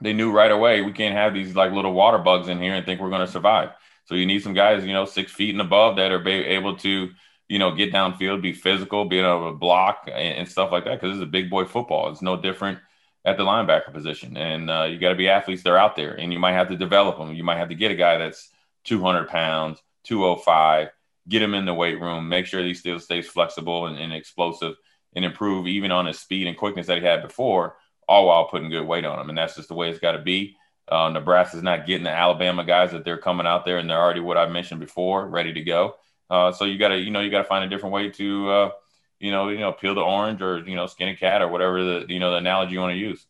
They 0.00 0.14
knew 0.14 0.32
right 0.32 0.50
away 0.50 0.80
we 0.80 0.92
can't 0.92 1.14
have 1.14 1.34
these 1.34 1.54
like 1.54 1.72
little 1.72 1.92
water 1.92 2.18
bugs 2.18 2.48
in 2.48 2.62
here 2.62 2.74
and 2.74 2.86
think 2.86 3.00
we're 3.00 3.10
going 3.10 3.26
to 3.26 3.32
survive. 3.32 3.70
So 4.06 4.14
you 4.14 4.24
need 4.24 4.42
some 4.42 4.54
guys, 4.54 4.86
you 4.86 4.94
know, 4.94 5.04
six 5.04 5.32
feet 5.32 5.50
and 5.50 5.60
above 5.60 5.96
that 5.96 6.12
are 6.12 6.26
able 6.26 6.76
to 6.78 7.10
you 7.48 7.58
know, 7.58 7.74
get 7.74 7.92
downfield, 7.92 8.42
be 8.42 8.52
physical, 8.52 9.04
being 9.04 9.24
able 9.24 9.50
to 9.50 9.56
block 9.56 10.04
and, 10.06 10.38
and 10.38 10.48
stuff 10.48 10.70
like 10.70 10.84
that. 10.84 11.00
Because 11.00 11.16
it's 11.16 11.24
a 11.24 11.26
big 11.26 11.50
boy 11.50 11.64
football. 11.64 12.10
It's 12.10 12.22
no 12.22 12.36
different 12.36 12.78
at 13.24 13.36
the 13.36 13.44
linebacker 13.44 13.92
position, 13.92 14.36
and 14.36 14.70
uh, 14.70 14.84
you 14.84 14.98
got 14.98 15.10
to 15.10 15.14
be 15.14 15.28
athletes 15.28 15.62
that 15.62 15.70
are 15.70 15.78
out 15.78 15.96
there, 15.96 16.14
and 16.14 16.32
you 16.32 16.38
might 16.38 16.52
have 16.52 16.68
to 16.68 16.76
develop 16.76 17.18
them. 17.18 17.34
You 17.34 17.44
might 17.44 17.58
have 17.58 17.68
to 17.68 17.74
get 17.74 17.90
a 17.90 17.96
guy 17.96 18.16
that's 18.16 18.48
200 18.84 19.28
pounds, 19.28 19.82
205, 20.04 20.88
get 21.28 21.42
him 21.42 21.54
in 21.54 21.66
the 21.66 21.74
weight 21.74 22.00
room, 22.00 22.28
make 22.28 22.46
sure 22.46 22.62
he 22.62 22.74
still 22.74 22.98
stays 22.98 23.26
flexible 23.26 23.86
and, 23.86 23.98
and 23.98 24.12
explosive, 24.12 24.76
and 25.14 25.24
improve 25.24 25.66
even 25.66 25.90
on 25.90 26.06
his 26.06 26.18
speed 26.18 26.46
and 26.46 26.56
quickness 26.56 26.86
that 26.86 26.98
he 26.98 27.04
had 27.04 27.22
before, 27.22 27.76
all 28.08 28.26
while 28.26 28.48
putting 28.48 28.70
good 28.70 28.86
weight 28.86 29.04
on 29.04 29.18
him. 29.18 29.28
And 29.28 29.36
that's 29.36 29.56
just 29.56 29.68
the 29.68 29.74
way 29.74 29.90
it's 29.90 29.98
got 29.98 30.12
to 30.12 30.22
be. 30.22 30.56
Uh, 30.90 31.10
Nebraska's 31.10 31.62
not 31.62 31.86
getting 31.86 32.04
the 32.04 32.10
Alabama 32.10 32.64
guys 32.64 32.92
that 32.92 33.04
they're 33.04 33.18
coming 33.18 33.46
out 33.46 33.66
there, 33.66 33.78
and 33.78 33.90
they're 33.90 34.00
already 34.00 34.20
what 34.20 34.38
I 34.38 34.48
mentioned 34.48 34.80
before, 34.80 35.28
ready 35.28 35.52
to 35.52 35.60
go. 35.60 35.96
Uh, 36.30 36.52
so 36.52 36.64
you 36.64 36.78
got 36.78 36.88
to, 36.88 36.98
you 36.98 37.10
know, 37.10 37.20
you 37.20 37.30
got 37.30 37.38
to 37.38 37.48
find 37.48 37.64
a 37.64 37.68
different 37.68 37.94
way 37.94 38.10
to, 38.10 38.50
uh, 38.50 38.70
you 39.18 39.30
know, 39.30 39.48
you 39.48 39.58
know, 39.58 39.72
peel 39.72 39.94
the 39.94 40.00
orange 40.00 40.42
or 40.42 40.58
you 40.68 40.76
know, 40.76 40.86
skin 40.86 41.08
a 41.08 41.16
cat 41.16 41.42
or 41.42 41.48
whatever 41.48 41.82
the 41.82 42.06
you 42.08 42.20
know 42.20 42.30
the 42.30 42.36
analogy 42.36 42.72
you 42.72 42.80
want 42.80 42.92
to 42.92 42.98
use. 42.98 43.26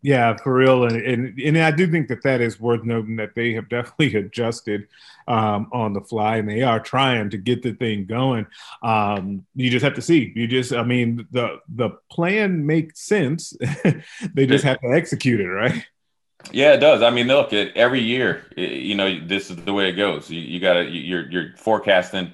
Yeah, 0.00 0.36
for 0.36 0.54
real, 0.54 0.84
and, 0.84 0.96
and 0.96 1.40
and 1.40 1.58
I 1.58 1.72
do 1.72 1.90
think 1.90 2.06
that 2.08 2.22
that 2.22 2.40
is 2.40 2.60
worth 2.60 2.84
noting 2.84 3.16
that 3.16 3.34
they 3.34 3.52
have 3.54 3.68
definitely 3.68 4.14
adjusted 4.18 4.86
um, 5.26 5.68
on 5.72 5.92
the 5.92 6.00
fly, 6.00 6.36
and 6.36 6.48
they 6.48 6.62
are 6.62 6.78
trying 6.78 7.30
to 7.30 7.36
get 7.36 7.62
the 7.62 7.72
thing 7.72 8.06
going. 8.06 8.46
Um, 8.82 9.44
you 9.56 9.70
just 9.70 9.84
have 9.84 9.94
to 9.94 10.02
see. 10.02 10.32
You 10.36 10.46
just, 10.46 10.72
I 10.72 10.84
mean, 10.84 11.26
the 11.32 11.58
the 11.68 11.90
plan 12.10 12.64
makes 12.64 13.00
sense. 13.00 13.54
they 14.34 14.46
just 14.46 14.64
have 14.64 14.80
to 14.80 14.92
execute 14.92 15.40
it, 15.40 15.48
right? 15.48 15.84
Yeah, 16.52 16.72
it 16.72 16.78
does. 16.78 17.02
I 17.02 17.10
mean, 17.10 17.26
look, 17.26 17.52
at 17.52 17.76
every 17.76 18.00
year, 18.00 18.46
you 18.56 18.94
know, 18.94 19.18
this 19.26 19.50
is 19.50 19.56
the 19.56 19.72
way 19.72 19.88
it 19.88 19.92
goes. 19.94 20.30
You, 20.30 20.40
you 20.40 20.60
got 20.60 20.74
to 20.74 20.84
you're 20.84 21.28
you're 21.30 21.56
forecasting 21.56 22.32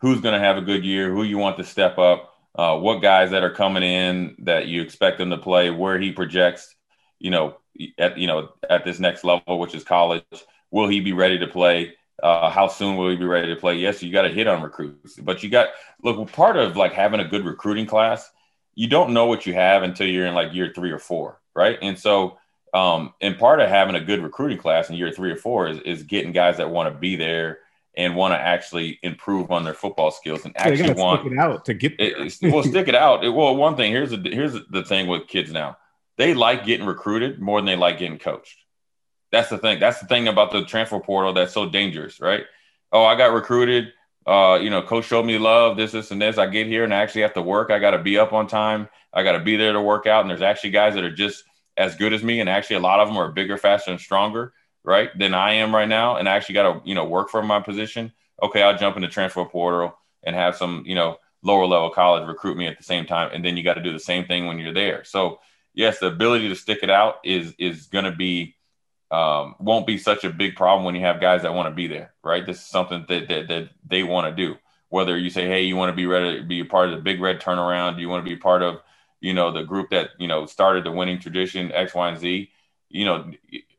who's 0.00 0.20
going 0.20 0.34
to 0.34 0.40
have 0.40 0.56
a 0.56 0.62
good 0.62 0.84
year, 0.84 1.10
who 1.12 1.22
you 1.22 1.38
want 1.38 1.56
to 1.58 1.64
step 1.64 1.96
up, 1.98 2.34
uh, 2.56 2.76
what 2.76 3.02
guys 3.02 3.30
that 3.30 3.44
are 3.44 3.52
coming 3.54 3.84
in 3.84 4.34
that 4.40 4.66
you 4.66 4.82
expect 4.82 5.18
them 5.18 5.30
to 5.30 5.38
play, 5.38 5.70
where 5.70 5.98
he 6.00 6.10
projects, 6.12 6.74
you 7.20 7.30
know, 7.30 7.56
at 7.98 8.18
you 8.18 8.26
know 8.26 8.48
at 8.68 8.84
this 8.84 8.98
next 8.98 9.22
level, 9.22 9.58
which 9.58 9.74
is 9.74 9.84
college. 9.84 10.24
Will 10.70 10.88
he 10.88 11.00
be 11.00 11.12
ready 11.12 11.38
to 11.38 11.46
play? 11.46 11.94
Uh, 12.22 12.50
how 12.50 12.68
soon 12.68 12.96
will 12.96 13.10
he 13.10 13.16
be 13.16 13.24
ready 13.24 13.54
to 13.54 13.60
play? 13.60 13.76
Yes, 13.76 14.02
you 14.02 14.12
got 14.12 14.22
to 14.22 14.28
hit 14.30 14.46
on 14.48 14.62
recruits, 14.62 15.16
but 15.16 15.42
you 15.42 15.50
got 15.50 15.68
look 16.02 16.32
part 16.32 16.56
of 16.56 16.76
like 16.76 16.92
having 16.92 17.20
a 17.20 17.28
good 17.28 17.44
recruiting 17.44 17.86
class. 17.86 18.28
You 18.74 18.88
don't 18.88 19.12
know 19.12 19.26
what 19.26 19.46
you 19.46 19.54
have 19.54 19.82
until 19.82 20.06
you're 20.06 20.26
in 20.26 20.34
like 20.34 20.54
year 20.54 20.72
three 20.74 20.90
or 20.90 20.98
four, 20.98 21.40
right? 21.54 21.78
And 21.82 21.98
so 21.98 22.38
um, 22.72 23.12
and 23.20 23.38
part 23.38 23.60
of 23.60 23.68
having 23.68 23.94
a 23.94 24.00
good 24.00 24.22
recruiting 24.22 24.58
class 24.58 24.88
in 24.88 24.96
year 24.96 25.12
three 25.12 25.30
or 25.30 25.36
four 25.36 25.68
is, 25.68 25.78
is 25.80 26.02
getting 26.04 26.32
guys 26.32 26.56
that 26.56 26.70
want 26.70 26.92
to 26.92 26.98
be 26.98 27.16
there 27.16 27.58
and 27.94 28.16
want 28.16 28.32
to 28.32 28.38
actually 28.38 28.98
improve 29.02 29.50
on 29.50 29.64
their 29.64 29.74
football 29.74 30.10
skills 30.10 30.44
and 30.46 30.56
actually 30.56 30.88
yeah, 30.88 30.94
want 30.94 31.20
stick 31.20 31.32
it 31.32 31.38
out 31.38 31.64
to 31.66 31.74
get 31.74 31.98
there. 31.98 32.26
It, 32.26 32.36
well, 32.42 32.62
stick 32.62 32.88
it 32.88 32.94
out. 32.94 33.24
It, 33.24 33.28
well, 33.28 33.54
one 33.54 33.76
thing 33.76 33.92
here's 33.92 34.10
the 34.10 34.18
here's 34.24 34.56
the 34.70 34.82
thing 34.84 35.06
with 35.06 35.28
kids 35.28 35.52
now. 35.52 35.76
They 36.16 36.34
like 36.34 36.64
getting 36.64 36.86
recruited 36.86 37.40
more 37.40 37.58
than 37.58 37.66
they 37.66 37.76
like 37.76 37.98
getting 37.98 38.18
coached. 38.18 38.58
That's 39.30 39.50
the 39.50 39.58
thing. 39.58 39.80
That's 39.80 40.00
the 40.00 40.06
thing 40.06 40.28
about 40.28 40.50
the 40.50 40.64
transfer 40.64 41.00
portal 41.00 41.32
that's 41.32 41.52
so 41.52 41.68
dangerous, 41.68 42.20
right? 42.20 42.44
Oh, 42.90 43.04
I 43.04 43.16
got 43.16 43.32
recruited. 43.32 43.92
Uh, 44.26 44.58
you 44.62 44.70
know, 44.70 44.82
coach 44.82 45.06
showed 45.06 45.24
me 45.24 45.38
love, 45.38 45.76
this, 45.76 45.92
this, 45.92 46.10
and 46.10 46.20
this. 46.20 46.38
I 46.38 46.46
get 46.46 46.66
here 46.66 46.84
and 46.84 46.94
I 46.94 46.98
actually 46.98 47.22
have 47.22 47.34
to 47.34 47.42
work. 47.42 47.70
I 47.70 47.78
got 47.78 47.90
to 47.90 47.98
be 47.98 48.18
up 48.18 48.32
on 48.32 48.46
time. 48.46 48.88
I 49.12 49.22
got 49.24 49.32
to 49.32 49.40
be 49.40 49.56
there 49.56 49.72
to 49.72 49.80
work 49.80 50.06
out. 50.06 50.20
And 50.20 50.30
there's 50.30 50.42
actually 50.42 50.70
guys 50.70 50.94
that 50.94 51.02
are 51.02 51.14
just 51.14 51.44
as 51.76 51.96
good 51.96 52.12
as 52.12 52.22
me, 52.22 52.40
and 52.40 52.48
actually 52.48 52.76
a 52.76 52.80
lot 52.80 53.00
of 53.00 53.08
them 53.08 53.16
are 53.16 53.32
bigger, 53.32 53.56
faster, 53.56 53.90
and 53.90 54.00
stronger, 54.00 54.52
right, 54.84 55.10
than 55.18 55.34
I 55.34 55.54
am 55.54 55.74
right 55.74 55.88
now. 55.88 56.16
And 56.16 56.28
I 56.28 56.36
actually 56.36 56.54
got 56.54 56.72
to, 56.72 56.88
you 56.88 56.94
know, 56.94 57.04
work 57.04 57.30
for 57.30 57.42
my 57.42 57.60
position. 57.60 58.12
Okay, 58.42 58.62
I'll 58.62 58.76
jump 58.76 58.96
in 58.96 59.02
the 59.02 59.08
transfer 59.08 59.44
portal 59.44 59.96
and 60.22 60.36
have 60.36 60.56
some, 60.56 60.84
you 60.86 60.94
know, 60.94 61.18
lower 61.42 61.66
level 61.66 61.90
college 61.90 62.26
recruit 62.26 62.56
me 62.56 62.66
at 62.66 62.78
the 62.78 62.84
same 62.84 63.06
time, 63.06 63.30
and 63.32 63.44
then 63.44 63.56
you 63.56 63.62
got 63.62 63.74
to 63.74 63.82
do 63.82 63.92
the 63.92 63.98
same 63.98 64.26
thing 64.26 64.46
when 64.46 64.58
you're 64.58 64.72
there. 64.72 65.04
So 65.04 65.40
yes, 65.74 65.98
the 65.98 66.06
ability 66.06 66.48
to 66.48 66.56
stick 66.56 66.80
it 66.82 66.90
out 66.90 67.16
is 67.24 67.54
is 67.58 67.86
going 67.86 68.04
to 68.04 68.12
be 68.12 68.54
um, 69.10 69.56
won't 69.58 69.86
be 69.86 69.98
such 69.98 70.24
a 70.24 70.30
big 70.30 70.56
problem 70.56 70.84
when 70.84 70.94
you 70.94 71.02
have 71.02 71.20
guys 71.20 71.42
that 71.42 71.52
want 71.52 71.68
to 71.68 71.74
be 71.74 71.86
there, 71.86 72.14
right? 72.24 72.46
This 72.46 72.58
is 72.58 72.66
something 72.66 73.04
that 73.08 73.28
that, 73.28 73.48
that 73.48 73.70
they 73.86 74.02
want 74.02 74.34
to 74.34 74.46
do. 74.46 74.56
Whether 74.88 75.18
you 75.18 75.30
say, 75.30 75.46
hey, 75.46 75.62
you 75.62 75.76
want 75.76 75.90
to 75.90 75.96
be 75.96 76.06
ready 76.06 76.42
be 76.42 76.60
a 76.60 76.64
part 76.64 76.88
of 76.88 76.94
the 76.94 77.02
big 77.02 77.20
red 77.20 77.40
turnaround, 77.40 77.98
you 77.98 78.08
want 78.08 78.24
to 78.24 78.30
be 78.30 78.36
part 78.36 78.62
of, 78.62 78.80
you 79.22 79.32
know, 79.32 79.52
the 79.52 79.62
group 79.62 79.90
that 79.90 80.10
you 80.18 80.28
know 80.28 80.44
started 80.44 80.84
the 80.84 80.90
winning 80.90 81.18
tradition 81.18 81.72
X, 81.72 81.94
Y, 81.94 82.08
and 82.08 82.18
Z? 82.18 82.50
You 82.90 83.04
know, 83.06 83.30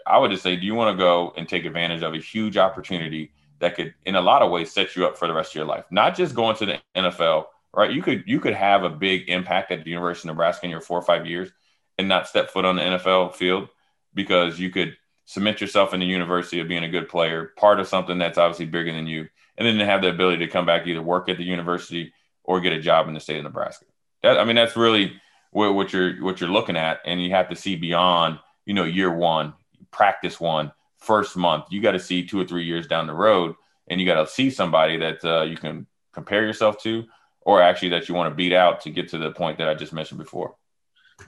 I 0.07 0.17
would 0.17 0.31
just 0.31 0.41
say, 0.41 0.55
do 0.55 0.65
you 0.65 0.73
want 0.73 0.97
to 0.97 1.01
go 1.01 1.33
and 1.37 1.47
take 1.47 1.65
advantage 1.65 2.01
of 2.01 2.13
a 2.13 2.17
huge 2.17 2.57
opportunity 2.57 3.31
that 3.59 3.75
could, 3.75 3.93
in 4.05 4.15
a 4.15 4.21
lot 4.21 4.41
of 4.41 4.49
ways, 4.49 4.71
set 4.71 4.95
you 4.95 5.05
up 5.05 5.17
for 5.17 5.27
the 5.27 5.33
rest 5.33 5.51
of 5.51 5.55
your 5.55 5.65
life? 5.65 5.85
Not 5.91 6.15
just 6.15 6.33
going 6.33 6.55
to 6.57 6.65
the 6.65 6.79
NFL, 6.95 7.45
right? 7.73 7.91
You 7.91 8.01
could 8.01 8.23
you 8.25 8.39
could 8.39 8.55
have 8.55 8.83
a 8.83 8.89
big 8.89 9.29
impact 9.29 9.71
at 9.71 9.83
the 9.83 9.91
University 9.91 10.29
of 10.29 10.35
Nebraska 10.35 10.65
in 10.65 10.71
your 10.71 10.81
four 10.81 10.97
or 10.97 11.03
five 11.03 11.27
years 11.27 11.51
and 11.99 12.07
not 12.07 12.27
step 12.27 12.49
foot 12.49 12.65
on 12.65 12.77
the 12.77 12.81
NFL 12.81 13.35
field 13.35 13.69
because 14.13 14.59
you 14.59 14.69
could 14.69 14.95
cement 15.25 15.61
yourself 15.61 15.93
in 15.93 15.99
the 15.99 16.05
university 16.05 16.59
of 16.59 16.67
being 16.67 16.83
a 16.83 16.89
good 16.89 17.09
player, 17.09 17.51
part 17.57 17.79
of 17.79 17.87
something 17.87 18.17
that's 18.17 18.37
obviously 18.37 18.65
bigger 18.65 18.91
than 18.91 19.07
you, 19.07 19.27
and 19.57 19.67
then 19.67 19.77
to 19.77 19.85
have 19.85 20.01
the 20.01 20.09
ability 20.09 20.45
to 20.45 20.51
come 20.51 20.65
back 20.65 20.87
either 20.87 21.01
work 21.01 21.29
at 21.29 21.37
the 21.37 21.43
university 21.43 22.13
or 22.43 22.59
get 22.59 22.73
a 22.73 22.81
job 22.81 23.07
in 23.07 23.13
the 23.13 23.19
state 23.19 23.37
of 23.37 23.43
Nebraska. 23.43 23.85
That 24.21 24.39
I 24.39 24.45
mean, 24.45 24.55
that's 24.55 24.75
really 24.75 25.13
what, 25.53 25.93
you're 25.93 26.23
what 26.23 26.39
you're 26.39 26.49
looking 26.49 26.77
at, 26.77 26.99
and 27.05 27.21
you 27.21 27.31
have 27.31 27.49
to 27.49 27.55
see 27.55 27.75
beyond 27.75 28.39
you 28.65 28.73
know 28.73 28.83
year 28.83 29.13
one, 29.13 29.53
practice 29.91 30.39
one, 30.39 30.71
first 30.97 31.35
month. 31.35 31.65
You 31.69 31.81
got 31.81 31.91
to 31.91 31.99
see 31.99 32.25
two 32.25 32.39
or 32.39 32.45
three 32.45 32.65
years 32.65 32.87
down 32.87 33.07
the 33.07 33.13
road, 33.13 33.55
and 33.87 33.99
you 33.99 34.05
got 34.05 34.23
to 34.23 34.31
see 34.31 34.49
somebody 34.49 34.97
that 34.97 35.23
uh, 35.23 35.43
you 35.43 35.57
can 35.57 35.85
compare 36.13 36.45
yourself 36.45 36.81
to, 36.83 37.05
or 37.41 37.61
actually 37.61 37.89
that 37.89 38.09
you 38.09 38.15
want 38.15 38.31
to 38.31 38.35
beat 38.35 38.53
out 38.53 38.81
to 38.81 38.89
get 38.89 39.09
to 39.09 39.17
the 39.17 39.31
point 39.31 39.57
that 39.57 39.69
I 39.69 39.73
just 39.73 39.93
mentioned 39.93 40.19
before. 40.19 40.55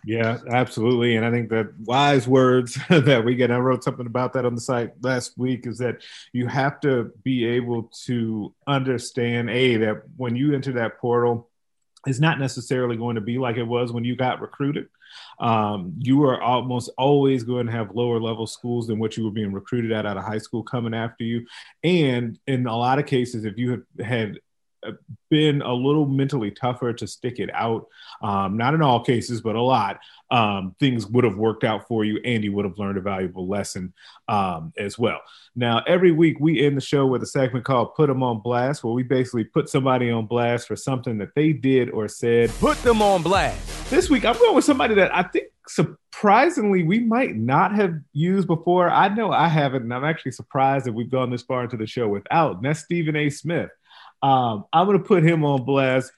Yeah, 0.03 0.37
absolutely. 0.49 1.15
And 1.15 1.25
I 1.25 1.31
think 1.31 1.49
that 1.49 1.73
wise 1.79 2.27
words 2.27 2.77
that 2.89 3.23
we 3.23 3.35
get, 3.35 3.51
I 3.51 3.57
wrote 3.57 3.83
something 3.83 4.05
about 4.05 4.33
that 4.33 4.45
on 4.45 4.55
the 4.55 4.61
site 4.61 4.91
last 5.01 5.37
week, 5.37 5.67
is 5.67 5.77
that 5.79 6.03
you 6.33 6.47
have 6.47 6.79
to 6.81 7.11
be 7.23 7.45
able 7.45 7.91
to 8.05 8.53
understand, 8.67 9.49
A, 9.49 9.77
that 9.77 10.03
when 10.17 10.35
you 10.35 10.53
enter 10.53 10.73
that 10.73 10.99
portal, 10.99 11.49
it's 12.05 12.19
not 12.19 12.39
necessarily 12.39 12.97
going 12.97 13.15
to 13.15 13.21
be 13.21 13.37
like 13.37 13.57
it 13.57 13.63
was 13.63 13.91
when 13.91 14.03
you 14.03 14.15
got 14.15 14.41
recruited. 14.41 14.87
Um, 15.39 15.93
you 15.99 16.23
are 16.23 16.41
almost 16.41 16.89
always 16.97 17.43
going 17.43 17.65
to 17.67 17.71
have 17.71 17.95
lower 17.95 18.19
level 18.19 18.47
schools 18.47 18.87
than 18.87 18.99
what 18.99 19.17
you 19.17 19.23
were 19.23 19.31
being 19.31 19.51
recruited 19.51 19.91
at 19.91 20.05
out 20.05 20.17
of 20.17 20.23
high 20.23 20.37
school 20.37 20.63
coming 20.63 20.93
after 20.93 21.23
you. 21.23 21.45
And 21.83 22.39
in 22.47 22.67
a 22.67 22.77
lot 22.77 22.99
of 22.99 23.05
cases, 23.05 23.45
if 23.45 23.57
you 23.57 23.71
have 23.71 24.07
had 24.07 24.39
been 25.29 25.61
a 25.61 25.73
little 25.73 26.05
mentally 26.05 26.51
tougher 26.51 26.93
to 26.93 27.07
stick 27.07 27.39
it 27.39 27.49
out. 27.53 27.87
Um, 28.21 28.57
not 28.57 28.73
in 28.73 28.81
all 28.81 29.03
cases, 29.03 29.41
but 29.41 29.55
a 29.55 29.61
lot. 29.61 29.99
Um, 30.31 30.75
things 30.79 31.05
would 31.07 31.23
have 31.23 31.37
worked 31.37 31.63
out 31.63 31.87
for 31.87 32.03
you, 32.03 32.19
and 32.25 32.43
you 32.43 32.53
would 32.53 32.65
have 32.65 32.77
learned 32.77 32.97
a 32.97 33.01
valuable 33.01 33.47
lesson 33.47 33.93
um, 34.27 34.73
as 34.77 34.97
well. 34.97 35.19
Now, 35.55 35.83
every 35.87 36.11
week 36.11 36.37
we 36.39 36.65
end 36.65 36.77
the 36.77 36.81
show 36.81 37.05
with 37.05 37.21
a 37.23 37.27
segment 37.27 37.65
called 37.65 37.95
"Put 37.95 38.07
Them 38.07 38.23
on 38.23 38.41
Blast," 38.41 38.83
where 38.83 38.93
we 38.93 39.03
basically 39.03 39.43
put 39.43 39.69
somebody 39.69 40.09
on 40.09 40.25
blast 40.25 40.67
for 40.67 40.75
something 40.75 41.17
that 41.19 41.35
they 41.35 41.53
did 41.53 41.89
or 41.91 42.07
said. 42.07 42.49
Put 42.59 42.77
them 42.79 43.01
on 43.01 43.21
blast. 43.21 43.89
This 43.89 44.09
week, 44.09 44.25
I'm 44.25 44.37
going 44.37 44.55
with 44.55 44.65
somebody 44.65 44.95
that 44.95 45.13
I 45.13 45.23
think 45.23 45.45
surprisingly 45.67 46.83
we 46.83 46.99
might 46.99 47.35
not 47.35 47.75
have 47.75 47.95
used 48.13 48.47
before. 48.47 48.89
I 48.89 49.09
know 49.09 49.31
I 49.31 49.47
haven't, 49.47 49.83
and 49.83 49.93
I'm 49.93 50.03
actually 50.03 50.31
surprised 50.31 50.85
that 50.85 50.93
we've 50.93 51.09
gone 51.09 51.29
this 51.29 51.43
far 51.43 51.63
into 51.63 51.77
the 51.77 51.87
show 51.87 52.07
without. 52.07 52.57
And 52.57 52.65
that's 52.65 52.81
Stephen 52.81 53.15
A. 53.15 53.29
Smith. 53.29 53.69
Um, 54.25 54.65
I'm 54.73 54.87
going 54.87 54.97
to 54.97 55.03
put 55.03 55.23
him 55.23 55.45
on 55.45 55.65
blast 55.65 56.11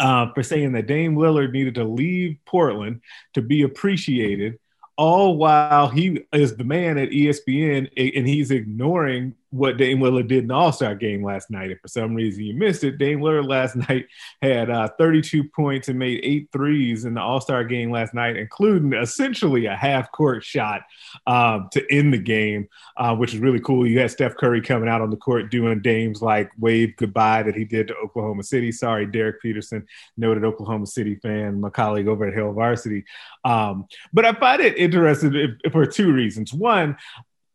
uh, 0.00 0.32
for 0.32 0.42
saying 0.42 0.72
that 0.72 0.88
Dame 0.88 1.14
Lillard 1.14 1.52
needed 1.52 1.76
to 1.76 1.84
leave 1.84 2.38
Portland 2.44 3.02
to 3.34 3.40
be 3.40 3.62
appreciated 3.62 4.58
all 4.96 5.36
while 5.36 5.88
he 5.88 6.24
is 6.32 6.56
the 6.56 6.64
man 6.64 6.98
at 6.98 7.10
ESPN 7.10 7.88
and 7.96 8.26
he's 8.26 8.50
ignoring 8.50 9.36
what 9.50 9.76
Dame 9.76 9.98
Lillard 9.98 10.28
did 10.28 10.42
in 10.42 10.48
the 10.48 10.54
All 10.54 10.72
Star 10.72 10.94
game 10.94 11.24
last 11.24 11.50
night. 11.50 11.70
If 11.70 11.80
for 11.80 11.88
some 11.88 12.14
reason 12.14 12.44
you 12.44 12.54
missed 12.54 12.84
it, 12.84 12.98
Dame 12.98 13.20
Lillard 13.20 13.48
last 13.48 13.76
night 13.88 14.06
had 14.40 14.70
uh, 14.70 14.88
32 14.96 15.44
points 15.44 15.88
and 15.88 15.98
made 15.98 16.20
eight 16.22 16.48
threes 16.52 17.04
in 17.04 17.14
the 17.14 17.20
All 17.20 17.40
Star 17.40 17.64
game 17.64 17.90
last 17.90 18.14
night, 18.14 18.36
including 18.36 18.92
essentially 18.92 19.66
a 19.66 19.74
half 19.74 20.12
court 20.12 20.44
shot 20.44 20.82
um, 21.26 21.68
to 21.72 21.84
end 21.90 22.14
the 22.14 22.18
game, 22.18 22.68
uh, 22.96 23.14
which 23.14 23.34
is 23.34 23.40
really 23.40 23.60
cool. 23.60 23.86
You 23.86 23.98
had 23.98 24.10
Steph 24.10 24.36
Curry 24.36 24.60
coming 24.60 24.88
out 24.88 25.02
on 25.02 25.10
the 25.10 25.16
court 25.16 25.50
doing 25.50 25.82
Dame's 25.82 26.22
like 26.22 26.50
wave 26.58 26.94
goodbye 26.96 27.42
that 27.42 27.56
he 27.56 27.64
did 27.64 27.88
to 27.88 27.96
Oklahoma 27.96 28.44
City. 28.44 28.70
Sorry, 28.70 29.04
Derek 29.04 29.42
Peterson, 29.42 29.86
noted 30.16 30.44
Oklahoma 30.44 30.86
City 30.86 31.16
fan, 31.16 31.60
my 31.60 31.70
colleague 31.70 32.08
over 32.08 32.26
at 32.26 32.34
Hail 32.34 32.52
Varsity. 32.52 33.04
Um, 33.44 33.86
but 34.12 34.24
I 34.24 34.32
find 34.32 34.62
it 34.62 34.76
interesting 34.76 35.58
for 35.72 35.86
two 35.86 36.12
reasons. 36.12 36.54
One, 36.54 36.96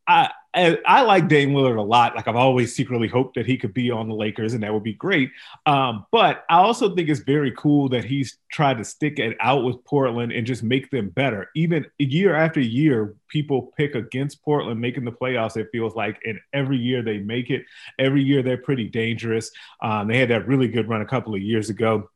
I, 0.08 0.30
I 0.56 1.02
like 1.02 1.28
Dame 1.28 1.52
Lillard 1.52 1.78
a 1.78 1.82
lot. 1.82 2.16
Like 2.16 2.28
I've 2.28 2.36
always 2.36 2.74
secretly 2.74 3.08
hoped 3.08 3.36
that 3.36 3.46
he 3.46 3.58
could 3.58 3.74
be 3.74 3.92
on 3.92 4.08
the 4.08 4.16
Lakers, 4.16 4.54
and 4.54 4.64
that 4.64 4.74
would 4.74 4.84
be 4.84 4.94
great. 4.94 5.32
Um, 5.66 6.06
but 6.12 6.46
I 6.50 6.58
also 6.58 6.96
think 6.96 7.10
it's 7.10 7.20
very 7.20 7.52
cool 7.52 7.90
that 7.90 8.06
he's 8.06 8.38
tried 8.50 8.78
to 8.78 8.86
stick 8.86 9.20
it 9.20 9.36
out 9.42 9.66
with 9.66 9.84
Portland 9.84 10.32
and 10.32 10.48
just 10.48 10.64
make 10.64 10.90
them 10.92 11.10
better. 11.10 11.50
Even 11.56 11.86
year 11.98 12.36
after 12.36 12.62
year, 12.62 13.16
people 13.28 13.74
pick 13.78 13.96
against 13.96 14.44
Portland 14.44 14.80
making 14.80 15.04
the 15.04 15.12
playoffs. 15.12 15.58
It 15.58 15.68
feels 15.72 15.96
like, 15.96 16.22
and 16.26 16.40
every 16.54 16.78
year 16.78 17.02
they 17.02 17.18
make 17.18 17.50
it. 17.50 17.66
Every 18.00 18.24
year 18.24 18.42
they're 18.42 18.58
pretty 18.58 18.88
dangerous. 18.88 19.52
Um, 19.82 20.08
they 20.08 20.20
had 20.20 20.30
that 20.30 20.48
really 20.48 20.70
good 20.70 20.88
run 20.88 21.02
a 21.02 21.06
couple 21.06 21.36
of 21.36 21.42
years 21.42 21.70
ago. 21.70 22.10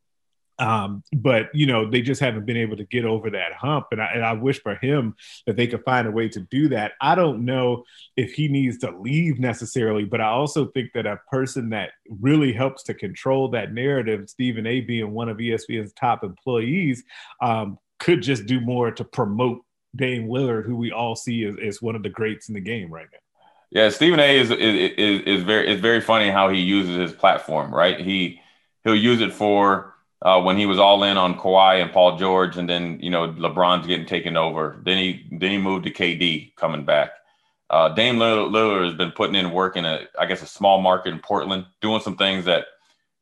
Um, 0.59 1.03
but 1.13 1.49
you 1.53 1.65
know 1.65 1.89
they 1.89 2.01
just 2.01 2.19
haven't 2.19 2.45
been 2.45 2.57
able 2.57 2.77
to 2.77 2.83
get 2.83 3.05
over 3.05 3.29
that 3.29 3.53
hump, 3.53 3.87
and 3.91 4.01
I, 4.01 4.11
and 4.13 4.25
I 4.25 4.33
wish 4.33 4.61
for 4.61 4.75
him 4.75 5.15
that 5.47 5.55
they 5.55 5.67
could 5.67 5.83
find 5.83 6.07
a 6.07 6.11
way 6.11 6.27
to 6.29 6.41
do 6.51 6.69
that. 6.69 6.93
I 7.01 7.15
don't 7.15 7.45
know 7.45 7.85
if 8.17 8.33
he 8.33 8.49
needs 8.49 8.77
to 8.79 8.91
leave 8.91 9.39
necessarily, 9.39 10.03
but 10.03 10.21
I 10.21 10.27
also 10.27 10.67
think 10.67 10.91
that 10.93 11.05
a 11.05 11.19
person 11.31 11.69
that 11.69 11.91
really 12.19 12.51
helps 12.51 12.83
to 12.83 12.93
control 12.93 13.49
that 13.51 13.73
narrative, 13.73 14.29
Stephen 14.29 14.67
A. 14.67 14.81
being 14.81 15.11
one 15.11 15.29
of 15.29 15.37
ESPN's 15.37 15.93
top 15.93 16.23
employees, 16.23 17.03
um, 17.41 17.77
could 17.99 18.21
just 18.21 18.45
do 18.45 18.59
more 18.59 18.91
to 18.91 19.03
promote 19.03 19.61
Dame 19.95 20.27
Lillard, 20.27 20.65
who 20.65 20.75
we 20.75 20.91
all 20.91 21.15
see 21.15 21.45
as, 21.45 21.55
as 21.63 21.81
one 21.81 21.95
of 21.95 22.03
the 22.03 22.09
greats 22.09 22.49
in 22.49 22.53
the 22.53 22.61
game 22.61 22.91
right 22.91 23.07
now. 23.11 23.19
Yeah, 23.71 23.89
Stephen 23.89 24.19
A. 24.19 24.39
is 24.39 24.49
is 24.49 24.91
is, 24.97 25.21
is 25.21 25.43
very 25.43 25.71
is 25.71 25.79
very 25.79 26.01
funny 26.01 26.29
how 26.29 26.49
he 26.49 26.59
uses 26.59 26.95
his 26.95 27.13
platform. 27.13 27.73
Right, 27.73 27.99
he 27.99 28.41
he'll 28.83 28.95
use 28.95 29.21
it 29.21 29.31
for 29.31 29.93
uh, 30.21 30.41
when 30.41 30.57
he 30.57 30.65
was 30.65 30.79
all 30.79 31.03
in 31.03 31.17
on 31.17 31.37
Kawhi 31.37 31.81
and 31.81 31.91
Paul 31.91 32.17
George, 32.17 32.57
and 32.57 32.69
then 32.69 32.99
you 33.01 33.09
know 33.09 33.29
LeBron's 33.29 33.87
getting 33.87 34.05
taken 34.05 34.35
over. 34.37 34.81
Then 34.83 34.97
he 34.97 35.25
then 35.31 35.51
he 35.51 35.57
moved 35.57 35.85
to 35.85 35.91
KD 35.91 36.55
coming 36.55 36.85
back. 36.85 37.11
Uh, 37.69 37.89
Dame 37.89 38.17
Lillard 38.17 38.85
has 38.85 38.95
been 38.95 39.11
putting 39.11 39.35
in 39.35 39.51
work 39.51 39.77
in 39.77 39.85
a 39.85 40.01
I 40.17 40.25
guess 40.25 40.41
a 40.41 40.47
small 40.47 40.81
market 40.81 41.13
in 41.13 41.19
Portland, 41.19 41.65
doing 41.81 42.01
some 42.01 42.17
things 42.17 42.45
that 42.45 42.65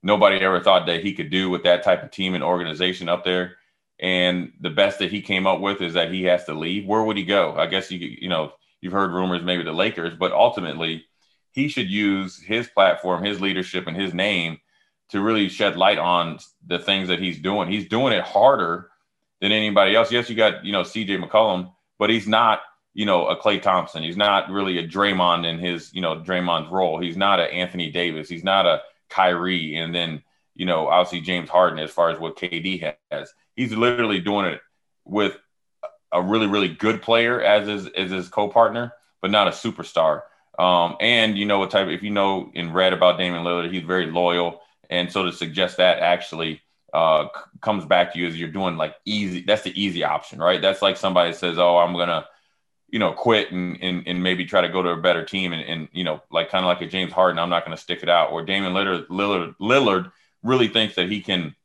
nobody 0.02 0.38
ever 0.38 0.62
thought 0.62 0.88
that 0.88 1.04
he 1.04 1.14
could 1.14 1.30
do 1.30 1.50
with 1.50 1.64
that 1.64 1.84
type 1.84 2.04
of 2.04 2.12
team 2.12 2.34
and 2.34 2.44
organization 2.44 3.10
up 3.10 3.24
there. 3.24 3.58
And 4.00 4.54
the 4.62 4.70
best 4.70 5.00
that 5.00 5.12
he 5.12 5.22
came 5.22 5.48
up 5.48 5.60
with 5.60 5.82
is 5.82 5.96
that 5.96 6.12
he 6.12 6.24
has 6.24 6.46
to 6.46 6.54
leave. 6.54 6.86
Where 6.86 7.04
would 7.04 7.18
he 7.18 7.26
go? 7.26 7.56
I 7.56 7.68
guess 7.68 7.92
you 7.92 8.00
you 8.00 8.30
know 8.30 8.54
you've 8.82 8.94
heard 8.94 9.12
rumors 9.12 9.44
maybe 9.44 9.64
the 9.64 9.72
Lakers, 9.72 10.16
but 10.18 10.32
ultimately 10.32 11.06
he 11.52 11.68
should 11.68 11.90
use 11.90 12.40
his 12.42 12.68
platform, 12.68 13.24
his 13.24 13.42
leadership, 13.42 13.86
and 13.88 13.96
his 13.96 14.14
name 14.14 14.60
to 15.10 15.22
really 15.22 15.50
shed 15.50 15.78
light 15.78 15.98
on 15.98 16.40
the 16.66 16.80
things 16.80 17.08
that 17.10 17.20
he's 17.20 17.40
doing. 17.40 17.72
He's 17.72 17.88
doing 17.88 18.14
it 18.14 18.24
harder 18.24 18.90
than 19.42 19.52
anybody 19.52 19.96
else. 19.96 20.12
Yes, 20.12 20.30
you 20.30 20.36
got, 20.36 20.66
you 20.66 20.72
know, 20.72 20.82
CJ 20.82 21.24
McCollum, 21.24 21.72
but 22.00 22.10
he's 22.10 22.28
not, 22.28 22.62
you 22.94 23.06
know, 23.06 23.28
a 23.28 23.38
Klay 23.38 23.62
Thompson. 23.62 24.04
He's 24.04 24.18
not 24.18 24.50
really 24.50 24.80
a 24.80 24.88
Draymond 24.88 25.46
in 25.46 25.60
his, 25.60 25.94
you 25.94 26.02
know, 26.02 26.18
Draymond's 26.20 26.72
role. 26.72 27.00
He's 27.00 27.18
not 27.18 27.40
a 27.40 27.44
Anthony 27.44 27.92
Davis. 27.92 28.28
He's 28.28 28.44
not 28.44 28.66
a 28.66 28.82
Kyrie. 29.10 29.76
And 29.76 29.94
then, 29.94 30.24
you 30.56 30.66
know, 30.66 30.88
obviously 30.88 31.22
James 31.22 31.50
Harden 31.50 31.80
as 31.80 31.92
far 31.92 32.10
as 32.10 32.20
what 32.20 32.38
KD 32.38 32.96
has. 33.12 33.34
He's 33.56 33.72
literally 33.74 34.20
doing 34.20 34.48
it 34.48 34.62
with 35.06 35.38
a 36.12 36.22
really, 36.22 36.48
really 36.48 36.70
good 36.70 37.02
player 37.02 37.42
as 37.42 37.68
his 37.68 37.88
as 37.88 38.12
his 38.12 38.30
co-partner, 38.30 38.94
but 39.22 39.32
not 39.32 39.48
a 39.48 39.52
superstar 39.52 40.22
Um, 40.58 40.96
and 41.00 41.38
you 41.38 41.46
know 41.46 41.60
what 41.60 41.70
type, 41.72 41.88
if 41.90 42.02
you 42.02 42.10
know 42.10 42.52
and 42.56 42.74
read 42.74 42.94
about 42.94 43.18
Damian 43.18 43.44
Lillard, 43.44 43.72
he's 43.72 43.84
very 43.84 44.08
loyal. 44.08 44.62
And 44.90 45.12
so 45.12 45.24
to 45.24 45.32
suggest 45.32 45.78
that 45.78 46.00
actually 46.00 46.62
uh, 46.94 47.26
c- 47.26 47.42
comes 47.62 47.86
back 47.86 48.14
to 48.14 48.20
you 48.20 48.28
as 48.28 48.40
you're 48.40 48.50
doing 48.50 48.78
like 48.78 48.96
easy, 49.06 49.42
that's 49.42 49.64
the 49.64 49.82
easy 49.82 50.04
option, 50.04 50.40
right? 50.40 50.62
That's 50.62 50.82
like 50.82 50.98
somebody 50.98 51.34
says, 51.34 51.58
oh, 51.58 51.78
I'm 51.78 51.94
going 51.94 52.08
to, 52.08 52.26
you 52.90 53.00
know, 53.00 53.12
quit 53.12 53.52
and, 53.52 53.78
and, 53.82 54.04
and 54.08 54.24
maybe 54.24 54.46
try 54.46 54.62
to 54.62 54.70
go 54.70 54.82
to 54.82 54.90
a 54.90 54.98
better 54.98 55.26
team. 55.26 55.54
And, 55.54 55.62
and 55.62 55.88
you 55.92 56.04
know, 56.04 56.22
like 56.32 56.50
kind 56.50 56.64
of 56.64 56.68
like 56.68 56.82
a 56.82 56.88
James 56.88 57.12
Harden, 57.12 57.40
I'm 57.40 57.50
not 57.50 57.66
going 57.66 57.76
to 57.76 57.82
stick 57.82 58.04
it 58.04 58.10
out. 58.10 58.32
Or 58.32 58.44
Damian 58.44 58.74
Lillard, 58.74 59.08
Lillard, 59.08 59.56
Lillard 59.60 60.12
really 60.44 60.68
thinks 60.68 60.96
that 60.96 61.10
he 61.10 61.22
can 61.22 61.56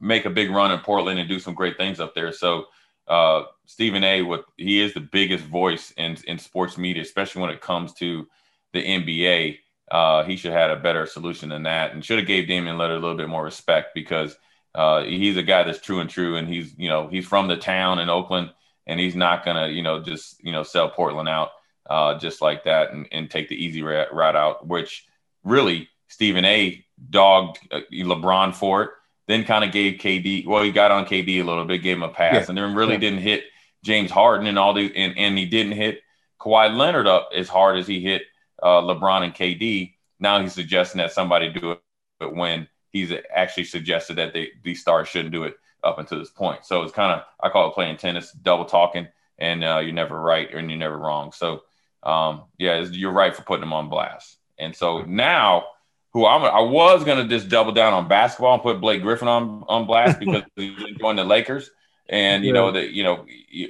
make 0.00 0.24
a 0.24 0.30
big 0.30 0.50
run 0.50 0.72
in 0.72 0.80
Portland 0.80 1.18
and 1.18 1.28
do 1.28 1.38
some 1.38 1.54
great 1.54 1.76
things 1.76 2.00
up 2.00 2.14
there. 2.14 2.32
So 2.32 2.66
uh, 3.06 3.44
Stephen 3.66 4.04
A. 4.04 4.22
What 4.22 4.44
he 4.56 4.80
is 4.80 4.94
the 4.94 5.00
biggest 5.00 5.44
voice 5.44 5.92
in 5.96 6.16
in 6.26 6.38
sports 6.38 6.78
media, 6.78 7.02
especially 7.02 7.42
when 7.42 7.50
it 7.50 7.60
comes 7.60 7.92
to 7.94 8.26
the 8.72 8.82
NBA. 8.82 9.58
Uh, 9.90 10.24
he 10.24 10.36
should 10.36 10.52
have 10.52 10.70
had 10.70 10.78
a 10.78 10.80
better 10.80 11.06
solution 11.06 11.48
than 11.48 11.64
that, 11.64 11.92
and 11.92 12.04
should 12.04 12.18
have 12.18 12.26
gave 12.26 12.48
Damian 12.48 12.76
Lillard 12.76 12.96
a 12.96 13.00
little 13.00 13.16
bit 13.16 13.28
more 13.28 13.44
respect 13.44 13.94
because 13.94 14.36
uh, 14.74 15.02
he's 15.02 15.36
a 15.36 15.42
guy 15.42 15.62
that's 15.62 15.80
true 15.80 16.00
and 16.00 16.10
true, 16.10 16.36
and 16.36 16.48
he's 16.48 16.74
you 16.78 16.88
know 16.88 17.08
he's 17.08 17.26
from 17.26 17.48
the 17.48 17.56
town 17.56 17.98
in 17.98 18.08
Oakland, 18.08 18.50
and 18.86 18.98
he's 18.98 19.14
not 19.14 19.44
gonna 19.44 19.68
you 19.68 19.82
know 19.82 20.02
just 20.02 20.42
you 20.42 20.52
know 20.52 20.62
sell 20.62 20.88
Portland 20.88 21.28
out 21.28 21.50
uh, 21.88 22.18
just 22.18 22.40
like 22.40 22.64
that 22.64 22.92
and, 22.92 23.06
and 23.12 23.30
take 23.30 23.48
the 23.48 23.62
easy 23.62 23.82
route 23.82 24.36
out, 24.36 24.66
which 24.66 25.06
really 25.44 25.88
Stephen 26.08 26.44
A. 26.44 26.84
dogged 27.10 27.58
uh, 27.70 27.80
LeBron 27.92 28.54
for 28.54 28.82
it 28.82 28.90
then 29.26 29.44
kind 29.44 29.64
of 29.64 29.72
gave 29.72 29.94
KD. 29.94 30.46
Well, 30.46 30.62
he 30.62 30.70
got 30.70 30.90
on 30.90 31.06
KD 31.06 31.40
a 31.40 31.44
little 31.44 31.64
bit, 31.64 31.82
gave 31.82 31.96
him 31.96 32.02
a 32.02 32.08
pass, 32.08 32.34
yeah. 32.34 32.44
and 32.48 32.58
then 32.58 32.74
really 32.74 32.94
yeah. 32.94 33.00
didn't 33.00 33.20
hit 33.20 33.44
James 33.82 34.10
Harden 34.10 34.46
and 34.46 34.58
all 34.58 34.74
the 34.74 34.94
and, 34.94 35.16
and 35.16 35.38
he 35.38 35.46
didn't 35.46 35.72
hit 35.72 36.02
Kawhi 36.40 36.74
Leonard 36.76 37.06
up 37.06 37.30
as 37.34 37.48
hard 37.48 37.78
as 37.78 37.86
he 37.86 38.00
hit 38.00 38.22
uh, 38.62 38.80
LeBron 38.80 39.22
and 39.22 39.34
KD. 39.34 39.94
Now 40.20 40.40
he's 40.40 40.52
suggesting 40.52 40.98
that 40.98 41.12
somebody 41.12 41.52
do 41.52 41.72
it, 41.72 41.80
but 42.18 42.34
when 42.34 42.68
he's 42.90 43.12
actually 43.34 43.64
suggested 43.64 44.16
that 44.16 44.32
they 44.32 44.50
these 44.62 44.80
stars 44.80 45.08
shouldn't 45.08 45.32
do 45.32 45.44
it 45.44 45.56
up 45.82 45.98
until 45.98 46.18
this 46.18 46.30
point. 46.30 46.64
So 46.64 46.82
it's 46.82 46.92
kind 46.92 47.12
of 47.12 47.26
I 47.42 47.50
call 47.50 47.68
it 47.68 47.74
playing 47.74 47.98
tennis, 47.98 48.32
double 48.32 48.64
talking, 48.64 49.08
and 49.38 49.62
uh, 49.62 49.78
you're 49.78 49.92
never 49.92 50.18
right 50.18 50.52
and 50.52 50.70
you're 50.70 50.78
never 50.78 50.96
wrong. 50.96 51.32
So 51.32 51.62
um, 52.02 52.44
yeah, 52.58 52.80
you're 52.90 53.12
right 53.12 53.34
for 53.34 53.42
putting 53.42 53.60
them 53.60 53.72
on 53.72 53.88
blast. 53.88 54.38
And 54.58 54.74
so 54.74 55.02
now 55.02 55.66
who 56.12 56.24
I'm, 56.24 56.44
I 56.44 56.60
was 56.60 57.04
gonna 57.04 57.26
just 57.26 57.48
double 57.48 57.72
down 57.72 57.92
on 57.92 58.08
basketball 58.08 58.54
and 58.54 58.62
put 58.62 58.80
Blake 58.80 59.02
Griffin 59.02 59.28
on 59.28 59.64
on 59.68 59.86
blast 59.86 60.20
because 60.20 60.42
he's 60.56 60.96
joined 60.98 61.18
the 61.18 61.24
Lakers, 61.24 61.70
and 62.08 62.44
you 62.44 62.54
yeah. 62.54 62.60
know 62.60 62.70
that 62.70 62.90
you 62.90 63.02
know 63.02 63.26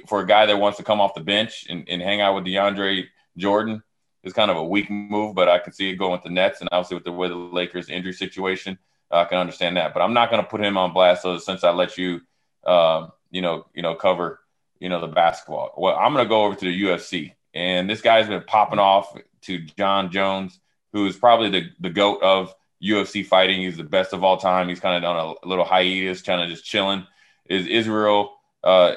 for 0.07 0.21
a 0.21 0.27
guy 0.27 0.45
that 0.45 0.57
wants 0.57 0.77
to 0.77 0.83
come 0.83 1.01
off 1.01 1.15
the 1.15 1.21
bench 1.21 1.65
and, 1.67 1.89
and 1.89 2.01
hang 2.01 2.21
out 2.21 2.35
with 2.35 2.45
DeAndre 2.45 3.05
Jordan 3.35 3.81
is 4.25 4.33
kind 4.33 4.51
of 4.51 4.57
a 4.57 4.63
weak 4.63 4.89
move, 4.89 5.35
but 5.35 5.47
I 5.47 5.59
can 5.59 5.71
see 5.71 5.89
it 5.89 5.95
going 5.95 6.11
with 6.11 6.23
the 6.23 6.29
Nets 6.29 6.59
and 6.59 6.69
obviously 6.71 6.95
with 6.95 7.05
the 7.05 7.11
way 7.11 7.29
the 7.29 7.35
Lakers 7.35 7.89
injury 7.89 8.13
situation, 8.13 8.77
I 9.09 9.25
can 9.25 9.37
understand 9.37 9.77
that. 9.77 9.93
But 9.93 10.01
I'm 10.01 10.13
not 10.13 10.29
gonna 10.29 10.43
put 10.43 10.61
him 10.61 10.77
on 10.77 10.93
blast. 10.93 11.21
So 11.21 11.37
since 11.37 11.63
I 11.63 11.71
let 11.71 11.97
you, 11.97 12.21
um, 12.65 13.11
you 13.31 13.41
know, 13.41 13.67
you 13.73 13.81
know, 13.81 13.95
cover, 13.95 14.41
you 14.79 14.89
know, 14.89 14.99
the 14.99 15.07
basketball. 15.07 15.73
Well, 15.77 15.95
I'm 15.95 16.13
gonna 16.13 16.27
go 16.27 16.43
over 16.43 16.55
to 16.55 16.65
the 16.65 16.83
UFC, 16.83 17.33
and 17.53 17.89
this 17.89 18.01
guy's 18.01 18.27
been 18.27 18.43
popping 18.43 18.79
off 18.79 19.15
to 19.43 19.59
Jon 19.59 20.11
Jones 20.11 20.59
who 20.95 21.05
is 21.07 21.17
probably 21.17 21.49
the, 21.49 21.69
the 21.81 21.89
goat 21.89 22.23
of 22.23 22.55
UFC 22.81 23.25
fighting. 23.25 23.59
He's 23.59 23.75
the 23.75 23.83
best 23.83 24.13
of 24.13 24.23
all 24.23 24.37
time. 24.37 24.69
He's 24.69 24.79
kind 24.79 25.03
of 25.03 25.09
on 25.09 25.35
a, 25.43 25.47
little 25.47 25.65
hiatus, 25.65 26.21
kind 26.21 26.41
of 26.41 26.47
just 26.47 26.63
chilling. 26.63 27.05
Is 27.49 27.67
Israel 27.67 28.31
uh, 28.63 28.93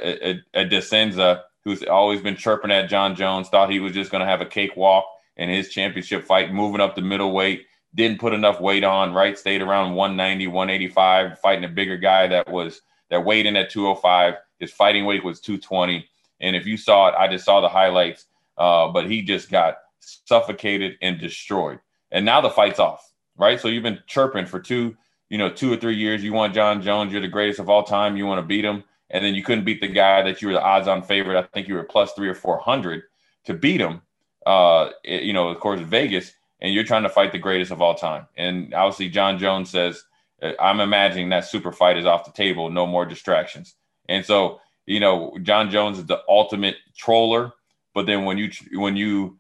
Adesanya, 0.55 1.43
who's 1.65 1.83
always 1.83 2.21
been 2.21 2.37
chirping 2.37 2.71
at 2.71 2.89
Jon 2.89 3.17
Jones, 3.17 3.49
thought 3.49 3.73
he 3.73 3.81
was 3.81 3.95
just 3.95 4.13
going 4.13 4.21
to 4.21 4.29
have 4.29 4.41
a 4.41 4.47
cakewalk 4.47 5.07
in 5.39 5.49
his 5.49 5.71
championship 5.71 6.25
fight, 6.25 6.53
moving 6.53 6.81
up 6.81 6.95
the 6.95 7.03
middleweight. 7.03 7.67
Didn't 7.95 8.21
put 8.21 8.35
enough 8.35 8.61
weight 8.61 8.85
on, 8.85 9.15
right? 9.15 9.39
Stayed 9.39 9.63
around 9.63 9.95
190, 9.95 10.47
185, 10.47 11.39
fighting 11.39 11.65
a 11.65 11.69
bigger 11.69 11.97
guy 11.97 12.27
that 12.27 12.51
was 12.51 12.83
that 13.09 13.25
weighed 13.25 13.47
in 13.47 13.57
at 13.57 13.71
205. 13.71 14.35
His 14.59 14.73
fighting 14.73 15.07
weight 15.07 15.25
was 15.25 15.41
220. 15.41 16.07
And 16.41 16.55
if 16.55 16.67
you 16.67 16.77
saw 16.77 17.09
it, 17.09 17.15
I 17.19 17.29
just 17.29 17.47
saw 17.47 17.61
the 17.61 17.69
highlights, 17.69 18.27
uh, 18.59 18.89
but 18.89 19.11
he 19.11 19.23
just 19.23 19.51
got 19.51 19.77
suffocated 20.01 20.97
and 21.01 21.19
destroyed 21.19 21.81
and 22.11 22.25
now 22.25 22.41
the 22.41 22.51
fight's 22.51 22.79
off, 22.79 23.13
right? 23.37 23.61
So 23.61 23.69
you've 23.69 23.83
been 23.83 24.01
chirping 24.07 24.47
for 24.47 24.61
two, 24.61 24.97
you 25.29 25.39
know, 25.39 25.51
two 25.51 25.73
or 25.73 25.77
three 25.77 25.97
years. 25.97 26.23
You 26.25 26.33
want 26.33 26.55
Jon 26.55 26.83
Jones, 26.83 27.13
you're 27.13 27.21
the 27.21 27.29
greatest 27.29 27.61
of 27.61 27.69
all 27.69 27.83
time. 27.83 28.17
You 28.17 28.27
want 28.27 28.39
to 28.39 28.47
beat 28.47 28.65
him, 28.65 28.85
and 29.11 29.25
then 29.25 29.35
you 29.35 29.43
couldn't 29.43 29.65
beat 29.65 29.81
the 29.81 29.89
guy 29.89 30.23
that 30.23 30.41
you 30.41 30.49
were 30.49 30.55
the 30.55 30.63
odds-on 30.63 31.03
favorite. 31.03 31.39
I 31.39 31.43
think 31.43 31.69
you 31.69 31.75
were 31.75 31.85
plus 31.85 32.13
three 32.13 32.29
or 32.29 32.35
four 32.35 32.59
hundred 32.59 33.03
to 33.45 33.55
beat 33.55 33.81
him. 33.81 34.03
Uh, 34.49 34.93
you 35.05 35.35
know, 35.35 35.49
of 35.49 35.61
course, 35.61 35.79
Vegas, 35.81 36.33
and 36.63 36.73
you're 36.73 36.83
trying 36.83 37.03
to 37.03 37.11
fight 37.11 37.33
the 37.33 37.39
greatest 37.39 37.71
of 37.71 37.83
all 37.83 37.95
time. 37.95 38.27
And 38.35 38.73
obviously, 38.73 39.11
Jon 39.11 39.39
Jones 39.39 39.69
says, 39.69 40.03
uh, 40.43 40.53
"I'm 40.59 40.81
imagining 40.81 41.29
that 41.29 41.45
super 41.45 41.71
fight 41.71 41.99
is 41.99 42.07
off 42.07 42.25
the 42.25 42.33
table. 42.33 42.71
No 42.71 42.87
more 42.87 43.05
distractions." 43.05 43.75
And 44.09 44.25
so, 44.25 44.63
you 44.87 45.01
know, 45.01 45.37
Jon 45.43 45.71
Jones 45.71 45.99
is 45.99 46.07
the 46.07 46.23
ultimate 46.27 46.77
troller. 46.97 47.53
But 47.95 48.07
then 48.07 48.25
when 48.25 48.39
you 48.39 48.51
when 48.73 48.97
you 48.97 49.39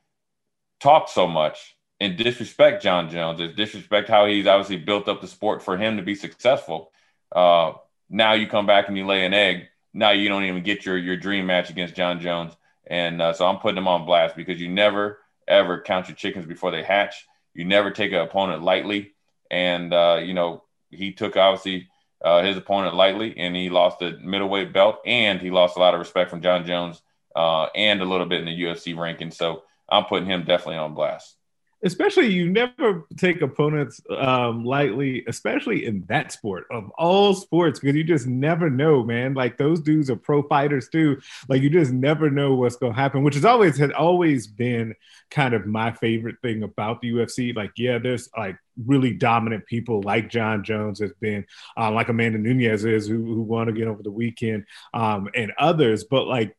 talk 0.78 1.08
so 1.08 1.26
much 1.26 1.74
and 2.00 2.18
disrespect 2.18 2.82
Jon 2.82 3.08
Jones, 3.08 3.40
and 3.40 3.56
disrespect 3.56 4.10
how 4.10 4.26
he's 4.26 4.46
obviously 4.46 4.76
built 4.76 5.08
up 5.08 5.22
the 5.22 5.26
sport 5.26 5.62
for 5.62 5.78
him 5.78 5.96
to 5.96 6.02
be 6.02 6.14
successful. 6.14 6.92
Uh, 7.34 7.72
now 8.10 8.34
you 8.34 8.46
come 8.46 8.66
back 8.66 8.88
and 8.88 8.96
you 8.98 9.06
lay 9.06 9.24
an 9.24 9.32
egg. 9.32 9.68
Now 9.94 10.10
you 10.10 10.28
don't 10.28 10.44
even 10.44 10.62
get 10.62 10.84
your 10.84 10.98
your 10.98 11.16
dream 11.16 11.46
match 11.46 11.70
against 11.70 11.94
Jon 11.94 12.20
Jones, 12.20 12.52
and 12.88 13.20
uh, 13.22 13.32
so 13.32 13.46
I'm 13.46 13.58
putting 13.58 13.78
him 13.78 13.88
on 13.88 14.06
blast 14.06 14.36
because 14.36 14.60
you 14.60 14.68
never 14.68 15.18
ever 15.46 15.80
count 15.80 16.08
your 16.08 16.16
chickens 16.16 16.46
before 16.46 16.70
they 16.70 16.82
hatch. 16.82 17.26
You 17.54 17.64
never 17.64 17.90
take 17.90 18.12
an 18.12 18.18
opponent 18.18 18.62
lightly, 18.62 19.12
and 19.50 19.92
uh, 19.92 20.20
you 20.22 20.34
know 20.34 20.64
he 20.90 21.12
took 21.12 21.36
obviously 21.36 21.88
uh, 22.24 22.42
his 22.42 22.56
opponent 22.56 22.94
lightly, 22.94 23.36
and 23.38 23.54
he 23.54 23.70
lost 23.70 23.98
the 23.98 24.18
middleweight 24.22 24.72
belt, 24.72 24.98
and 25.06 25.40
he 25.40 25.50
lost 25.50 25.76
a 25.76 25.80
lot 25.80 25.94
of 25.94 26.00
respect 26.00 26.30
from 26.30 26.42
Jon 26.42 26.66
Jones, 26.66 27.00
uh, 27.36 27.66
and 27.74 28.00
a 28.00 28.04
little 28.04 28.26
bit 28.26 28.40
in 28.40 28.46
the 28.46 28.62
UFC 28.62 28.96
ranking. 28.96 29.30
So 29.30 29.62
I'm 29.88 30.04
putting 30.04 30.28
him 30.28 30.44
definitely 30.44 30.76
on 30.76 30.94
blast 30.94 31.37
especially 31.84 32.32
you 32.32 32.50
never 32.50 33.06
take 33.16 33.40
opponents 33.40 34.00
um, 34.10 34.64
lightly, 34.64 35.24
especially 35.26 35.86
in 35.86 36.04
that 36.08 36.32
sport 36.32 36.66
of 36.70 36.90
all 36.98 37.34
sports, 37.34 37.78
because 37.78 37.94
you 37.94 38.04
just 38.04 38.26
never 38.26 38.68
know, 38.68 39.04
man. 39.04 39.34
Like 39.34 39.58
those 39.58 39.80
dudes 39.80 40.10
are 40.10 40.16
pro 40.16 40.42
fighters 40.42 40.88
too. 40.88 41.20
Like 41.48 41.62
you 41.62 41.70
just 41.70 41.92
never 41.92 42.30
know 42.30 42.54
what's 42.54 42.76
going 42.76 42.94
to 42.94 42.98
happen, 42.98 43.22
which 43.22 43.34
has 43.34 43.44
always 43.44 43.78
had 43.78 43.92
always 43.92 44.46
been 44.46 44.94
kind 45.30 45.54
of 45.54 45.66
my 45.66 45.92
favorite 45.92 46.36
thing 46.42 46.62
about 46.62 47.00
the 47.00 47.12
UFC. 47.12 47.54
Like, 47.54 47.72
yeah, 47.76 47.98
there's 47.98 48.28
like 48.36 48.56
really 48.86 49.14
dominant 49.14 49.66
people 49.66 50.02
like 50.02 50.30
Jon 50.30 50.64
Jones 50.64 51.00
has 51.00 51.12
been, 51.20 51.46
uh, 51.76 51.90
like 51.92 52.08
Amanda 52.08 52.38
Nunes 52.38 52.84
is, 52.84 53.06
who, 53.06 53.24
who 53.24 53.42
won 53.42 53.68
again 53.68 53.88
over 53.88 54.02
the 54.02 54.10
weekend, 54.10 54.64
um, 54.94 55.28
and 55.34 55.52
others. 55.58 56.04
But 56.04 56.26
like 56.26 56.56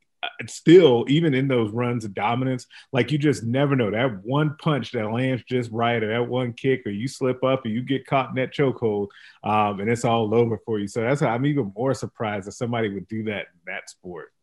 still, 0.48 1.06
even 1.08 1.34
in 1.34 1.48
those 1.48 1.72
runs 1.72 2.06
of 2.06 2.14
dominance, 2.14 2.68
like 2.92 3.12
you 3.12 3.18
just 3.18 3.44
never 3.44 3.76
know 3.76 3.92
that 3.92 4.24
one 4.24 4.56
punch 4.62 4.92
that 4.92 5.12
lands 5.12 5.44
just 5.48 5.72
right, 5.72 6.02
or 6.02 6.08
that 6.08 6.30
one 6.30 6.54
kick, 6.54 6.86
or 6.86 6.92
you 6.92 7.08
slip 7.08 7.44
up 7.44 7.66
and 7.66 7.74
you 7.74 7.82
get 7.82 8.06
caught 8.06 8.30
in 8.30 8.36
that 8.36 8.54
chokehold, 8.54 9.08
um, 9.44 9.80
and 9.80 9.90
it's 9.90 10.06
all 10.06 10.34
over 10.34 10.60
for 10.66 10.80
you. 10.80 10.88
So 10.88 11.02
that's 11.02 11.22
I'm 11.22 11.46
even 11.46 11.72
more 11.76 11.94
surprised 11.94 12.48
that 12.48 12.54
somebody 12.54 12.90
would 12.90 13.08
do 13.08 13.24
that 13.26 13.48
in 13.54 13.74
that 13.74 13.90
sport. 13.90 14.34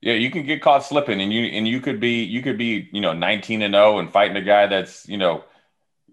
Yeah, 0.00 0.14
you 0.14 0.30
can 0.30 0.46
get 0.46 0.62
caught 0.62 0.84
slipping, 0.84 1.20
and 1.20 1.32
you 1.32 1.44
and 1.46 1.68
you 1.68 1.80
could 1.80 2.00
be 2.00 2.22
you 2.22 2.42
could 2.42 2.58
be 2.58 2.88
you 2.92 3.00
know 3.00 3.12
19 3.12 3.62
and 3.62 3.74
0 3.74 3.98
and 3.98 4.10
fighting 4.10 4.36
a 4.36 4.42
guy 4.42 4.66
that's 4.66 5.08
you 5.08 5.18
know 5.18 5.44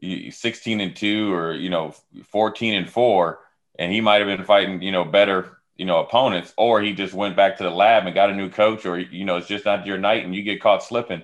16 0.01 0.81
and 0.81 0.95
2 0.95 1.33
or 1.33 1.53
you 1.53 1.69
know 1.69 1.93
14 2.25 2.73
and 2.75 2.89
4 2.89 3.39
and 3.79 3.91
he 3.91 4.01
might 4.01 4.21
have 4.21 4.27
been 4.27 4.45
fighting 4.45 4.81
you 4.81 4.91
know 4.91 5.03
better 5.03 5.56
you 5.77 5.85
know 5.85 5.99
opponents, 5.99 6.53
or 6.57 6.81
he 6.81 6.93
just 6.93 7.13
went 7.13 7.35
back 7.35 7.57
to 7.57 7.63
the 7.63 7.69
lab 7.69 8.05
and 8.05 8.15
got 8.15 8.29
a 8.29 8.35
new 8.35 8.49
coach, 8.49 8.85
or 8.85 8.99
you 8.99 9.25
know 9.25 9.37
it's 9.37 9.47
just 9.47 9.65
not 9.65 9.85
your 9.85 9.97
night 9.97 10.25
and 10.25 10.35
you 10.35 10.43
get 10.43 10.61
caught 10.61 10.83
slipping. 10.83 11.23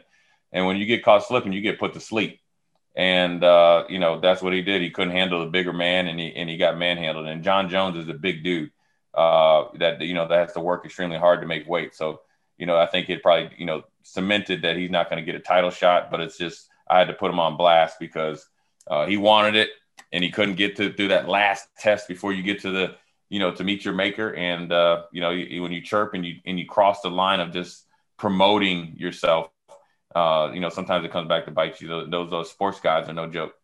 And 0.52 0.68
when 0.68 0.78
you 0.78 0.86
get 0.86 1.04
caught 1.04 1.26
slipping, 1.26 1.54
you 1.54 1.62
get 1.62 1.80
put 1.80 1.94
to 1.94 2.00
sleep. 2.00 2.40
And 2.96 3.44
uh, 3.44 3.86
you 3.90 4.00
know 4.00 4.20
that's 4.20 4.42
what 4.42 4.54
he 4.54 4.62
did. 4.62 4.82
He 4.82 4.92
couldn't 4.92 5.14
handle 5.14 5.44
the 5.44 5.50
bigger 5.50 5.74
man, 5.74 6.08
and 6.08 6.20
he 6.20 6.34
and 6.36 6.50
he 6.50 6.58
got 6.58 6.78
manhandled. 6.78 7.26
And 7.26 7.44
Jon 7.44 7.70
Jones 7.70 7.98
is 7.98 8.08
a 8.08 8.14
big 8.14 8.44
dude 8.44 8.72
uh, 9.16 9.66
that 9.80 10.02
you 10.02 10.14
know 10.14 10.28
that 10.28 10.40
has 10.40 10.54
to 10.54 10.60
work 10.60 10.86
extremely 10.86 11.18
hard 11.18 11.42
to 11.42 11.48
make 11.48 11.68
weight. 11.68 11.96
So 11.96 12.22
you 12.58 12.68
know 12.68 12.78
I 12.78 12.86
think 12.86 13.10
it 13.10 13.24
probably 13.24 13.50
you 13.58 13.66
know 13.66 13.84
cemented 14.04 14.62
that 14.62 14.78
he's 14.78 14.92
not 14.92 15.10
going 15.10 15.24
to 15.24 15.26
get 15.26 15.40
a 15.40 15.44
title 15.44 15.72
shot. 15.72 16.12
But 16.12 16.22
it's 16.22 16.38
just 16.38 16.70
I 16.88 17.00
had 17.00 17.08
to 17.08 17.14
put 17.14 17.32
him 17.32 17.40
on 17.40 17.58
blast 17.58 17.98
because 18.00 18.46
uh, 18.86 19.08
he 19.08 19.18
wanted 19.18 19.56
it 19.56 19.70
and 20.12 20.24
he 20.24 20.30
couldn't 20.30 20.56
get 20.56 20.76
to 20.76 20.94
through 20.94 21.08
that 21.10 21.28
last 21.28 21.68
test 21.80 22.08
before 22.08 22.32
you 22.32 22.44
get 22.44 22.62
to 22.62 22.70
the 22.70 22.96
you 23.34 23.40
know, 23.40 23.52
to 23.52 23.64
meet 23.64 23.84
your 23.84 23.96
maker. 23.96 24.36
And, 24.36 24.72
uh, 24.72 25.06
you 25.12 25.20
know, 25.20 25.32
you, 25.32 25.64
when 25.64 25.72
you 25.72 25.82
chirp 25.82 26.14
and 26.14 26.24
you, 26.24 26.36
and 26.46 26.60
you 26.60 26.68
cross 26.68 27.02
the 27.02 27.10
line 27.10 27.40
of 27.40 27.52
just 27.52 27.84
promoting 28.16 28.94
yourself, 28.96 29.50
uh, 30.14 30.52
you 30.54 30.60
know, 30.60 30.70
sometimes 30.70 31.04
it 31.04 31.12
comes 31.12 31.28
back 31.28 31.46
to 31.46 31.52
bite 31.52 31.82
you. 31.82 31.88
Those, 31.88 32.30
those 32.30 32.52
sports 32.52 32.80
guys 32.80 33.10
are 33.10 33.14
no 33.14 33.28
joke. 33.28 33.56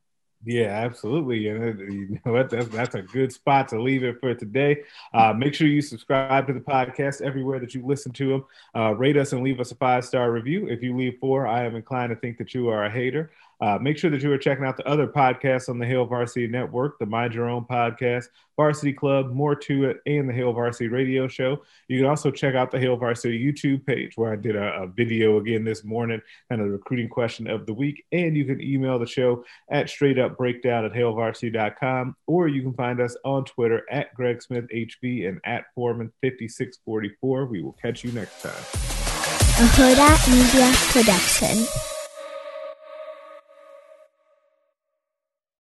Yeah, 0.43 0.69
absolutely. 0.69 1.49
And 1.49 1.79
you 1.79 2.19
know 2.25 2.31
what? 2.31 2.49
That's, 2.49 2.67
that's 2.69 2.95
a 2.95 3.03
good 3.03 3.31
spot 3.31 3.67
to 3.67 3.79
leave 3.79 4.03
it 4.03 4.19
for 4.19 4.33
today. 4.33 4.85
Uh, 5.13 5.33
make 5.33 5.53
sure 5.53 5.67
you 5.67 5.83
subscribe 5.83 6.47
to 6.47 6.53
the 6.53 6.61
podcast 6.61 7.21
everywhere 7.21 7.59
that 7.59 7.75
you 7.75 7.85
listen 7.85 8.11
to 8.13 8.29
them. 8.29 8.45
Uh, 8.75 8.95
rate 8.95 9.17
us 9.17 9.33
and 9.33 9.43
leave 9.43 9.59
us 9.59 9.71
a 9.71 9.75
five 9.75 10.03
star 10.03 10.31
review. 10.31 10.67
If 10.67 10.81
you 10.81 10.97
leave 10.97 11.19
four, 11.19 11.45
I 11.45 11.65
am 11.65 11.75
inclined 11.75 12.09
to 12.09 12.15
think 12.15 12.39
that 12.39 12.55
you 12.55 12.69
are 12.69 12.85
a 12.85 12.89
hater. 12.89 13.29
Uh, 13.61 13.77
make 13.79 13.97
sure 13.97 14.09
that 14.09 14.21
you 14.21 14.31
are 14.31 14.37
checking 14.37 14.63
out 14.63 14.77
the 14.77 14.87
other 14.87 15.07
podcasts 15.07 15.67
on 15.67 15.79
the 15.79 15.85
Hail 15.85 16.05
Varsity 16.05 16.47
Network, 16.47 16.97
the 16.97 17.05
Mind 17.05 17.33
Your 17.33 17.49
Own 17.49 17.65
podcast, 17.65 18.27
Varsity 18.55 18.93
Club, 18.93 19.31
More 19.31 19.55
to 19.55 19.85
It, 19.85 19.97
and 20.05 20.29
the 20.29 20.33
Hail 20.33 20.53
Varsity 20.53 20.87
Radio 20.87 21.27
Show. 21.27 21.61
You 21.87 21.97
can 21.97 22.07
also 22.07 22.31
check 22.31 22.55
out 22.55 22.71
the 22.71 22.79
Hail 22.79 22.95
Varsity 22.95 23.37
YouTube 23.37 23.85
page 23.85 24.13
where 24.15 24.31
I 24.31 24.37
did 24.37 24.55
a, 24.55 24.83
a 24.83 24.87
video 24.87 25.37
again 25.37 25.65
this 25.65 25.83
morning, 25.83 26.21
of 26.49 26.57
the 26.57 26.65
recruiting 26.65 27.09
question 27.09 27.49
of 27.49 27.65
the 27.65 27.73
week. 27.73 28.05
And 28.11 28.35
you 28.35 28.45
can 28.45 28.61
email 28.61 28.97
the 28.97 29.07
show 29.07 29.43
at 29.69 29.89
straight 29.89 30.19
up 30.19 30.37
breakdown 30.37 30.85
at 30.85 30.93
hailvarsity.com, 30.93 32.15
or 32.27 32.47
you 32.47 32.61
can 32.61 32.73
find 32.73 33.01
us 33.01 33.15
on 33.25 33.43
Twitter 33.43 33.85
at 33.91 34.13
Greg 34.15 34.41
Smith 34.41 34.65
HV 34.73 35.27
and 35.27 35.41
at 35.43 35.65
Foreman5644. 35.77 37.49
We 37.49 37.61
will 37.61 37.77
catch 37.81 38.05
you 38.05 38.11
next 38.13 38.41
time. 38.41 38.51
A 38.51 39.67
Hurrdat 39.67 40.31
Media 40.31 40.71
Production. 40.91 41.98